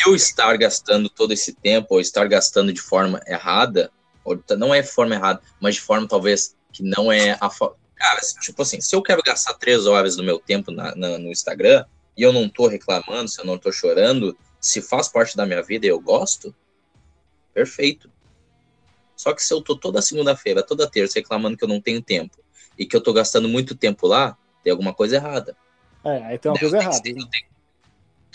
eu 0.04 0.16
estar 0.16 0.56
gastando 0.56 1.08
todo 1.08 1.32
esse 1.32 1.54
tempo, 1.54 1.94
ou 1.94 2.00
estar 2.00 2.26
gastando 2.26 2.72
de 2.72 2.80
forma 2.80 3.20
errada, 3.26 3.90
ou 4.24 4.38
não 4.58 4.74
é 4.74 4.82
forma 4.82 5.14
errada, 5.14 5.40
mas 5.60 5.76
de 5.76 5.80
forma 5.80 6.08
talvez 6.08 6.56
que 6.72 6.82
não 6.82 7.10
é 7.12 7.38
a. 7.40 7.48
Cara, 7.94 8.20
tipo 8.42 8.60
assim, 8.60 8.80
se 8.80 8.94
eu 8.94 9.00
quero 9.00 9.22
gastar 9.22 9.54
três 9.54 9.86
horas 9.86 10.16
do 10.16 10.22
meu 10.22 10.38
tempo 10.38 10.70
na, 10.70 10.94
na, 10.94 11.18
no 11.18 11.30
Instagram 11.30 11.86
e 12.14 12.22
eu 12.22 12.32
não 12.32 12.46
tô 12.46 12.66
reclamando, 12.66 13.28
se 13.28 13.40
eu 13.40 13.46
não 13.46 13.56
tô 13.56 13.72
chorando, 13.72 14.36
se 14.66 14.82
faz 14.82 15.06
parte 15.06 15.36
da 15.36 15.46
minha 15.46 15.62
vida 15.62 15.86
e 15.86 15.88
eu 15.88 16.00
gosto, 16.00 16.52
perfeito. 17.54 18.10
Só 19.14 19.32
que 19.32 19.40
se 19.40 19.54
eu 19.54 19.62
tô 19.62 19.76
toda 19.76 20.02
segunda-feira, 20.02 20.60
toda 20.60 20.90
terça 20.90 21.20
reclamando 21.20 21.56
que 21.56 21.62
eu 21.62 21.68
não 21.68 21.80
tenho 21.80 22.02
tempo 22.02 22.36
e 22.76 22.84
que 22.84 22.96
eu 22.96 23.00
tô 23.00 23.12
gastando 23.12 23.48
muito 23.48 23.76
tempo 23.76 24.08
lá, 24.08 24.36
tem 24.64 24.72
alguma 24.72 24.92
coisa 24.92 25.16
errada. 25.16 25.56
É, 26.04 26.16
aí 26.24 26.38
tem 26.38 26.50
uma 26.50 26.56
eu 26.56 26.60
coisa 26.62 26.78
errada. 26.78 26.96
Ser, 26.96 27.10
eu, 27.10 27.26
tenho, 27.26 27.46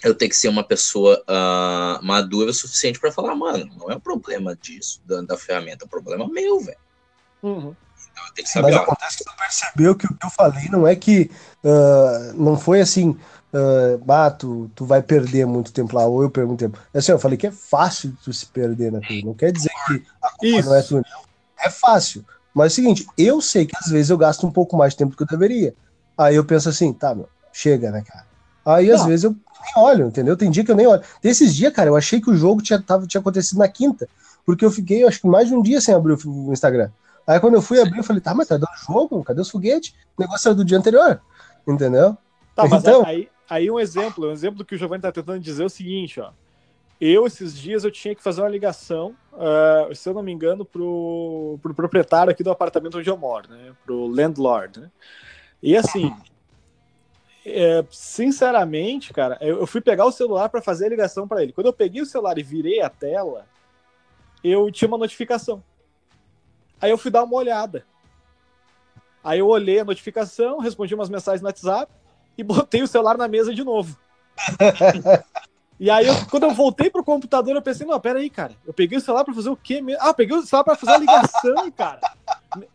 eu, 0.03 0.15
tenho, 0.15 0.29
que 0.31 0.37
ser 0.37 0.47
uma 0.47 0.63
pessoa 0.63 1.21
uh, 1.27 2.01
madura 2.01 2.51
o 2.51 2.53
suficiente 2.53 2.97
para 2.97 3.11
falar, 3.11 3.35
mano, 3.35 3.69
não 3.77 3.91
é 3.91 3.95
um 3.97 3.99
problema 3.99 4.55
disso, 4.55 5.01
da, 5.05 5.21
da 5.21 5.37
ferramenta, 5.37 5.83
é 5.83 5.85
um 5.85 5.89
problema 5.89 6.29
meu, 6.29 6.61
velho. 6.61 6.79
Uhum. 7.43 7.75
Então 8.09 8.25
eu 8.25 8.33
tenho 8.33 8.47
que 8.47 8.53
saber. 8.53 8.71
Mas 8.71 8.81
acontece 8.81 9.17
que 9.17 9.25
tu 9.25 9.35
percebeu 9.35 9.95
que 9.95 10.05
o 10.05 10.17
que 10.17 10.25
eu 10.25 10.29
falei 10.29 10.69
não 10.69 10.87
é 10.87 10.95
que 10.95 11.29
uh, 11.61 12.33
não 12.41 12.57
foi 12.57 12.79
assim, 12.79 13.19
uh, 13.53 14.11
ah, 14.11 14.31
tu, 14.31 14.69
tu 14.75 14.85
vai 14.85 15.01
perder 15.01 15.45
muito 15.45 15.71
tempo 15.71 15.95
lá, 15.95 16.05
ou 16.05 16.23
eu 16.23 16.29
perco 16.29 16.49
muito 16.49 16.59
tempo. 16.59 16.79
É 16.93 16.99
assim, 16.99 17.11
eu 17.11 17.19
falei 17.19 17.37
que 17.37 17.47
é 17.47 17.51
fácil 17.51 18.13
tu 18.23 18.31
se 18.33 18.45
perder 18.45 18.91
naquilo. 18.91 19.27
Não 19.27 19.33
quer 19.33 19.51
dizer 19.51 19.71
que 19.87 20.03
a 20.21 20.29
culpa 20.29 20.45
Isso. 20.45 20.69
não 20.69 20.75
é 20.75 20.81
tua. 20.81 21.03
É 21.59 21.69
fácil. 21.69 22.25
Mas 22.53 22.65
é 22.65 22.67
o 22.67 22.75
seguinte, 22.75 23.07
eu 23.17 23.41
sei 23.41 23.65
que 23.65 23.75
às 23.77 23.89
vezes 23.89 24.09
eu 24.09 24.17
gasto 24.17 24.45
um 24.45 24.51
pouco 24.51 24.75
mais 24.75 24.93
de 24.93 24.97
tempo 24.97 25.11
do 25.11 25.17
que 25.17 25.23
eu 25.23 25.27
deveria. 25.27 25.73
Aí 26.17 26.35
eu 26.35 26.43
penso 26.43 26.69
assim, 26.69 26.91
tá, 26.91 27.15
meu, 27.15 27.29
chega, 27.53 27.91
né, 27.91 28.03
cara? 28.05 28.25
Aí 28.65 28.87
não. 28.87 28.95
às 28.95 29.05
vezes 29.05 29.23
eu 29.23 29.31
nem 29.31 29.83
olho, 29.83 30.07
entendeu? 30.07 30.35
Tem 30.35 30.49
dia 30.51 30.63
que 30.63 30.71
eu 30.71 30.75
nem 30.75 30.87
olho. 30.87 31.01
Desses 31.21 31.55
dias, 31.55 31.73
cara, 31.73 31.89
eu 31.89 31.95
achei 31.95 32.19
que 32.19 32.29
o 32.29 32.35
jogo 32.35 32.61
tinha, 32.61 32.81
tava, 32.81 33.07
tinha 33.07 33.21
acontecido 33.21 33.59
na 33.59 33.67
quinta, 33.67 34.07
porque 34.45 34.65
eu 34.65 34.71
fiquei, 34.71 35.03
eu 35.03 35.07
acho 35.07 35.21
que 35.21 35.27
mais 35.27 35.47
de 35.47 35.55
um 35.55 35.61
dia 35.61 35.79
sem 35.79 35.95
abrir 35.95 36.17
o 36.25 36.51
Instagram. 36.51 36.89
Aí 37.25 37.39
quando 37.39 37.53
eu 37.53 37.61
fui 37.61 37.79
abrir, 37.79 37.99
eu 37.99 38.03
falei, 38.03 38.21
tá, 38.21 38.33
mas 38.33 38.47
tá 38.47 38.57
dando 38.57 38.69
jogo? 38.85 39.23
Cadê 39.23 39.39
os 39.39 39.49
foguetes? 39.49 39.93
O 40.17 40.21
negócio 40.21 40.47
era 40.49 40.55
do 40.55 40.65
dia 40.65 40.77
anterior, 40.77 41.21
entendeu? 41.67 42.17
Tá, 42.55 42.67
mas 42.67 42.81
então, 42.81 43.05
aí, 43.05 43.29
Aí 43.51 43.69
um 43.69 43.77
exemplo, 43.77 44.29
um 44.29 44.31
exemplo 44.31 44.63
que 44.63 44.75
o 44.75 44.77
Giovanni 44.77 44.99
está 44.99 45.11
tentando 45.11 45.37
dizer 45.37 45.63
é 45.63 45.65
o 45.65 45.69
seguinte, 45.69 46.21
ó. 46.21 46.31
Eu, 47.01 47.27
esses 47.27 47.53
dias, 47.53 47.83
eu 47.83 47.91
tinha 47.91 48.15
que 48.15 48.23
fazer 48.23 48.39
uma 48.39 48.47
ligação, 48.47 49.13
uh, 49.33 49.93
se 49.93 50.07
eu 50.07 50.13
não 50.13 50.23
me 50.23 50.31
engano, 50.31 50.63
pro, 50.63 51.59
pro 51.61 51.73
proprietário 51.73 52.31
aqui 52.31 52.43
do 52.43 52.49
apartamento 52.49 52.97
onde 52.97 53.09
eu 53.09 53.17
moro, 53.17 53.49
né? 53.49 53.73
Pro 53.83 54.07
landlord, 54.07 54.79
né? 54.79 54.91
E 55.61 55.75
assim, 55.75 56.15
é, 57.45 57.83
sinceramente, 57.91 59.11
cara, 59.11 59.37
eu, 59.41 59.59
eu, 59.59 59.67
fui 59.67 59.81
pegar 59.81 60.05
o 60.05 60.13
celular 60.13 60.47
para 60.47 60.61
fazer 60.61 60.85
a 60.85 60.89
ligação 60.89 61.27
para 61.27 61.43
ele. 61.43 61.51
Quando 61.51 61.67
eu 61.67 61.73
peguei 61.73 62.01
o 62.01 62.05
celular 62.05 62.37
e 62.37 62.43
virei 62.43 62.79
a 62.79 62.89
tela, 62.89 63.45
eu 64.41 64.71
tinha 64.71 64.87
uma 64.87 64.97
notificação. 64.97 65.61
Aí 66.79 66.89
eu 66.89 66.97
fui 66.97 67.11
dar 67.11 67.25
uma 67.25 67.35
olhada. 67.35 67.85
Aí 69.21 69.39
eu 69.39 69.47
olhei 69.49 69.81
a 69.81 69.85
notificação, 69.85 70.59
respondi 70.59 70.95
umas 70.95 71.09
mensagens 71.09 71.41
no 71.41 71.47
WhatsApp, 71.47 71.91
e 72.41 72.43
botei 72.43 72.81
o 72.81 72.87
celular 72.87 73.17
na 73.17 73.27
mesa 73.27 73.53
de 73.53 73.63
novo. 73.63 73.95
e 75.79 75.89
aí, 75.89 76.07
eu, 76.07 76.13
quando 76.29 76.43
eu 76.43 76.51
voltei 76.51 76.89
pro 76.89 77.03
computador, 77.03 77.55
eu 77.55 77.61
pensei, 77.61 77.85
não, 77.85 77.99
pera 77.99 78.19
aí, 78.19 78.29
cara, 78.29 78.53
eu 78.65 78.73
peguei 78.73 78.97
o 78.97 79.01
celular 79.01 79.23
para 79.23 79.33
fazer 79.33 79.49
o 79.49 79.55
quê 79.55 79.81
mesmo? 79.81 80.01
Ah, 80.03 80.13
peguei 80.13 80.35
o 80.35 80.41
celular 80.41 80.63
para 80.63 80.75
fazer 80.75 80.93
a 80.93 80.97
ligação, 80.97 81.71
cara. 81.77 82.01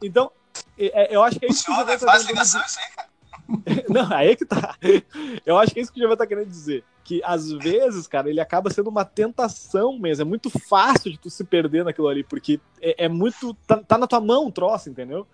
Então, 0.00 0.30
é, 0.78 1.02
é, 1.02 1.16
eu 1.16 1.22
acho 1.22 1.38
que 1.38 1.46
é 1.46 1.48
isso 1.48 1.64
que 1.64 1.72
o 1.72 1.74
Giovanni 1.74 1.98
tá 1.98 2.06
faz 2.06 2.24
ligação, 2.24 2.62
isso 2.64 2.78
aí, 2.78 2.86
cara. 2.94 3.08
Não, 3.88 4.16
aí 4.16 4.30
é 4.30 4.36
que 4.36 4.44
tá. 4.44 4.76
Eu 5.44 5.58
acho 5.58 5.72
que 5.72 5.80
é 5.80 5.82
isso 5.82 5.92
que 5.92 5.98
o 5.98 6.02
Giovanni 6.02 6.18
tá 6.18 6.26
querendo 6.26 6.48
dizer. 6.48 6.84
Que 7.04 7.20
às 7.24 7.52
vezes, 7.52 8.08
cara, 8.08 8.28
ele 8.28 8.40
acaba 8.40 8.70
sendo 8.70 8.90
uma 8.90 9.04
tentação 9.04 9.96
mesmo. 9.98 10.22
É 10.22 10.24
muito 10.24 10.50
fácil 10.50 11.12
de 11.12 11.18
tu 11.18 11.30
se 11.30 11.44
perder 11.44 11.84
naquilo 11.84 12.08
ali, 12.08 12.24
porque 12.24 12.60
é, 12.80 13.04
é 13.04 13.08
muito. 13.08 13.54
Tá, 13.66 13.76
tá, 13.76 13.98
na 13.98 14.06
tua 14.06 14.20
mão 14.20 14.46
o 14.46 14.52
troço, 14.52 14.90
entendeu? 14.90 15.26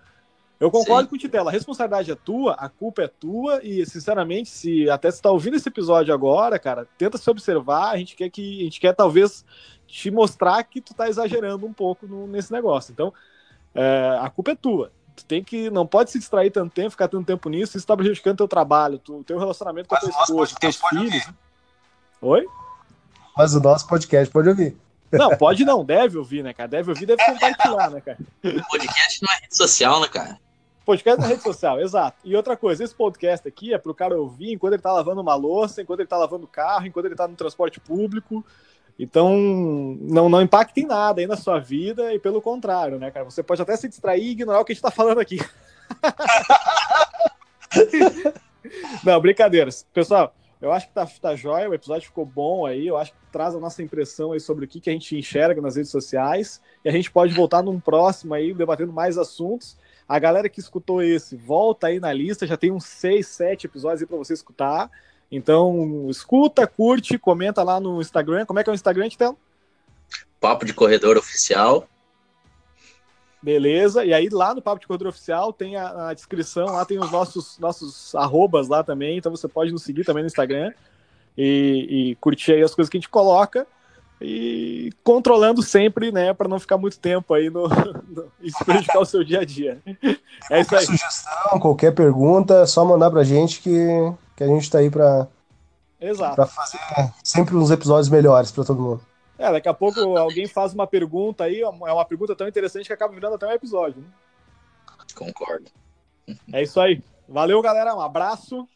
Eu 0.62 0.70
concordo 0.70 1.02
Sim. 1.02 1.08
com 1.08 1.16
o 1.16 1.18
Titela, 1.18 1.50
a 1.50 1.52
responsabilidade 1.52 2.12
é 2.12 2.14
tua, 2.14 2.52
a 2.52 2.68
culpa 2.68 3.02
é 3.02 3.08
tua, 3.08 3.60
e 3.64 3.84
sinceramente, 3.84 4.48
se 4.48 4.88
até 4.88 5.10
você 5.10 5.20
tá 5.20 5.28
ouvindo 5.28 5.56
esse 5.56 5.68
episódio 5.68 6.14
agora, 6.14 6.56
cara, 6.56 6.86
tenta 6.96 7.18
se 7.18 7.28
observar, 7.28 7.90
a 7.90 7.96
gente 7.96 8.14
quer 8.14 8.30
que. 8.30 8.60
A 8.60 8.62
gente 8.62 8.78
quer 8.78 8.94
talvez 8.94 9.44
te 9.88 10.08
mostrar 10.08 10.62
que 10.62 10.80
tu 10.80 10.94
tá 10.94 11.08
exagerando 11.08 11.66
um 11.66 11.72
pouco 11.72 12.06
no, 12.06 12.28
nesse 12.28 12.52
negócio. 12.52 12.92
Então, 12.92 13.12
é, 13.74 14.16
a 14.20 14.30
culpa 14.30 14.52
é 14.52 14.54
tua. 14.54 14.92
Tu 15.16 15.24
tem 15.24 15.42
que. 15.42 15.68
Não 15.68 15.84
pode 15.84 16.12
se 16.12 16.18
distrair 16.20 16.52
tanto 16.52 16.72
tempo, 16.72 16.90
ficar 16.90 17.08
tanto 17.08 17.26
tempo 17.26 17.48
nisso, 17.48 17.76
isso 17.76 17.84
tá 17.84 17.96
prejudicando 17.96 18.36
teu 18.36 18.46
trabalho, 18.46 19.00
tu, 19.00 19.24
teu 19.24 19.40
relacionamento 19.40 19.88
com 19.88 19.96
a 19.96 19.98
tua 19.98 20.10
esposa, 20.10 20.54
teus 20.60 20.76
filhos. 20.76 21.28
Oi? 22.20 22.46
Mas 23.36 23.52
o 23.52 23.60
nosso 23.60 23.88
podcast 23.88 24.32
pode 24.32 24.48
ouvir. 24.48 24.76
Não, 25.10 25.36
pode 25.36 25.64
não, 25.64 25.84
deve 25.84 26.18
ouvir, 26.18 26.44
né, 26.44 26.54
cara? 26.54 26.68
Deve 26.68 26.90
ouvir, 26.90 27.04
deve 27.04 27.24
compartilhar, 27.24 27.90
né, 27.90 28.00
cara? 28.00 28.18
O 28.44 28.68
podcast 28.68 29.20
não 29.24 29.32
é 29.32 29.40
rede 29.40 29.56
social, 29.56 30.00
né, 30.00 30.06
cara? 30.06 30.38
Podcast 30.84 31.20
na 31.20 31.28
rede 31.28 31.42
social, 31.42 31.80
exato. 31.80 32.18
E 32.24 32.34
outra 32.34 32.56
coisa, 32.56 32.82
esse 32.82 32.94
podcast 32.94 33.46
aqui 33.46 33.72
é 33.72 33.78
pro 33.78 33.94
cara 33.94 34.20
ouvir 34.20 34.52
enquanto 34.52 34.74
ele 34.74 34.82
tá 34.82 34.92
lavando 34.92 35.20
uma 35.20 35.34
louça, 35.34 35.80
enquanto 35.80 36.00
ele 36.00 36.08
tá 36.08 36.16
lavando 36.16 36.44
o 36.44 36.48
carro, 36.48 36.86
enquanto 36.86 37.06
ele 37.06 37.14
tá 37.14 37.28
no 37.28 37.36
transporte 37.36 37.78
público. 37.78 38.44
Então, 38.98 39.96
não, 40.00 40.28
não 40.28 40.42
impacta 40.42 40.80
em 40.80 40.86
nada 40.86 41.20
aí 41.20 41.26
na 41.26 41.36
sua 41.36 41.58
vida 41.58 42.12
e 42.12 42.18
pelo 42.18 42.42
contrário, 42.42 42.98
né, 42.98 43.10
cara? 43.10 43.24
Você 43.24 43.42
pode 43.42 43.62
até 43.62 43.76
se 43.76 43.88
distrair 43.88 44.22
e 44.22 44.30
ignorar 44.30 44.60
o 44.60 44.64
que 44.64 44.72
a 44.72 44.74
gente 44.74 44.82
tá 44.82 44.90
falando 44.90 45.20
aqui. 45.20 45.38
não, 49.04 49.20
brincadeiras. 49.20 49.86
Pessoal, 49.92 50.34
eu 50.60 50.70
acho 50.70 50.88
que 50.88 50.94
tá, 50.94 51.06
tá 51.20 51.34
jóia, 51.34 51.68
o 51.68 51.74
episódio 51.74 52.06
ficou 52.06 52.24
bom 52.24 52.66
aí, 52.66 52.86
eu 52.86 52.96
acho 52.96 53.12
que 53.12 53.18
traz 53.32 53.54
a 53.54 53.58
nossa 53.58 53.82
impressão 53.82 54.32
aí 54.32 54.40
sobre 54.40 54.64
o 54.64 54.68
que, 54.68 54.80
que 54.80 54.90
a 54.90 54.92
gente 54.92 55.16
enxerga 55.16 55.60
nas 55.60 55.76
redes 55.76 55.90
sociais 55.90 56.60
e 56.84 56.88
a 56.88 56.92
gente 56.92 57.10
pode 57.10 57.34
voltar 57.34 57.62
num 57.62 57.80
próximo 57.80 58.34
aí, 58.34 58.54
debatendo 58.54 58.92
mais 58.92 59.18
assuntos. 59.18 59.76
A 60.08 60.18
galera 60.18 60.48
que 60.48 60.60
escutou 60.60 61.02
esse, 61.02 61.36
volta 61.36 61.86
aí 61.86 62.00
na 62.00 62.12
lista, 62.12 62.46
já 62.46 62.56
tem 62.56 62.70
uns 62.70 62.84
6, 62.84 63.26
7 63.26 63.66
episódios 63.66 64.02
aí 64.02 64.06
para 64.06 64.18
você 64.18 64.34
escutar. 64.34 64.90
Então, 65.30 66.08
escuta, 66.10 66.66
curte, 66.66 67.18
comenta 67.18 67.62
lá 67.62 67.80
no 67.80 68.00
Instagram. 68.00 68.44
Como 68.44 68.58
é 68.58 68.64
que 68.64 68.70
é 68.70 68.72
o 68.72 68.74
Instagram, 68.74 69.08
Titelo? 69.08 69.38
Papo 70.40 70.64
de 70.64 70.74
Corredor 70.74 71.16
Oficial. 71.16 71.88
Beleza, 73.42 74.04
e 74.04 74.14
aí 74.14 74.28
lá 74.28 74.54
no 74.54 74.62
Papo 74.62 74.80
de 74.80 74.86
Corredor 74.86 75.08
Oficial 75.08 75.52
tem 75.52 75.74
a, 75.74 76.10
a, 76.10 76.14
descrição, 76.14 76.66
lá 76.66 76.84
tem 76.84 77.00
os 77.00 77.10
nossos, 77.10 77.58
nossos 77.58 78.14
arrobas 78.14 78.68
lá 78.68 78.84
também, 78.84 79.18
então 79.18 79.32
você 79.32 79.48
pode 79.48 79.72
nos 79.72 79.82
seguir 79.82 80.04
também 80.04 80.22
no 80.22 80.28
Instagram 80.28 80.72
e, 81.36 82.10
e 82.10 82.14
curtir 82.16 82.52
aí 82.52 82.62
as 82.62 82.72
coisas 82.72 82.88
que 82.88 82.96
a 82.96 83.00
gente 83.00 83.08
coloca 83.08 83.66
e 84.22 84.90
controlando 85.02 85.62
sempre, 85.62 86.12
né, 86.12 86.32
para 86.32 86.48
não 86.48 86.60
ficar 86.60 86.78
muito 86.78 86.98
tempo 86.98 87.34
aí 87.34 87.50
no, 87.50 87.68
no 88.08 88.30
e 88.40 88.50
prejudicar 88.64 89.00
o 89.00 89.04
seu 89.04 89.24
dia 89.24 89.40
a 89.40 89.44
dia. 89.44 89.82
É 90.50 90.60
isso 90.60 90.74
aí. 90.74 90.86
Qualquer 90.86 90.86
sugestão, 90.86 91.60
qualquer 91.60 91.94
pergunta, 91.94 92.62
é 92.62 92.66
só 92.66 92.84
mandar 92.84 93.10
pra 93.10 93.24
gente 93.24 93.60
que, 93.60 93.86
que 94.36 94.44
a 94.44 94.46
gente 94.46 94.70
tá 94.70 94.78
aí 94.78 94.90
para 94.90 95.26
Exato. 96.00 96.46
fazer 96.46 96.78
sempre 97.22 97.56
uns 97.56 97.70
episódios 97.70 98.08
melhores 98.08 98.50
para 98.50 98.64
todo 98.64 98.80
mundo. 98.80 99.00
É, 99.38 99.50
daqui 99.50 99.68
a 99.68 99.74
pouco 99.74 99.98
alguém 100.16 100.46
faz 100.46 100.72
uma 100.72 100.86
pergunta 100.86 101.44
aí, 101.44 101.60
é 101.60 101.68
uma 101.68 102.04
pergunta 102.04 102.36
tão 102.36 102.46
interessante 102.46 102.86
que 102.86 102.92
acaba 102.92 103.12
virando 103.12 103.34
até 103.34 103.46
um 103.46 103.52
episódio. 103.52 104.00
Né? 104.00 104.08
Concordo. 105.14 105.70
É 106.52 106.62
isso 106.62 106.80
aí. 106.80 107.02
Valeu, 107.28 107.60
galera. 107.60 107.94
Um 107.94 108.00
abraço. 108.00 108.68